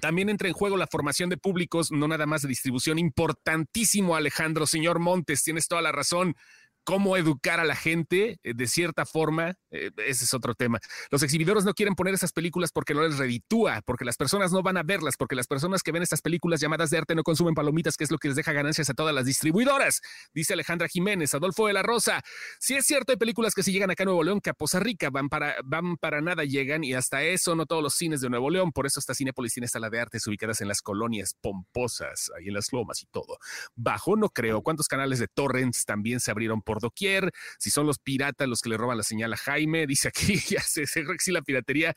También 0.00 0.28
entra 0.28 0.48
en 0.48 0.54
juego 0.54 0.76
la 0.76 0.86
formación 0.86 1.30
de 1.30 1.36
públicos, 1.36 1.90
no 1.90 2.08
nada 2.08 2.26
más 2.26 2.42
de 2.42 2.48
distribución. 2.48 2.98
Importantísimo, 2.98 4.16
Alejandro, 4.16 4.66
señor 4.66 4.98
Montes, 4.98 5.42
tienes 5.42 5.68
toda 5.68 5.82
la 5.82 5.92
razón 5.92 6.36
cómo 6.84 7.16
educar 7.16 7.60
a 7.60 7.64
la 7.64 7.74
gente 7.74 8.38
eh, 8.42 8.52
de 8.54 8.66
cierta 8.66 9.06
forma, 9.06 9.54
eh, 9.70 9.90
ese 10.06 10.24
es 10.24 10.34
otro 10.34 10.54
tema. 10.54 10.78
Los 11.10 11.22
exhibidores 11.22 11.64
no 11.64 11.74
quieren 11.74 11.94
poner 11.94 12.14
esas 12.14 12.32
películas 12.32 12.70
porque 12.72 12.94
no 12.94 13.02
les 13.02 13.18
reditúa, 13.18 13.82
porque 13.84 14.04
las 14.04 14.16
personas 14.16 14.52
no 14.52 14.62
van 14.62 14.76
a 14.76 14.82
verlas, 14.82 15.16
porque 15.16 15.34
las 15.34 15.46
personas 15.46 15.82
que 15.82 15.92
ven 15.92 16.02
estas 16.02 16.20
películas 16.20 16.60
llamadas 16.60 16.90
de 16.90 16.98
arte 16.98 17.14
no 17.14 17.22
consumen 17.22 17.54
palomitas, 17.54 17.96
que 17.96 18.04
es 18.04 18.10
lo 18.10 18.18
que 18.18 18.28
les 18.28 18.36
deja 18.36 18.52
ganancias 18.52 18.88
a 18.90 18.94
todas 18.94 19.14
las 19.14 19.24
distribuidoras, 19.24 20.02
dice 20.32 20.52
Alejandra 20.52 20.88
Jiménez, 20.88 21.34
Adolfo 21.34 21.66
de 21.66 21.72
la 21.72 21.82
Rosa. 21.82 22.22
Si 22.60 22.74
es 22.74 22.86
cierto, 22.86 23.12
hay 23.12 23.18
películas 23.18 23.54
que 23.54 23.62
si 23.62 23.72
llegan 23.72 23.90
acá 23.90 24.04
a 24.04 24.06
Nuevo 24.06 24.22
León, 24.22 24.40
que 24.40 24.50
a 24.50 24.54
Poza 24.54 24.78
Rica 24.78 25.10
van 25.10 25.28
para, 25.28 25.56
van 25.64 25.96
para 25.96 26.20
nada 26.20 26.44
llegan 26.44 26.84
y 26.84 26.94
hasta 26.94 27.22
eso 27.22 27.54
no 27.54 27.66
todos 27.66 27.82
los 27.82 27.94
cines 27.94 28.20
de 28.20 28.28
Nuevo 28.28 28.50
León, 28.50 28.72
por 28.72 28.86
eso 28.86 29.00
esta 29.00 29.14
Cinepolis 29.14 29.54
tiene 29.54 29.68
sala 29.68 29.90
de 29.90 30.00
artes 30.00 30.26
ubicadas 30.26 30.60
en 30.60 30.68
las 30.68 30.82
colonias 30.82 31.34
pomposas, 31.40 32.30
ahí 32.36 32.48
en 32.48 32.54
las 32.54 32.72
lomas 32.72 33.02
y 33.02 33.06
todo. 33.06 33.38
Bajo 33.74 34.16
no 34.16 34.28
creo, 34.28 34.62
¿cuántos 34.62 34.88
canales 34.88 35.18
de 35.18 35.28
torrents 35.28 35.84
también 35.84 36.20
se 36.20 36.30
abrieron 36.30 36.62
por 36.62 36.73
doquier, 36.80 37.30
si 37.58 37.70
son 37.70 37.86
los 37.86 37.98
piratas 37.98 38.48
los 38.48 38.60
que 38.60 38.68
le 38.68 38.76
roban 38.76 38.96
la 38.96 39.02
señal 39.02 39.32
a 39.32 39.36
Jaime, 39.36 39.86
dice 39.86 40.08
aquí, 40.08 40.36
ya 40.48 40.60
se, 40.60 40.86
se 40.86 41.04
la 41.32 41.42
piratería. 41.42 41.94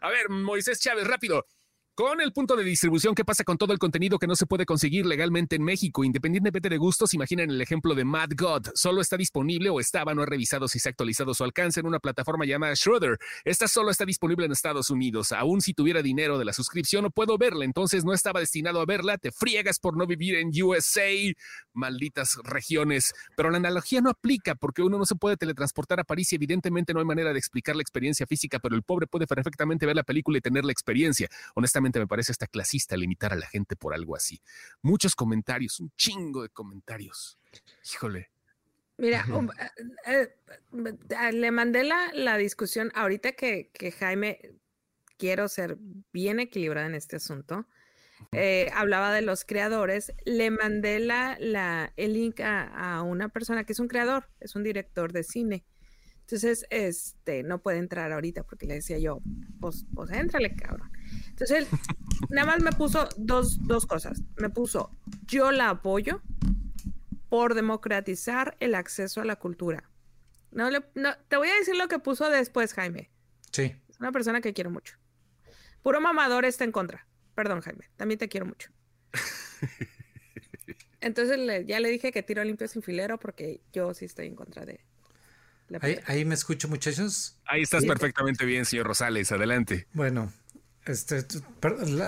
A 0.00 0.10
ver, 0.10 0.28
Moisés 0.28 0.80
Chávez, 0.80 1.06
rápido. 1.06 1.46
Con 1.98 2.20
el 2.20 2.32
punto 2.32 2.54
de 2.54 2.62
distribución, 2.62 3.12
¿qué 3.12 3.24
pasa 3.24 3.42
con 3.42 3.58
todo 3.58 3.72
el 3.72 3.80
contenido 3.80 4.20
que 4.20 4.28
no 4.28 4.36
se 4.36 4.46
puede 4.46 4.64
conseguir 4.64 5.04
legalmente 5.04 5.56
en 5.56 5.64
México? 5.64 6.04
Independientemente 6.04 6.68
de 6.68 6.76
gustos, 6.76 7.12
imaginen 7.12 7.50
el 7.50 7.60
ejemplo 7.60 7.96
de 7.96 8.04
Mad 8.04 8.30
God. 8.36 8.68
Solo 8.76 9.00
está 9.00 9.16
disponible 9.16 9.68
o 9.68 9.80
estaba, 9.80 10.14
no 10.14 10.24
revisado 10.24 10.68
si 10.68 10.78
se 10.78 10.88
ha 10.88 10.90
actualizado 10.90 11.34
su 11.34 11.42
alcance 11.42 11.80
en 11.80 11.86
una 11.86 11.98
plataforma 11.98 12.44
llamada 12.44 12.76
Schroeder. 12.76 13.18
Esta 13.44 13.66
solo 13.66 13.90
está 13.90 14.04
disponible 14.04 14.46
en 14.46 14.52
Estados 14.52 14.90
Unidos. 14.90 15.32
Aún 15.32 15.60
si 15.60 15.74
tuviera 15.74 16.00
dinero 16.00 16.38
de 16.38 16.44
la 16.44 16.52
suscripción, 16.52 17.02
no 17.02 17.10
puedo 17.10 17.36
verla. 17.36 17.64
Entonces 17.64 18.04
no 18.04 18.12
estaba 18.12 18.38
destinado 18.38 18.80
a 18.80 18.86
verla. 18.86 19.18
Te 19.18 19.32
friegas 19.32 19.80
por 19.80 19.96
no 19.96 20.06
vivir 20.06 20.36
en 20.36 20.52
USA. 20.62 21.10
Malditas 21.72 22.36
regiones. 22.44 23.12
Pero 23.36 23.50
la 23.50 23.56
analogía 23.56 24.00
no 24.00 24.10
aplica 24.10 24.54
porque 24.54 24.82
uno 24.82 24.98
no 24.98 25.04
se 25.04 25.16
puede 25.16 25.36
teletransportar 25.36 25.98
a 25.98 26.04
París 26.04 26.32
y 26.32 26.36
evidentemente 26.36 26.94
no 26.94 27.00
hay 27.00 27.06
manera 27.06 27.32
de 27.32 27.40
explicar 27.40 27.74
la 27.74 27.82
experiencia 27.82 28.24
física, 28.24 28.60
pero 28.60 28.76
el 28.76 28.84
pobre 28.84 29.08
puede 29.08 29.26
perfectamente 29.26 29.84
ver 29.84 29.96
la 29.96 30.04
película 30.04 30.38
y 30.38 30.40
tener 30.40 30.64
la 30.64 30.70
experiencia. 30.70 31.28
Honestamente, 31.56 31.87
Realmente 31.88 32.00
me 32.00 32.06
parece 32.06 32.32
hasta 32.32 32.46
clasista 32.46 32.98
limitar 32.98 33.32
a 33.32 33.36
la 33.36 33.46
gente 33.46 33.74
por 33.74 33.94
algo 33.94 34.14
así. 34.14 34.42
Muchos 34.82 35.14
comentarios, 35.14 35.80
un 35.80 35.90
chingo 35.96 36.42
de 36.42 36.50
comentarios. 36.50 37.38
Híjole. 37.82 38.30
Mira, 38.98 39.24
um, 39.32 39.48
eh, 40.06 40.34
eh, 40.76 41.32
le 41.32 41.50
mandé 41.50 41.84
la, 41.84 42.10
la 42.12 42.36
discusión 42.36 42.92
ahorita 42.94 43.32
que, 43.32 43.70
que, 43.72 43.90
Jaime, 43.90 44.38
quiero 45.16 45.48
ser 45.48 45.78
bien 46.12 46.40
equilibrada 46.40 46.88
en 46.88 46.94
este 46.94 47.16
asunto. 47.16 47.66
Eh, 48.32 48.70
hablaba 48.74 49.10
de 49.12 49.22
los 49.22 49.46
creadores, 49.46 50.12
le 50.26 50.50
mandé 50.50 50.98
la, 50.98 51.38
la, 51.40 51.94
el 51.96 52.12
link 52.12 52.40
a, 52.40 52.96
a, 52.96 53.02
una 53.02 53.30
persona 53.30 53.64
que 53.64 53.72
es 53.72 53.78
un 53.78 53.88
creador, 53.88 54.28
es 54.40 54.56
un 54.56 54.62
director 54.62 55.12
de 55.12 55.22
cine. 55.22 55.64
Entonces, 56.30 56.66
este, 56.68 57.42
no 57.42 57.62
puede 57.62 57.78
entrar 57.78 58.12
ahorita 58.12 58.42
porque 58.42 58.66
le 58.66 58.74
decía 58.74 58.98
yo, 58.98 59.22
pues, 59.60 59.86
pues 59.94 60.10
éntrale, 60.10 60.54
cabrón. 60.54 60.92
Entonces, 61.30 61.60
él 61.60 61.66
nada 62.28 62.46
más 62.46 62.62
me 62.62 62.70
puso 62.70 63.08
dos, 63.16 63.66
dos 63.66 63.86
cosas. 63.86 64.20
Me 64.36 64.50
puso, 64.50 64.90
yo 65.26 65.52
la 65.52 65.70
apoyo 65.70 66.20
por 67.30 67.54
democratizar 67.54 68.58
el 68.60 68.74
acceso 68.74 69.22
a 69.22 69.24
la 69.24 69.36
cultura. 69.36 69.88
No, 70.50 70.68
le, 70.68 70.84
no 70.94 71.16
te 71.28 71.38
voy 71.38 71.48
a 71.48 71.54
decir 71.54 71.76
lo 71.76 71.88
que 71.88 71.98
puso 71.98 72.28
después, 72.28 72.74
Jaime. 72.74 73.10
Sí. 73.50 73.74
Es 73.88 73.98
una 73.98 74.12
persona 74.12 74.42
que 74.42 74.52
quiero 74.52 74.70
mucho. 74.70 74.98
Puro 75.82 75.98
mamador 76.02 76.44
está 76.44 76.64
en 76.64 76.72
contra. 76.72 77.06
Perdón, 77.34 77.62
Jaime, 77.62 77.88
también 77.96 78.18
te 78.18 78.28
quiero 78.28 78.44
mucho. 78.44 78.70
Entonces 81.00 81.38
le, 81.38 81.64
ya 81.64 81.80
le 81.80 81.88
dije 81.88 82.12
que 82.12 82.22
tiro 82.22 82.44
limpio 82.44 82.68
sin 82.68 82.82
filero 82.82 83.18
porque 83.18 83.62
yo 83.72 83.94
sí 83.94 84.04
estoy 84.04 84.26
en 84.26 84.34
contra 84.34 84.66
de, 84.66 84.84
Ahí, 85.80 85.98
ahí, 86.06 86.24
me 86.24 86.34
escucho, 86.34 86.68
muchachos. 86.68 87.36
Ahí 87.46 87.62
estás 87.62 87.82
sí. 87.82 87.88
perfectamente 87.88 88.44
bien, 88.46 88.64
señor 88.64 88.86
Rosales. 88.86 89.30
Adelante. 89.32 89.86
Bueno, 89.92 90.32
este, 90.86 91.24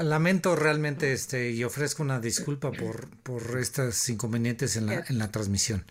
lamento 0.03 0.57
realmente 0.57 1.13
este, 1.13 1.51
y 1.51 1.65
ofrezco 1.65 2.03
una 2.03 2.21
disculpa 2.21 2.73
por, 2.73 3.09
por 3.19 3.59
estos 3.59 4.09
inconvenientes 4.09 4.77
en 4.77 4.87
la, 4.87 5.05
en 5.07 5.19
la 5.19 5.31
transmisión. 5.31 5.85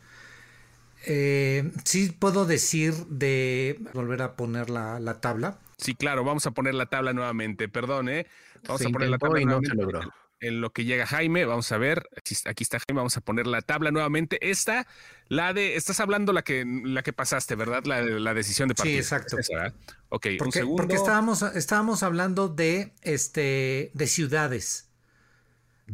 Eh, 1.06 1.72
sí 1.86 2.16
puedo 2.18 2.46
decir 2.46 2.94
de 3.08 3.80
volver 3.94 4.22
a 4.24 4.36
poner 4.36 4.70
la, 4.70 5.00
la, 5.00 5.22
tabla. 5.22 5.60
Sí, 5.78 5.96
claro, 5.96 6.24
vamos 6.24 6.46
a 6.48 6.52
poner 6.52 6.74
la 6.74 6.88
tabla 6.88 7.14
nuevamente. 7.14 7.70
Perdón, 7.70 8.10
¿eh? 8.10 8.26
Vamos 8.64 8.82
se 8.82 8.88
a 8.88 8.92
poner 8.92 9.10
la 9.10 9.18
tabla 9.18 9.40
y 9.40 9.46
no 9.46 9.60
nuevamente. 9.62 9.76
se 9.78 9.82
logró 9.82 10.14
en 10.40 10.62
lo 10.62 10.72
que 10.72 10.86
llega 10.86 11.06
Jaime, 11.06 11.46
vamos 11.46 11.72
a 11.72 11.78
ver, 11.78 12.08
aquí, 12.16 12.64
está 12.64 12.80
Jaime, 12.80 13.00
vamos 13.00 13.18
a 13.18 13.22
poner 13.22 13.48
la 13.48 13.62
tabla 13.62 13.92
nuevamente. 13.92 14.38
Esta, 14.50 14.88
la 15.28 15.54
de, 15.54 15.76
estás 15.76 16.00
hablando 16.00 16.34
la 16.34 16.44
que, 16.44 16.66
la 16.66 17.04
que 17.04 17.14
pasaste, 17.14 17.56
¿verdad? 17.56 17.84
La, 17.86 18.02
la 18.02 18.34
decisión 18.34 18.70
de 18.70 18.76
partido. 18.76 18.94
Sí, 18.94 19.00
exacto. 19.00 19.38
Esa, 19.38 19.74
ok, 20.10 20.28
porque, 20.38 20.44
un 20.44 20.52
segundo. 20.52 20.84
Porque 20.84 20.96
estábamos, 20.96 21.42
estábamos 21.42 22.04
hablando 22.04 22.48
de, 22.48 22.94
este, 23.02 23.92
de 23.94 24.08
ciudades. 24.08 24.90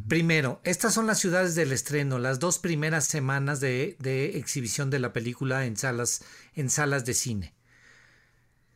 Primero, 0.07 0.59
estas 0.65 0.93
son 0.93 1.07
las 1.07 1.19
ciudades 1.19 1.55
del 1.55 1.71
estreno, 1.71 2.19
las 2.19 2.39
dos 2.39 2.59
primeras 2.59 3.05
semanas 3.05 3.61
de, 3.61 3.95
de 3.99 4.37
exhibición 4.37 4.89
de 4.89 4.99
la 4.99 5.13
película 5.13 5.65
en 5.65 5.77
salas, 5.77 6.23
en 6.53 6.69
salas 6.69 7.05
de 7.05 7.13
cine. 7.13 7.55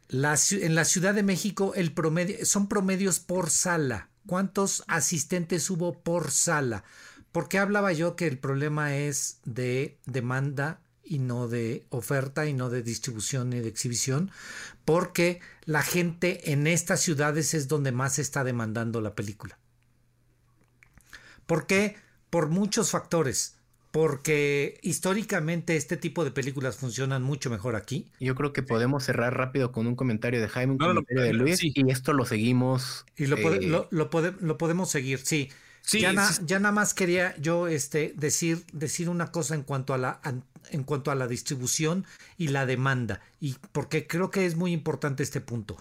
La, 0.07 0.39
en 0.51 0.75
la 0.75 0.85
Ciudad 0.85 1.13
de 1.13 1.21
México 1.21 1.73
el 1.75 1.93
promedio, 1.93 2.43
son 2.45 2.67
promedios 2.67 3.19
por 3.19 3.49
sala. 3.49 4.09
¿Cuántos 4.25 4.83
asistentes 4.87 5.69
hubo 5.69 5.93
por 6.01 6.31
sala? 6.31 6.83
Porque 7.31 7.59
hablaba 7.59 7.91
yo 7.93 8.15
que 8.15 8.27
el 8.27 8.37
problema 8.37 8.95
es 8.95 9.39
de 9.45 9.97
demanda 10.05 10.81
y 11.03 11.19
no 11.19 11.47
de 11.47 11.85
oferta 11.89 12.45
y 12.45 12.53
no 12.53 12.69
de 12.69 12.83
distribución 12.83 13.51
y 13.53 13.59
de 13.59 13.67
exhibición, 13.67 14.31
porque 14.85 15.41
la 15.65 15.81
gente 15.81 16.51
en 16.51 16.67
estas 16.67 17.01
ciudades 17.01 17.53
es 17.53 17.67
donde 17.67 17.91
más 17.91 18.19
está 18.19 18.43
demandando 18.43 19.01
la 19.01 19.15
película. 19.15 19.57
¿Por 21.47 21.65
qué? 21.65 21.97
Por 22.29 22.49
muchos 22.49 22.91
factores. 22.91 23.58
Porque 23.91 24.79
históricamente 24.83 25.75
este 25.75 25.97
tipo 25.97 26.23
de 26.23 26.31
películas 26.31 26.77
funcionan 26.77 27.23
mucho 27.23 27.49
mejor 27.49 27.75
aquí. 27.75 28.07
Yo 28.19 28.35
creo 28.35 28.53
que 28.53 28.61
podemos 28.61 29.03
cerrar 29.03 29.35
rápido 29.35 29.71
con 29.71 29.87
un 29.87 29.95
comentario 29.95 30.39
de 30.39 30.47
Jaime, 30.47 30.73
un 30.73 30.77
no, 30.77 30.87
comentario 30.87 31.23
de 31.23 31.33
Luis, 31.33 31.57
sí. 31.57 31.71
y 31.73 31.89
esto 31.91 32.13
lo 32.13 32.25
seguimos. 32.25 33.05
Y 33.17 33.25
lo, 33.25 33.37
eh... 33.37 33.61
lo, 33.61 33.87
lo, 33.89 34.09
pode 34.09 34.33
lo 34.41 34.57
podemos 34.57 34.91
seguir, 34.91 35.19
sí. 35.19 35.49
Sí, 35.81 36.01
ya, 36.01 36.13
na, 36.13 36.29
ya, 36.45 36.59
nada 36.59 36.71
más 36.71 36.93
quería 36.93 37.35
yo 37.37 37.67
este, 37.67 38.13
decir, 38.15 38.63
decir 38.73 39.09
una 39.09 39.31
cosa 39.31 39.55
en 39.55 39.63
cuanto, 39.63 39.93
a 39.93 39.97
la, 39.97 40.19
en 40.69 40.83
cuanto 40.83 41.09
a 41.09 41.15
la 41.15 41.27
distribución 41.27 42.05
y 42.37 42.49
la 42.49 42.65
demanda, 42.65 43.21
y 43.39 43.55
porque 43.71 44.05
creo 44.05 44.29
que 44.29 44.45
es 44.45 44.55
muy 44.55 44.71
importante 44.71 45.23
este 45.23 45.41
punto. 45.41 45.77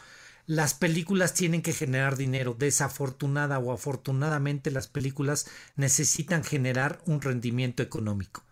Las 0.49 0.73
películas 0.73 1.35
tienen 1.35 1.61
que 1.61 1.75
generar 1.75 2.17
dinero. 2.17 2.57
Desafortunada 2.59 3.59
o 3.59 3.71
afortunadamente 3.71 4.71
las 4.71 4.89
películas 4.89 5.47
necesitan 5.77 6.43
generar 6.43 7.03
un 7.05 7.21
rendimiento 7.21 7.83
económico. 7.83 8.48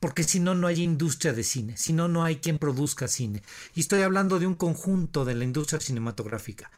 Porque 0.00 0.24
si 0.24 0.40
no, 0.40 0.54
no 0.54 0.66
hay 0.66 0.82
industria 0.82 1.34
de 1.34 1.44
cine. 1.44 1.76
Si 1.76 1.92
no, 1.92 2.08
no 2.08 2.24
hay 2.24 2.36
quien 2.36 2.58
produzca 2.58 3.06
cine. 3.06 3.42
Y 3.74 3.80
estoy 3.80 4.00
hablando 4.00 4.38
de 4.38 4.46
un 4.46 4.54
conjunto 4.54 5.26
de 5.26 5.34
la 5.34 5.44
industria 5.44 5.78
cinematográfica. 5.78 6.70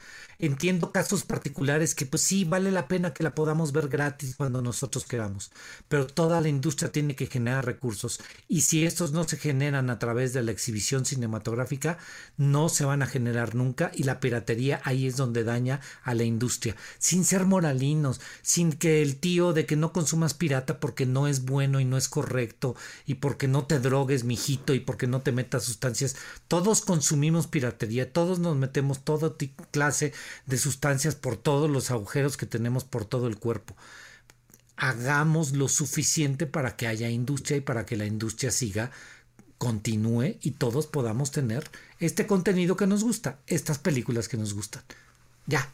Entiendo 0.42 0.90
casos 0.90 1.22
particulares 1.22 1.94
que 1.94 2.04
pues 2.04 2.22
sí, 2.22 2.44
vale 2.44 2.72
la 2.72 2.88
pena 2.88 3.14
que 3.14 3.22
la 3.22 3.32
podamos 3.32 3.70
ver 3.70 3.88
gratis 3.88 4.34
cuando 4.34 4.60
nosotros 4.60 5.04
queramos, 5.04 5.52
pero 5.88 6.08
toda 6.08 6.40
la 6.40 6.48
industria 6.48 6.90
tiene 6.90 7.14
que 7.14 7.28
generar 7.28 7.64
recursos 7.64 8.20
y 8.48 8.62
si 8.62 8.84
estos 8.84 9.12
no 9.12 9.22
se 9.22 9.36
generan 9.36 9.88
a 9.88 10.00
través 10.00 10.32
de 10.32 10.42
la 10.42 10.50
exhibición 10.50 11.04
cinematográfica, 11.04 11.96
no 12.36 12.68
se 12.68 12.84
van 12.84 13.02
a 13.02 13.06
generar 13.06 13.54
nunca 13.54 13.92
y 13.94 14.02
la 14.02 14.18
piratería 14.18 14.80
ahí 14.82 15.06
es 15.06 15.16
donde 15.16 15.44
daña 15.44 15.80
a 16.02 16.12
la 16.12 16.24
industria, 16.24 16.74
sin 16.98 17.24
ser 17.24 17.46
moralinos, 17.46 18.20
sin 18.42 18.72
que 18.72 19.00
el 19.00 19.20
tío 19.20 19.52
de 19.52 19.64
que 19.64 19.76
no 19.76 19.92
consumas 19.92 20.34
pirata 20.34 20.80
porque 20.80 21.06
no 21.06 21.28
es 21.28 21.44
bueno 21.44 21.78
y 21.78 21.84
no 21.84 21.96
es 21.96 22.08
correcto 22.08 22.74
porque 23.14 23.48
no 23.48 23.64
te 23.64 23.78
drogues, 23.78 24.24
mijito, 24.24 24.74
y 24.74 24.80
porque 24.80 25.06
no 25.06 25.20
te 25.20 25.32
metas 25.32 25.64
sustancias, 25.64 26.16
todos 26.48 26.80
consumimos 26.80 27.46
piratería, 27.46 28.12
todos 28.12 28.38
nos 28.38 28.56
metemos 28.56 29.04
toda 29.04 29.34
clase 29.70 30.12
de 30.46 30.58
sustancias 30.58 31.14
por 31.14 31.36
todos 31.36 31.70
los 31.70 31.90
agujeros 31.90 32.36
que 32.36 32.46
tenemos 32.46 32.84
por 32.84 33.04
todo 33.04 33.26
el 33.26 33.38
cuerpo. 33.38 33.76
Hagamos 34.76 35.52
lo 35.52 35.68
suficiente 35.68 36.46
para 36.46 36.76
que 36.76 36.86
haya 36.86 37.08
industria 37.08 37.58
y 37.58 37.60
para 37.60 37.86
que 37.86 37.96
la 37.96 38.06
industria 38.06 38.50
siga, 38.50 38.90
continúe 39.58 40.38
y 40.40 40.52
todos 40.52 40.88
podamos 40.88 41.30
tener 41.30 41.70
este 42.00 42.26
contenido 42.26 42.76
que 42.76 42.88
nos 42.88 43.04
gusta, 43.04 43.38
estas 43.46 43.78
películas 43.78 44.28
que 44.28 44.36
nos 44.36 44.54
gustan. 44.54 44.82
Ya. 45.46 45.70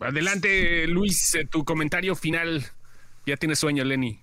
Adelante, 0.00 0.86
Luis, 0.86 1.36
tu 1.50 1.64
comentario 1.64 2.16
final. 2.16 2.64
Ya 3.26 3.36
tienes 3.36 3.58
sueño, 3.58 3.84
Lenny. 3.84 4.18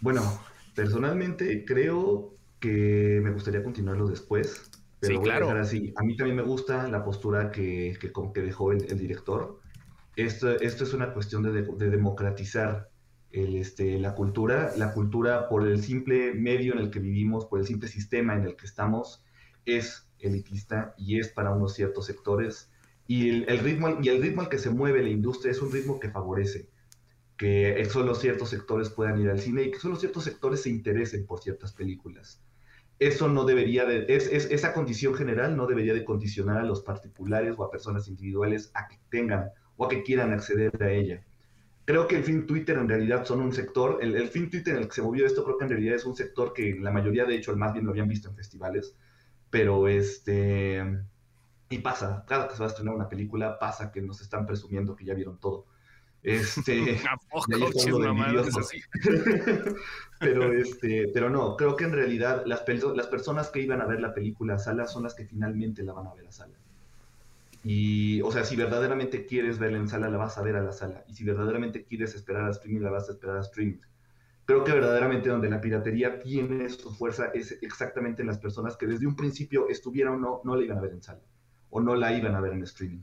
Bueno, 0.00 0.40
personalmente 0.78 1.64
creo 1.64 2.34
que 2.60 3.20
me 3.22 3.30
gustaría 3.32 3.64
continuarlo 3.64 4.06
después. 4.06 4.70
Pero 5.00 5.12
sí, 5.12 5.16
voy 5.16 5.24
claro. 5.24 5.46
a 5.46 5.48
dejar 5.48 5.62
así. 5.62 5.92
A 5.96 6.04
mí 6.04 6.16
también 6.16 6.36
me 6.36 6.42
gusta 6.42 6.88
la 6.88 7.04
postura 7.04 7.50
que, 7.50 7.96
que, 8.00 8.12
que 8.32 8.42
dejó 8.42 8.70
el, 8.70 8.84
el, 8.88 8.98
director. 8.98 9.60
Esto, 10.14 10.58
esto 10.60 10.84
es 10.84 10.94
una 10.94 11.12
cuestión 11.12 11.42
de, 11.42 11.62
de 11.62 11.90
democratizar 11.90 12.90
el, 13.32 13.56
este, 13.56 13.98
la 13.98 14.14
cultura. 14.14 14.72
La 14.76 14.92
cultura, 14.92 15.48
por 15.48 15.66
el 15.66 15.82
simple 15.82 16.32
medio 16.34 16.74
en 16.74 16.78
el 16.78 16.90
que 16.90 17.00
vivimos, 17.00 17.46
por 17.46 17.58
el 17.58 17.66
simple 17.66 17.88
sistema 17.88 18.34
en 18.34 18.44
el 18.44 18.54
que 18.54 18.66
estamos, 18.66 19.24
es 19.64 20.08
elitista 20.20 20.94
y 20.96 21.18
es 21.18 21.28
para 21.28 21.50
unos 21.50 21.74
ciertos 21.74 22.06
sectores. 22.06 22.70
Y 23.08 23.30
el, 23.30 23.48
el 23.48 23.58
ritmo, 23.58 23.98
y 24.00 24.08
el 24.08 24.22
ritmo 24.22 24.42
al 24.42 24.48
que 24.48 24.58
se 24.58 24.70
mueve 24.70 25.02
la 25.02 25.10
industria 25.10 25.50
es 25.50 25.60
un 25.60 25.72
ritmo 25.72 25.98
que 25.98 26.10
favorece 26.10 26.68
que 27.38 27.82
solo 27.90 28.14
ciertos 28.14 28.50
sectores 28.50 28.90
puedan 28.90 29.18
ir 29.20 29.30
al 29.30 29.40
cine 29.40 29.62
y 29.62 29.70
que 29.70 29.78
solo 29.78 29.96
ciertos 29.96 30.24
sectores 30.24 30.62
se 30.62 30.70
interesen 30.70 31.24
por 31.26 31.40
ciertas 31.40 31.72
películas 31.72 32.42
eso 32.98 33.28
no 33.28 33.44
debería 33.44 33.84
de, 33.84 34.06
es, 34.08 34.26
es, 34.26 34.50
esa 34.50 34.72
condición 34.72 35.14
general 35.14 35.56
no 35.56 35.66
debería 35.66 35.94
de 35.94 36.04
condicionar 36.04 36.58
a 36.58 36.64
los 36.64 36.82
particulares 36.82 37.54
o 37.56 37.64
a 37.64 37.70
personas 37.70 38.08
individuales 38.08 38.70
a 38.74 38.88
que 38.88 38.98
tengan 39.08 39.50
o 39.76 39.86
a 39.86 39.88
que 39.88 40.02
quieran 40.02 40.32
acceder 40.32 40.82
a 40.82 40.90
ella. 40.90 41.24
Creo 41.84 42.08
que 42.08 42.16
el 42.16 42.24
fin 42.24 42.46
Twitter 42.46 42.76
en 42.76 42.88
realidad 42.88 43.24
son 43.24 43.40
un 43.40 43.52
sector, 43.52 43.98
el, 44.02 44.14
el 44.16 44.28
fin 44.28 44.50
Twitter 44.50 44.74
en 44.74 44.82
el 44.82 44.88
que 44.88 44.96
se 44.96 45.02
movió 45.02 45.26
esto 45.26 45.44
creo 45.44 45.56
que 45.56 45.64
en 45.64 45.70
realidad 45.70 45.94
es 45.94 46.04
un 46.04 46.16
sector 46.16 46.52
que 46.52 46.76
la 46.78 46.90
mayoría 46.90 47.24
de 47.24 47.36
hecho 47.36 47.52
el 47.52 47.56
más 47.56 47.72
bien 47.72 47.84
lo 47.84 47.92
habían 47.92 48.08
visto 48.08 48.28
en 48.28 48.34
festivales, 48.34 48.94
pero 49.48 49.88
este, 49.88 50.82
y 51.70 51.78
pasa, 51.78 52.24
cada 52.26 52.48
que 52.48 52.54
se 52.54 52.60
va 52.60 52.66
a 52.66 52.70
estrenar 52.70 52.94
una 52.94 53.08
película 53.08 53.58
pasa 53.58 53.92
que 53.92 54.02
nos 54.02 54.20
están 54.20 54.44
presumiendo 54.44 54.96
que 54.96 55.04
ya 55.04 55.14
vieron 55.14 55.38
todo. 55.38 55.66
Este, 56.28 57.00
pero, 60.20 60.52
este, 60.52 61.08
pero 61.14 61.30
no, 61.30 61.56
creo 61.56 61.74
que 61.74 61.84
en 61.84 61.92
realidad 61.92 62.42
las, 62.44 62.64
las 62.94 63.06
personas 63.06 63.48
que 63.48 63.62
iban 63.62 63.80
a 63.80 63.86
ver 63.86 64.00
la 64.00 64.12
película 64.12 64.56
a 64.56 64.58
sala 64.58 64.86
son 64.86 65.04
las 65.04 65.14
que 65.14 65.24
finalmente 65.24 65.82
la 65.82 65.94
van 65.94 66.06
a 66.06 66.14
ver 66.14 66.26
a 66.26 66.32
sala. 66.32 66.52
Y, 67.64 68.20
o 68.22 68.30
sea, 68.30 68.44
si 68.44 68.56
verdaderamente 68.56 69.24
quieres 69.24 69.58
verla 69.58 69.78
en 69.78 69.88
sala, 69.88 70.10
la 70.10 70.18
vas 70.18 70.36
a 70.36 70.42
ver 70.42 70.56
a 70.56 70.62
la 70.62 70.72
sala. 70.72 71.02
Y 71.08 71.14
si 71.14 71.24
verdaderamente 71.24 71.84
quieres 71.84 72.14
esperar 72.14 72.44
a 72.44 72.50
streaming, 72.50 72.82
la 72.82 72.90
vas 72.90 73.08
a 73.08 73.12
esperar 73.12 73.38
a 73.38 73.40
streaming. 73.40 73.80
Creo 74.44 74.64
que 74.64 74.72
verdaderamente 74.72 75.30
donde 75.30 75.50
la 75.50 75.60
piratería 75.60 76.18
tiene 76.18 76.68
su 76.68 76.94
fuerza 76.94 77.30
es 77.34 77.58
exactamente 77.62 78.22
en 78.22 78.28
las 78.28 78.38
personas 78.38 78.76
que 78.76 78.86
desde 78.86 79.06
un 79.06 79.16
principio 79.16 79.68
estuvieran 79.68 80.14
o 80.14 80.18
no, 80.18 80.40
no 80.44 80.56
la 80.56 80.64
iban 80.64 80.78
a 80.78 80.82
ver 80.82 80.92
en 80.92 81.02
sala. 81.02 81.20
O 81.70 81.80
no 81.80 81.94
la 81.94 82.12
iban 82.12 82.34
a 82.34 82.40
ver 82.40 82.52
en 82.52 82.62
streaming 82.62 83.02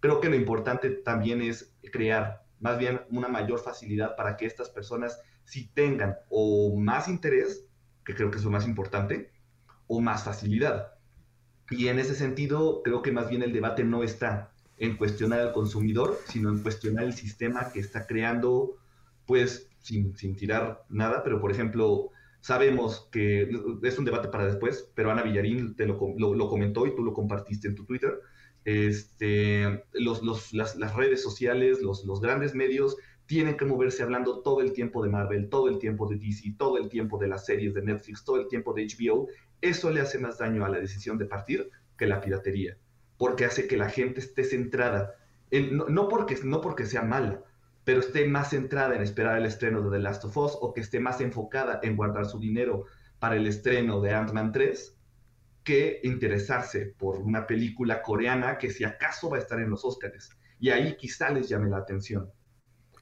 Creo 0.00 0.20
que 0.20 0.28
lo 0.28 0.36
importante 0.36 0.90
también 0.90 1.42
es 1.42 1.74
crear 1.90 2.45
más 2.60 2.78
bien 2.78 3.02
una 3.10 3.28
mayor 3.28 3.60
facilidad 3.60 4.16
para 4.16 4.36
que 4.36 4.46
estas 4.46 4.70
personas 4.70 5.20
si 5.44 5.68
tengan 5.68 6.16
o 6.28 6.76
más 6.76 7.08
interés, 7.08 7.66
que 8.04 8.14
creo 8.14 8.30
que 8.30 8.38
es 8.38 8.44
lo 8.44 8.50
más 8.50 8.66
importante, 8.66 9.30
o 9.86 10.00
más 10.00 10.24
facilidad. 10.24 10.92
Y 11.70 11.88
en 11.88 11.98
ese 11.98 12.14
sentido, 12.14 12.82
creo 12.82 13.02
que 13.02 13.12
más 13.12 13.28
bien 13.28 13.42
el 13.42 13.52
debate 13.52 13.84
no 13.84 14.02
está 14.02 14.52
en 14.78 14.96
cuestionar 14.96 15.40
al 15.40 15.52
consumidor, 15.52 16.18
sino 16.26 16.50
en 16.50 16.62
cuestionar 16.62 17.04
el 17.04 17.14
sistema 17.14 17.70
que 17.72 17.80
está 17.80 18.06
creando, 18.06 18.76
pues, 19.24 19.70
sin, 19.78 20.16
sin 20.16 20.36
tirar 20.36 20.84
nada, 20.88 21.22
pero 21.22 21.40
por 21.40 21.50
ejemplo, 21.50 22.10
sabemos 22.40 23.08
que 23.10 23.48
es 23.82 23.98
un 23.98 24.04
debate 24.04 24.28
para 24.28 24.46
después, 24.46 24.90
pero 24.94 25.10
Ana 25.10 25.22
Villarín 25.22 25.74
te 25.76 25.86
lo, 25.86 25.98
lo, 26.16 26.48
comentó 26.48 26.86
y 26.86 26.94
tú 26.94 27.04
lo 27.04 27.12
compartiste 27.12 27.68
en 27.68 27.74
tu 27.74 27.84
Twitter. 27.84 28.20
Este, 28.66 29.84
los, 29.92 30.52
las, 30.52 30.96
redes 30.96 31.22
sociales, 31.22 31.80
los, 31.82 32.04
los 32.04 32.20
grandes 32.20 32.52
medios 32.52 32.96
tienen 33.26 33.56
que 33.56 33.64
moverse 33.64 34.02
hablando 34.02 34.42
todo 34.42 34.60
el 34.60 34.72
tiempo 34.72 35.04
de 35.04 35.08
Marvel, 35.08 35.48
todo 35.48 35.68
el 35.68 35.78
tiempo 35.78 36.08
de 36.08 36.16
DC, 36.16 36.56
todo 36.58 36.76
el 36.76 36.88
tiempo 36.88 37.16
de 37.16 37.28
las 37.28 37.46
series 37.46 37.74
de 37.74 37.82
Netflix, 37.82 38.24
todo 38.24 38.40
el 38.40 38.48
tiempo 38.48 38.74
de 38.74 38.88
HBO. 38.88 39.28
Eso 39.60 39.88
le 39.92 40.00
hace 40.00 40.18
más 40.18 40.38
daño 40.38 40.64
a 40.64 40.68
la 40.68 40.80
decisión 40.80 41.16
de 41.16 41.26
partir 41.26 41.70
que 41.96 42.08
la 42.08 42.20
piratería, 42.20 42.76
porque 43.16 43.44
hace 43.44 43.68
que 43.68 43.76
la 43.76 43.88
gente 43.88 44.18
esté 44.18 44.42
centrada, 44.42 45.14
en, 45.52 45.76
no, 45.76 46.08
porque, 46.08 46.36
no 46.42 46.60
porque 46.60 46.86
sea 46.86 47.02
mala, 47.02 47.44
pero 47.84 48.00
esté 48.00 48.26
más 48.26 48.50
centrada 48.50 48.96
en 48.96 49.02
esperar 49.02 49.38
el 49.38 49.46
estreno 49.46 49.80
de 49.80 49.96
The 49.96 50.02
Last 50.02 50.24
of 50.24 50.36
Us 50.36 50.58
o 50.60 50.74
que 50.74 50.80
esté 50.80 50.98
más 50.98 51.20
enfocada 51.20 51.78
en 51.84 51.94
guardar 51.94 52.26
su 52.26 52.40
dinero 52.40 52.86
para 53.20 53.36
el 53.36 53.46
estreno 53.46 54.00
de 54.00 54.12
Ant-Man 54.12 54.50
3 54.50 54.95
que 55.66 56.00
interesarse 56.04 56.94
por 56.96 57.18
una 57.18 57.44
película 57.44 58.00
coreana 58.00 58.56
que 58.56 58.70
si 58.70 58.84
acaso 58.84 59.28
va 59.28 59.36
a 59.36 59.40
estar 59.40 59.60
en 59.60 59.68
los 59.68 59.84
Oscars. 59.84 60.30
Y 60.60 60.70
ahí 60.70 60.96
quizá 60.96 61.28
les 61.30 61.48
llame 61.48 61.68
la 61.68 61.78
atención. 61.78 62.30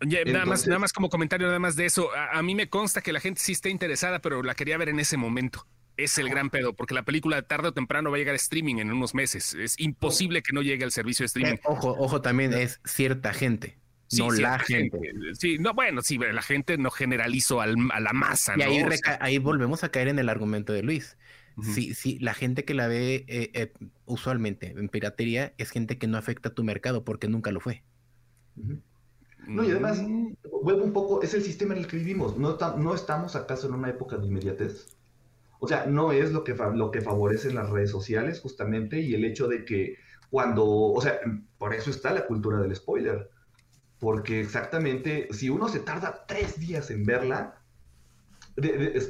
nada, 0.01 0.47
más, 0.47 0.67
nada 0.67 0.79
más 0.79 0.93
como 0.95 1.11
comentario, 1.11 1.47
nada 1.47 1.59
más 1.59 1.77
de 1.77 1.85
eso. 1.85 2.09
A, 2.17 2.43
mí 2.43 2.55
me 2.55 2.71
consta 2.71 3.03
que 3.03 3.13
la 3.13 3.21
gente 3.21 3.41
sí 3.43 3.53
está 3.53 3.69
interesada, 3.69 4.21
pero 4.21 4.43
la 4.43 4.55
quería 4.55 4.79
ver 4.79 4.89
en 4.89 4.99
ese 4.99 5.19
momento. 5.19 5.67
Es 5.99 6.17
el 6.17 6.31
gran 6.31 6.49
pedo, 6.49 6.75
porque 6.75 6.95
la 6.95 7.05
película 7.05 7.43
tarde 7.43 7.69
o 7.69 7.73
temprano 7.73 8.11
va 8.11 8.17
a 8.17 8.19
llegar 8.19 8.33
a 8.33 8.37
streaming 8.37 8.77
en 8.77 8.91
unos 8.91 9.15
meses. 9.15 9.53
Es 9.53 9.79
imposible 9.79 10.43
que 10.43 10.55
no 10.55 10.63
llegue 10.63 10.85
al 10.85 10.91
servicio 10.91 11.25
de 11.25 11.27
streaming. 11.27 11.55
Eh, 11.57 11.61
ojo, 11.65 11.95
ojo, 11.99 12.23
también 12.23 12.55
es 12.55 12.81
cierta 12.85 13.35
gente 13.35 13.79
no 14.19 14.31
la 14.31 14.59
gente. 14.59 14.99
Sí, 15.39 15.59
no, 15.59 15.75
bueno, 15.75 16.03
sí, 16.03 16.19
la 16.19 16.43
gente 16.43 16.79
no 16.79 16.91
generalizo 16.91 17.61
a 17.61 17.67
la 17.67 18.13
masa. 18.13 18.55
Y 18.57 18.63
ahí, 18.63 19.39
volvemos 19.39 19.85
a 19.85 19.91
caer 19.91 20.09
en 20.09 20.19
el 20.19 20.29
argumento 20.29 20.73
de 20.73 20.83
Luis. 20.83 21.17
Sí, 21.63 21.95
sí, 21.95 22.19
la 22.19 22.35
gente 22.35 22.65
que 22.65 22.75
la 22.75 22.89
ve 22.89 23.25
eh, 23.29 23.51
eh, 23.55 23.73
usualmente 24.07 24.75
en 24.77 24.89
piratería 24.89 25.55
es 25.57 25.71
gente 25.71 25.99
que 25.99 26.09
no 26.09 26.19
afecta 26.19 26.49
a 26.49 26.55
tu 26.55 26.65
mercado 26.65 27.05
porque 27.05 27.29
nunca 27.29 27.53
lo 27.53 27.61
fue. 27.61 27.85
No, 29.47 29.63
y 29.63 29.71
además, 29.71 30.03
mm. 30.03 30.35
vuelvo 30.63 30.85
un 30.85 30.93
poco, 30.93 31.23
es 31.23 31.33
el 31.35 31.43
sistema 31.43 31.75
en 31.75 31.81
el 31.81 31.87
que 31.87 31.99
vivimos. 31.99 32.37
No, 32.37 32.59
no 32.77 32.95
estamos 32.95 33.37
acaso 33.37 33.69
en 33.69 33.75
una 33.75 33.91
época 33.91 34.17
de 34.17 34.27
inmediatez. 34.27 34.97
O 35.61 35.69
sea, 35.69 35.87
no 35.87 36.13
es 36.13 36.33
lo 36.33 36.43
que, 36.43 36.55
lo 36.55 36.91
que 36.91 37.01
favorecen 37.01 37.55
las 37.55 37.71
redes 37.71 37.91
sociales 37.91 38.41
justamente 38.41 39.01
y 39.01 39.15
el 39.15 39.25
hecho 39.25 39.47
de 39.47 39.65
que 39.65 39.97
cuando, 40.31 40.67
o 40.67 41.01
sea, 41.01 41.21
por 41.59 41.73
eso 41.73 41.91
está 41.91 42.13
la 42.13 42.27
cultura 42.27 42.59
del 42.59 42.75
spoiler 42.75 43.31
porque 44.05 44.41
exactamente, 44.41 45.29
si 45.31 45.49
uno 45.49 45.67
se 45.67 45.81
tarda 45.81 46.27
tres 46.29 46.61
días 46.61 46.91
en 46.91 47.05
verla, 47.05 47.63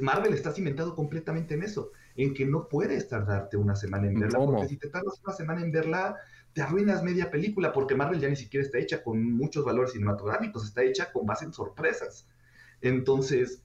Marvel 0.01 0.33
está 0.33 0.51
cimentado 0.51 0.95
completamente 0.95 1.53
en 1.53 1.63
eso, 1.63 1.91
en 2.15 2.33
que 2.33 2.45
no 2.45 2.67
puedes 2.67 3.07
tardarte 3.07 3.57
una 3.57 3.75
semana 3.75 4.07
en 4.07 4.19
verla, 4.19 4.39
porque 4.39 4.67
si 4.67 4.77
te 4.77 4.89
tardas 4.89 5.19
una 5.23 5.33
semana 5.33 5.61
en 5.61 5.71
verla, 5.71 6.15
te 6.53 6.61
arruinas 6.61 7.03
media 7.03 7.29
película, 7.29 7.71
porque 7.73 7.95
Marvel 7.95 8.19
ya 8.19 8.29
ni 8.29 8.35
siquiera 8.35 8.65
está 8.65 8.79
hecha 8.79 9.03
con 9.03 9.21
muchos 9.33 9.65
valores 9.65 9.91
cinematográficos, 9.91 10.65
está 10.65 10.83
hecha 10.83 11.11
con 11.11 11.25
base 11.25 11.45
en 11.45 11.53
sorpresas. 11.53 12.27
Entonces, 12.81 13.61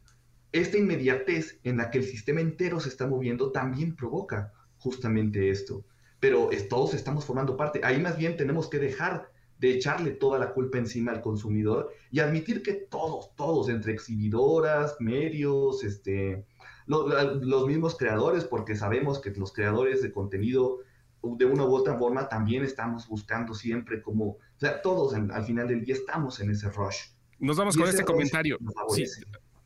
esta 0.53 0.77
inmediatez 0.77 1.61
en 1.63 1.77
la 1.77 1.91
que 1.91 1.99
el 1.99 2.05
sistema 2.05 2.41
entero 2.41 2.81
se 2.81 2.89
está 2.89 3.07
moviendo 3.07 3.53
también 3.53 3.95
provoca 3.95 4.53
justamente 4.79 5.51
esto. 5.51 5.85
Pero 6.19 6.51
todos 6.69 6.95
estamos 6.95 7.25
formando 7.25 7.57
parte. 7.57 7.81
Ahí 7.85 8.01
más 8.01 8.19
bien 8.19 8.37
tenemos 8.37 8.69
que 8.69 8.79
dejar 8.79 9.31
de 9.61 9.73
echarle 9.73 10.13
toda 10.13 10.39
la 10.39 10.53
culpa 10.53 10.79
encima 10.79 11.13
al 11.13 11.21
consumidor 11.21 11.93
y 12.11 12.21
admitir 12.21 12.63
que 12.63 12.73
todos, 12.73 13.37
todos, 13.37 13.69
entre 13.69 13.93
exhibidoras, 13.93 14.97
medios, 15.01 15.85
este, 15.85 16.47
los 16.87 17.67
mismos 17.67 17.97
creadores, 17.97 18.45
porque 18.45 18.75
sabemos 18.75 19.21
que 19.21 19.31
los 19.31 19.53
creadores 19.53 20.03
de 20.03 20.13
contenido 20.13 20.79
de 21.23 21.45
una 21.45 21.65
u 21.67 21.75
otra 21.75 21.99
forma 21.99 22.29
también 22.31 22.65
estamos 22.65 23.07
buscando 23.07 23.55
siempre 23.55 24.01
como, 24.01 24.25
o 24.25 24.39
sea, 24.57 24.81
todos 24.81 25.13
al 25.13 25.45
final 25.45 25.69
del 25.69 25.85
día 25.85 25.95
estamos 25.95 26.41
en 26.41 26.51
ese 26.51 26.71
rush. 26.71 27.11
Nos 27.39 27.59
vamos 27.59 27.77
con 27.77 27.87
este 27.87 28.05
comentario. 28.05 28.59
Sí, 28.89 29.05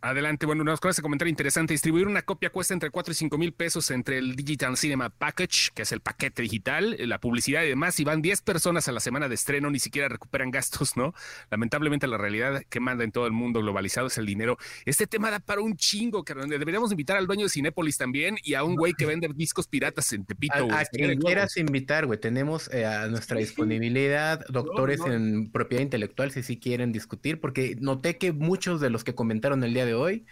Adelante, 0.05 0.45
bueno, 0.45 0.65
nos 0.65 0.81
con 0.81 0.91
ese 0.91 1.01
comentario 1.01 1.31
interesante. 1.31 1.73
Distribuir 1.73 2.07
una 2.07 2.21
copia 2.21 2.51
cuesta 2.51 2.75
entre 2.75 2.91
4 2.91 3.13
y 3.13 3.15
5 3.15 3.39
mil 3.39 3.55
pesos 3.55 3.91
entre 3.91 4.19
el 4.19 4.37
Digital 4.37 4.77
Cinema 4.77 5.09
Package, 5.09 5.71
que 5.75 5.81
es 5.81 5.93
el 5.93 6.01
paquete 6.01 6.43
digital, 6.43 6.95
la 6.99 7.19
publicidad 7.19 7.63
y 7.63 7.69
demás. 7.69 7.95
Si 7.95 8.05
van 8.05 8.21
10 8.21 8.43
personas 8.43 8.87
a 8.87 8.93
la 8.93 9.01
semana 9.01 9.31
de 9.31 9.35
estreno, 9.35 9.71
ni 9.71 9.79
siquiera 9.79 10.11
recuperan 10.11 10.51
gastos, 10.51 10.99
¿no? 10.99 11.15
Lamentablemente, 11.51 12.07
la 12.07 12.19
realidad 12.19 12.65
que 12.69 12.81
manda 12.81 13.03
en 13.03 13.13
todo 13.13 13.27
el 13.27 13.33
mundo 13.33 13.61
globalizado 13.61 14.09
es 14.09 14.19
el 14.19 14.27
dinero. 14.27 14.59
Este 14.85 15.07
tema 15.07 15.31
da 15.31 15.39
para 15.39 15.63
un 15.63 15.75
chingo, 15.75 16.23
que 16.23 16.35
deberíamos 16.35 16.91
invitar 16.91 17.17
al 17.17 17.27
dueño 17.27 17.45
de 17.45 17.49
Cinépolis 17.49 17.97
también 17.97 18.37
y 18.43 18.53
a 18.53 18.63
un 18.63 18.77
güey 18.77 18.93
que 18.93 19.07
vende 19.07 19.31
discos 19.35 19.69
piratas 19.69 20.13
en 20.13 20.27
Tepito. 20.27 20.69
A, 20.71 20.85
quien 20.85 21.19
quieras 21.19 21.57
invitar, 21.57 22.05
güey. 22.05 22.21
Tenemos 22.21 22.71
eh, 22.75 22.85
a 22.85 23.07
nuestra 23.07 23.39
disponibilidad 23.39 24.45
doctores 24.51 25.01
en 25.07 25.51
propiedad 25.51 25.83
intelectual 25.83 26.31
si 26.31 26.43
sí 26.43 26.59
quieren 26.59 26.93
discutir, 26.93 27.41
porque 27.41 27.79
noté 27.81 28.19
que 28.19 28.33
muchos 28.33 28.83
de 28.83 28.91
los 28.91 29.03
que 29.03 29.15
comentaron 29.15 29.65
el 29.65 29.73
día 29.73 29.87
de 29.87 29.94
hoy 29.95 30.27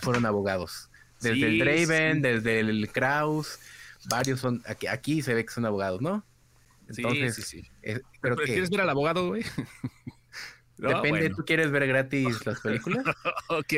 fueron 0.00 0.26
abogados. 0.26 0.90
Desde 1.20 1.46
el 1.46 1.58
Draven, 1.58 2.22
desde 2.22 2.60
el 2.60 2.90
Kraus, 2.90 3.58
varios 4.08 4.40
son, 4.40 4.62
aquí, 4.66 4.86
aquí, 4.86 5.22
se 5.22 5.34
ve 5.34 5.44
que 5.44 5.52
son 5.52 5.66
abogados, 5.66 6.00
¿no? 6.00 6.24
Entonces, 6.88 7.36
sí, 7.36 7.42
sí, 7.42 7.70
eh, 7.82 8.00
pero, 8.20 8.36
¿Quieres 8.36 8.70
ver 8.70 8.80
al 8.80 8.90
abogado, 8.90 9.28
güey? 9.28 9.44
Depende, 10.76 11.30
¿tú 11.30 11.44
quieres 11.44 11.70
ver 11.70 11.86
gratis 11.86 12.44
las 12.46 12.60
películas? 12.62 13.04
ok. 13.48 13.72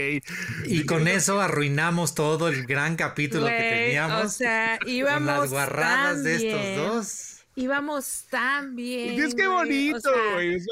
Y 0.66 0.86
con 0.86 1.08
eso 1.08 1.40
arruinamos 1.40 2.14
todo 2.14 2.48
el 2.48 2.64
gran 2.64 2.96
capítulo 2.96 3.46
que 3.46 3.52
teníamos. 3.52 4.24
O 4.24 4.28
sea, 4.28 4.78
íbamos. 4.86 5.28
Con 5.34 5.40
las 5.40 5.50
guarradas 5.50 6.22
de 6.22 6.36
estos 6.36 6.76
dos 6.76 7.31
íbamos 7.54 8.26
tan 8.30 8.74
bien. 8.74 9.20
Es 9.20 9.34
que 9.34 9.46
bonito, 9.46 10.10
güey. 10.34 10.56
es, 10.56 10.66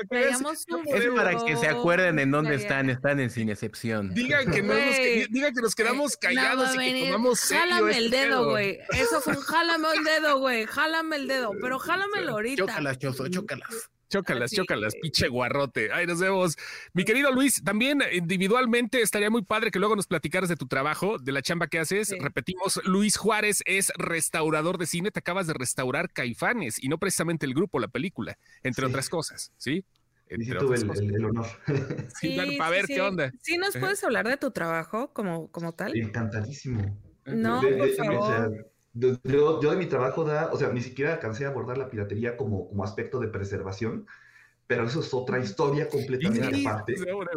para 1.14 1.44
que 1.44 1.56
se 1.56 1.68
acuerden 1.68 2.18
en 2.18 2.30
dónde 2.30 2.54
están, 2.54 2.90
están 2.90 3.20
en 3.20 3.30
sin 3.30 3.50
excepción. 3.50 4.14
Digan 4.14 4.50
que, 4.50 4.62
no 4.62 4.74
nos, 4.74 4.96
digan 5.30 5.54
que 5.54 5.60
nos 5.60 5.74
quedamos 5.74 6.16
callados 6.16 6.74
y 6.74 6.78
que 6.78 7.06
tomamos 7.06 7.40
serio 7.40 7.62
Jálame 7.62 7.98
el 7.98 8.04
este 8.06 8.16
dedo, 8.16 8.50
güey. 8.50 8.78
Eso 8.92 9.20
fue 9.20 9.36
un 9.36 9.42
jálame 9.42 9.88
el 9.96 10.04
dedo, 10.04 10.38
güey. 10.38 10.66
Jálame 10.66 11.16
el 11.16 11.28
dedo, 11.28 11.52
pero 11.60 11.78
jálamelo 11.78 12.32
ahorita. 12.32 12.62
Chócalas, 12.66 12.98
choso, 12.98 13.28
chócalas. 13.28 13.90
Chócalas, 14.10 14.50
chócalas, 14.50 14.94
pinche 15.00 15.28
guarrote. 15.28 15.92
Ay, 15.92 16.04
nos 16.04 16.18
vemos. 16.18 16.56
Mi 16.94 17.04
querido 17.04 17.30
Luis, 17.30 17.62
también 17.62 18.02
individualmente 18.12 19.02
estaría 19.02 19.30
muy 19.30 19.42
padre 19.42 19.70
que 19.70 19.78
luego 19.78 19.94
nos 19.94 20.08
platicaras 20.08 20.48
de 20.48 20.56
tu 20.56 20.66
trabajo, 20.66 21.18
de 21.18 21.30
la 21.30 21.42
chamba 21.42 21.68
que 21.68 21.78
haces. 21.78 22.12
Repetimos, 22.20 22.80
Luis 22.84 23.16
Juárez 23.16 23.62
es 23.66 23.92
restaurador 23.96 24.78
de 24.78 24.86
cine. 24.86 25.12
Te 25.12 25.20
acabas 25.20 25.46
de 25.46 25.54
restaurar 25.54 26.10
Caifanes 26.10 26.82
y 26.82 26.88
no 26.88 26.98
precisamente 26.98 27.46
el 27.46 27.54
grupo, 27.54 27.78
la 27.78 27.86
película, 27.86 28.36
entre 28.64 28.84
otras 28.84 29.08
cosas, 29.08 29.52
¿sí? 29.56 29.84
Entre 30.26 30.58
otras 30.58 30.82
el, 30.82 31.14
El, 31.14 31.24
honor. 31.26 31.46
sí, 32.20 32.34
claro, 32.34 32.50
para 32.58 32.70
ver 32.70 32.86
qué 32.86 33.00
onda. 33.00 33.32
Sí, 33.42 33.58
nos 33.58 33.76
puedes 33.76 34.02
hablar 34.02 34.26
de 34.26 34.36
tu 34.36 34.50
trabajo 34.50 35.12
como, 35.12 35.52
como 35.52 35.72
tal. 35.72 35.96
Encantadísimo. 35.96 37.00
No, 37.26 37.60
por 37.60 37.90
favor. 37.90 38.70
Yo, 39.00 39.58
de 39.60 39.76
mi 39.76 39.86
trabajo 39.86 40.24
da, 40.24 40.50
o 40.52 40.58
sea, 40.58 40.68
ni 40.70 40.82
siquiera 40.82 41.14
alcancé 41.14 41.46
a 41.46 41.48
abordar 41.48 41.78
la 41.78 41.88
piratería 41.88 42.36
como, 42.36 42.68
como 42.68 42.84
aspecto 42.84 43.18
de 43.18 43.28
preservación, 43.28 44.06
pero 44.66 44.84
eso 44.84 45.00
es 45.00 45.12
otra 45.14 45.38
historia 45.38 45.88
completamente 45.88 46.66
aparte. 46.66 46.94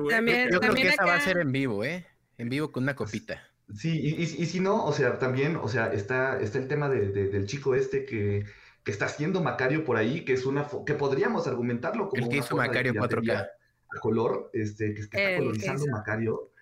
También, 0.09 0.49
yo 0.51 0.59
creo 0.59 0.74
que 0.74 0.89
esa 0.89 1.05
va 1.05 1.16
a 1.16 1.22
ser 1.22 1.38
en 1.38 1.51
vivo, 1.51 1.84
¿eh? 1.84 2.05
En 2.38 2.49
vivo 2.49 2.72
con 2.72 2.84
una 2.84 2.95
copita. 2.95 3.41
Sí, 3.74 3.97
y, 3.97 4.22
y, 4.22 4.45
si 4.45 4.59
no, 4.59 4.86
o 4.86 4.91
sea, 4.91 5.18
también, 5.20 5.55
o 5.55 5.68
sea, 5.68 5.91
está, 5.93 6.39
está 6.41 6.59
el 6.59 6.68
tema 6.68 6.89
de, 6.89 7.11
del 7.11 7.47
chico 7.47 7.76
este 7.76 8.05
que, 8.05 8.45
que, 8.84 8.91
está 8.91 9.05
haciendo 9.05 9.41
Macario 9.41 9.86
por 9.86 9.95
ahí, 9.95 10.26
que 10.26 10.34
es 10.34 10.45
una, 10.45 10.68
que 10.86 10.93
podríamos 10.93 11.47
argumentarlo 11.47 12.09
como 12.09 12.24
el 12.24 12.30
que 12.30 12.38
hizo 12.38 12.57
Macario 12.57 12.93
4K. 12.93 13.47
A 13.95 13.99
color, 13.99 14.49
este, 14.53 14.93
que, 14.93 15.01
está 15.01 15.38
colorizando 15.38 15.88
Macario 15.88 16.53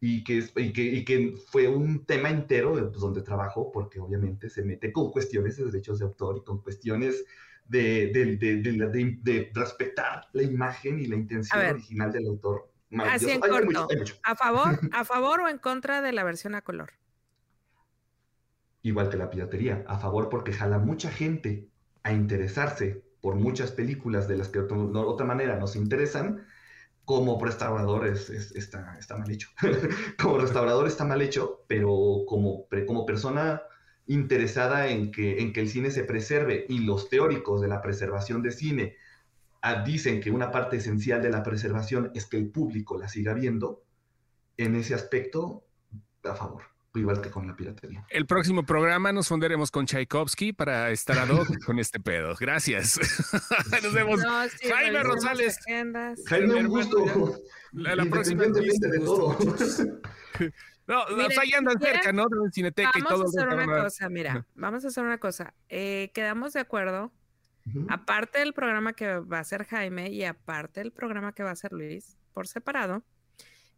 y 0.00 0.24
que, 0.24 0.42
y 0.56 0.72
que, 0.72 0.82
y 0.82 1.04
que 1.04 1.34
fue 1.48 1.68
un 1.68 2.06
tema 2.06 2.30
entero 2.30 2.72
pues, 2.72 3.00
donde 3.00 3.20
trabajó, 3.20 3.70
porque 3.70 4.00
obviamente 4.00 4.48
se 4.48 4.62
mete 4.62 4.92
con 4.92 5.10
cuestiones 5.10 5.58
de 5.58 5.66
derechos 5.66 5.98
de 5.98 6.06
autor 6.06 6.38
y 6.38 6.44
con 6.44 6.62
cuestiones 6.62 7.24
de, 7.68 8.10
de, 8.12 8.36
de, 8.36 9.18
de 9.22 9.50
respetar 9.54 10.26
la 10.32 10.42
imagen 10.42 10.98
y 10.98 11.06
la 11.06 11.16
intención 11.16 11.64
original 11.66 12.12
del 12.12 12.26
autor. 12.26 12.72
Así 12.98 13.30
en 13.30 13.40
corto, 13.40 13.88
¿a 14.24 14.34
favor, 14.34 14.80
¿a 14.92 15.04
favor 15.04 15.40
o 15.42 15.48
en 15.48 15.58
contra 15.58 16.00
de 16.02 16.12
la 16.12 16.24
versión 16.24 16.54
a 16.54 16.62
color? 16.62 16.92
Igual 18.82 19.10
que 19.10 19.18
la 19.18 19.30
piratería, 19.30 19.84
a 19.86 19.98
favor 19.98 20.30
porque 20.30 20.52
jala 20.52 20.78
mucha 20.78 21.10
gente 21.10 21.68
a 22.02 22.12
interesarse 22.12 23.04
por 23.20 23.34
muchas 23.34 23.70
películas 23.70 24.26
de 24.26 24.38
las 24.38 24.48
que 24.48 24.60
de 24.60 24.74
otra 24.74 25.26
manera 25.26 25.58
nos 25.58 25.76
interesan, 25.76 26.46
como 27.10 27.44
restaurador 27.44 28.06
es, 28.06 28.30
está, 28.30 28.96
está, 28.96 29.16
mal 29.16 29.28
hecho. 29.28 29.48
como 30.16 30.38
restaurador 30.38 30.86
está 30.86 31.04
mal 31.04 31.20
hecho, 31.20 31.64
pero 31.66 32.22
como, 32.24 32.68
como 32.86 33.04
persona 33.04 33.62
interesada 34.06 34.86
en 34.86 35.10
que, 35.10 35.40
en 35.40 35.52
que 35.52 35.58
el 35.58 35.68
cine 35.68 35.90
se 35.90 36.04
preserve 36.04 36.66
y 36.68 36.78
los 36.78 37.08
teóricos 37.08 37.60
de 37.60 37.66
la 37.66 37.82
preservación 37.82 38.42
de 38.42 38.52
cine 38.52 38.96
ah, 39.60 39.82
dicen 39.82 40.20
que 40.20 40.30
una 40.30 40.52
parte 40.52 40.76
esencial 40.76 41.20
de 41.20 41.30
la 41.30 41.42
preservación 41.42 42.12
es 42.14 42.26
que 42.26 42.36
el 42.36 42.48
público 42.48 42.96
la 42.96 43.08
siga 43.08 43.34
viendo, 43.34 43.82
en 44.56 44.76
ese 44.76 44.94
aspecto, 44.94 45.64
a 46.22 46.36
favor 46.36 46.69
igual 46.94 47.20
que 47.20 47.30
con 47.30 47.46
la 47.46 47.54
piratería. 47.54 48.04
El 48.08 48.26
próximo 48.26 48.64
programa 48.64 49.12
nos 49.12 49.28
fundaremos 49.28 49.70
con 49.70 49.86
Tchaikovsky 49.86 50.52
para 50.52 50.90
estar 50.90 51.18
a 51.18 51.32
hoc 51.32 51.48
con 51.64 51.78
este 51.78 52.00
pedo. 52.00 52.34
Gracias. 52.38 52.98
nos 53.82 53.92
vemos. 53.92 54.20
Jaime 54.68 55.02
Rosales. 55.02 55.58
Jaime, 56.26 56.54
un 56.54 56.68
gusto. 56.68 57.04
La, 57.72 57.94
la 57.94 58.04
próxima 58.04 58.44
de 58.44 58.98
todo. 58.98 59.38
No, 60.86 61.04
ahí 61.40 61.52
andan 61.56 61.78
cerca, 61.78 62.12
¿no? 62.12 62.26
De 62.28 62.50
Cineteca 62.50 62.90
vamos 62.92 63.00
y 63.00 63.08
todo. 63.08 63.18
Vamos 63.18 63.36
a 63.36 63.42
hacer 63.42 63.58
una 63.68 63.82
cosa, 63.84 64.08
mira, 64.08 64.46
vamos 64.56 64.84
a 64.84 64.88
hacer 64.88 65.04
una 65.04 65.18
cosa. 65.18 65.54
Eh, 65.68 66.10
quedamos 66.12 66.52
de 66.52 66.58
acuerdo, 66.58 67.12
aparte 67.88 68.40
del 68.40 68.52
programa 68.52 68.92
que 68.92 69.20
va 69.20 69.38
a 69.38 69.42
hacer 69.42 69.66
Jaime 69.66 70.10
y 70.10 70.24
aparte 70.24 70.80
del 70.80 70.90
programa 70.90 71.32
que 71.32 71.44
va 71.44 71.50
a 71.50 71.52
hacer 71.52 71.72
Luis, 71.72 72.16
por 72.32 72.48
separado, 72.48 73.04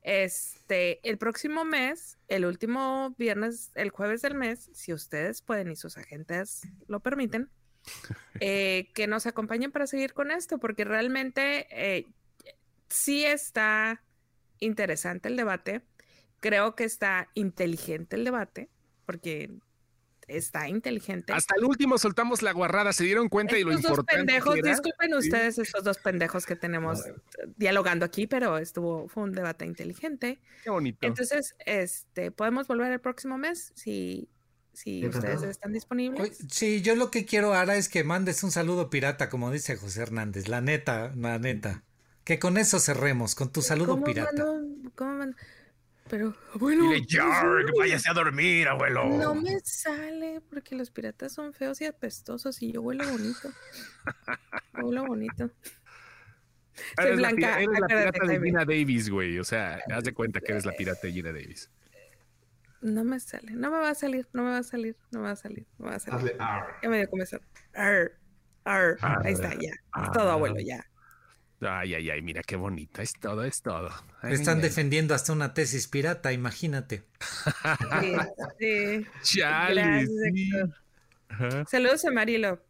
este, 0.02 1.06
el 1.08 1.16
próximo 1.16 1.64
mes, 1.64 2.18
el 2.28 2.44
último 2.44 3.14
viernes, 3.18 3.70
el 3.74 3.90
jueves 3.90 4.22
del 4.22 4.34
mes, 4.34 4.68
si 4.72 4.92
ustedes 4.92 5.42
pueden 5.42 5.70
y 5.70 5.76
sus 5.76 5.96
agentes 5.96 6.62
lo 6.88 7.00
permiten, 7.00 7.50
eh, 8.40 8.90
que 8.94 9.06
nos 9.06 9.26
acompañen 9.26 9.72
para 9.72 9.86
seguir 9.86 10.12
con 10.12 10.30
esto, 10.30 10.58
porque 10.58 10.84
realmente 10.84 11.66
eh, 11.70 12.06
sí 12.88 13.24
está 13.24 14.02
interesante 14.58 15.28
el 15.28 15.36
debate. 15.36 15.82
Creo 16.40 16.74
que 16.74 16.84
está 16.84 17.28
inteligente 17.34 18.16
el 18.16 18.24
debate, 18.24 18.68
porque 19.06 19.50
está 20.28 20.68
inteligente. 20.68 21.32
Hasta 21.32 21.54
el 21.56 21.64
último 21.64 21.98
soltamos 21.98 22.42
la 22.42 22.52
guarrada, 22.52 22.92
se 22.92 23.04
dieron 23.04 23.28
cuenta 23.28 23.58
y 23.58 23.64
lo 23.64 23.72
importante. 23.72 24.16
Pendejos, 24.16 24.54
disculpen 24.56 25.14
ustedes 25.14 25.58
esos 25.58 25.84
dos 25.84 25.98
pendejos 25.98 26.46
que 26.46 26.56
tenemos 26.56 27.02
dialogando 27.56 28.04
aquí, 28.04 28.26
pero 28.26 28.58
estuvo, 28.58 29.08
fue 29.08 29.24
un 29.24 29.32
debate 29.32 29.64
inteligente. 29.64 30.40
Qué 30.62 30.70
bonito. 30.70 31.06
Entonces, 31.06 31.54
este, 31.66 32.30
podemos 32.30 32.66
volver 32.66 32.92
el 32.92 33.00
próximo 33.00 33.38
mes 33.38 33.72
si, 33.74 34.28
si 34.72 35.06
ustedes 35.06 35.42
están 35.42 35.72
disponibles. 35.72 36.38
Sí, 36.50 36.82
yo 36.82 36.94
lo 36.96 37.10
que 37.10 37.24
quiero 37.24 37.54
ahora 37.54 37.76
es 37.76 37.88
que 37.88 38.04
mandes 38.04 38.42
un 38.42 38.50
saludo 38.50 38.90
pirata, 38.90 39.28
como 39.28 39.50
dice 39.50 39.76
José 39.76 40.02
Hernández, 40.02 40.48
la 40.48 40.60
neta, 40.60 41.12
la 41.16 41.38
neta. 41.38 41.82
Que 42.24 42.38
con 42.38 42.56
eso 42.56 42.78
cerremos, 42.78 43.34
con 43.34 43.50
tu 43.50 43.62
saludo 43.62 44.02
pirata. 44.02 44.44
¿Cómo 44.94 45.14
mando? 45.14 45.36
Pero, 46.12 46.36
abuelo. 46.54 46.90
Dile, 46.90 47.06
Jark, 47.08 47.70
váyase 47.74 48.10
a 48.10 48.12
dormir, 48.12 48.68
abuelo. 48.68 49.08
No 49.08 49.34
me 49.34 49.58
sale 49.60 50.42
porque 50.50 50.74
los 50.74 50.90
piratas 50.90 51.32
son 51.32 51.54
feos 51.54 51.80
y 51.80 51.86
apestosos 51.86 52.60
y 52.60 52.70
yo 52.70 52.82
huelo 52.82 53.08
bonito. 53.08 53.50
huelo 54.74 55.06
bonito. 55.06 55.50
Soy 56.96 57.06
eres 57.06 57.16
blanca. 57.16 57.40
La, 57.52 57.62
eres 57.62 57.80
la 57.80 57.86
pirata 57.86 58.26
de 58.26 58.40
Gina 58.42 58.64
Davis, 58.66 59.08
güey. 59.08 59.38
O 59.38 59.44
sea, 59.44 59.80
haz 59.90 60.04
de 60.04 60.12
cuenta 60.12 60.40
que 60.40 60.52
eres 60.52 60.66
la 60.66 60.72
pirata 60.72 61.00
de 61.02 61.12
Gina 61.14 61.32
Davis. 61.32 61.70
No 62.82 63.04
me 63.04 63.18
sale, 63.18 63.52
no 63.52 63.70
me 63.70 63.78
va 63.78 63.88
a 63.88 63.94
salir, 63.94 64.28
no 64.34 64.42
me 64.42 64.50
va 64.50 64.58
a 64.58 64.62
salir, 64.64 64.98
no 65.12 65.20
me 65.20 65.26
va 65.28 65.32
a 65.32 65.36
salir, 65.36 65.66
no 65.78 65.86
me 65.86 65.90
va 65.92 65.96
a 65.96 66.00
salir. 66.00 66.36
Ya 66.82 66.88
me 66.90 66.98
dio 66.98 67.08
comenzar. 67.08 67.40
Ar, 67.72 68.12
ar. 68.64 68.98
Ahí 69.24 69.32
está, 69.32 69.54
ya. 69.54 69.72
Todo, 70.12 70.30
abuelo, 70.30 70.60
ya. 70.60 70.84
Ay, 71.68 71.94
ay, 71.94 72.10
ay, 72.10 72.22
mira 72.22 72.42
qué 72.42 72.56
bonita, 72.56 73.02
es 73.02 73.14
todo, 73.14 73.44
es 73.44 73.62
todo. 73.62 73.90
Están 74.22 74.60
defendiendo 74.60 75.14
hasta 75.14 75.32
una 75.32 75.54
tesis 75.54 75.88
pirata, 75.88 76.32
imagínate. 76.32 77.04
Sí, 78.58 79.06
sí. 79.22 79.40
Saludos 81.66 82.04
a 82.04 82.10
Marilo. 82.10 82.60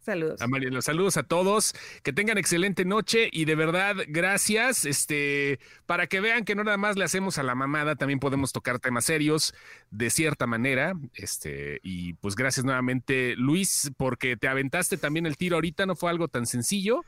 Saludos. 0.00 0.40
A 0.40 0.46
Marilo, 0.46 0.80
saludos 0.80 1.18
a 1.18 1.22
todos. 1.22 1.74
Que 2.02 2.14
tengan 2.14 2.38
excelente 2.38 2.86
noche 2.86 3.28
y 3.30 3.44
de 3.44 3.54
verdad, 3.54 3.94
gracias. 4.08 4.86
Este, 4.86 5.60
para 5.84 6.06
que 6.06 6.20
vean 6.20 6.46
que 6.46 6.54
no 6.54 6.64
nada 6.64 6.78
más 6.78 6.96
le 6.96 7.04
hacemos 7.04 7.36
a 7.36 7.42
la 7.42 7.54
mamada, 7.54 7.94
también 7.94 8.18
podemos 8.18 8.52
tocar 8.52 8.78
temas 8.78 9.04
serios 9.04 9.54
de 9.90 10.08
cierta 10.08 10.46
manera. 10.46 10.94
Este, 11.14 11.80
y 11.82 12.14
pues 12.14 12.36
gracias 12.36 12.64
nuevamente, 12.64 13.34
Luis, 13.36 13.90
porque 13.98 14.38
te 14.38 14.48
aventaste 14.48 14.96
también 14.96 15.26
el 15.26 15.36
tiro 15.36 15.56
ahorita, 15.56 15.84
no 15.84 15.94
fue 15.94 16.08
algo 16.08 16.28
tan 16.28 16.46
sencillo. 16.46 17.04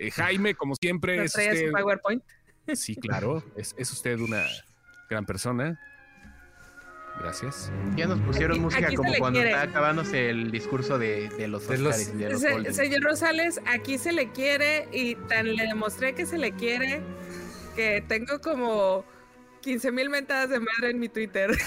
Eh, 0.00 0.10
Jaime, 0.12 0.54
como 0.54 0.74
siempre, 0.76 1.22
es 1.22 1.36
usted, 1.36 1.70
PowerPoint? 1.72 2.24
Sí, 2.74 2.96
claro, 2.96 3.44
es, 3.54 3.74
usted 3.92 4.18
una 4.18 4.46
gran 5.10 5.26
persona. 5.26 5.78
Gracias. 7.20 7.70
Ya 7.96 8.06
nos 8.06 8.18
pusieron 8.20 8.60
música 8.60 8.88
como 8.96 9.12
cuando 9.18 9.42
está 9.42 9.60
acabándose 9.60 10.30
el 10.30 10.50
discurso 10.50 10.98
de, 10.98 11.28
los 11.48 11.68
Oscars 11.68 12.06
Señor 12.74 13.02
Rosales, 13.02 13.60
aquí 13.66 13.98
se 13.98 14.12
le 14.12 14.30
quiere 14.30 14.88
y 14.90 15.16
tan 15.16 15.54
le 15.54 15.66
demostré 15.66 16.14
que 16.14 16.24
se 16.24 16.38
le 16.38 16.52
quiere 16.52 17.02
que 17.76 18.02
tengo 18.08 18.40
como 18.40 19.04
15 19.60 19.92
mil 19.92 20.08
mentadas 20.08 20.48
de 20.48 20.60
madre 20.60 20.92
en 20.92 20.98
mi 20.98 21.10
Twitter. 21.10 21.50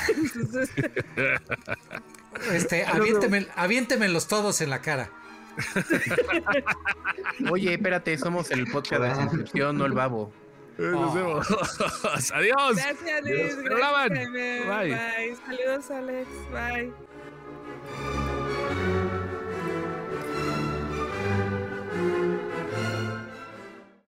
este, 2.51 2.83
aviéntemelos 3.55 4.27
todos 4.27 4.59
en 4.61 4.71
la 4.71 4.81
cara. 4.81 5.11
Oye, 7.51 7.73
espérate, 7.73 8.17
somos 8.17 8.51
el 8.51 8.67
podcast 8.67 9.01
de 9.01 9.09
desinstrucción, 9.09 9.77
no 9.77 9.85
el 9.85 9.93
babo. 9.93 10.31
Eh, 10.77 10.89
nos 10.91 11.13
vemos. 11.13 11.47
Adiós. 12.33 12.75
Gracias, 12.75 13.21
Luis. 13.23 13.55
Gracias, 13.57 14.31
Bye. 14.31 14.89
Bye. 14.89 15.35
Saludos, 15.45 15.91
Alex. 15.91 16.27
Bye. 16.51 18.22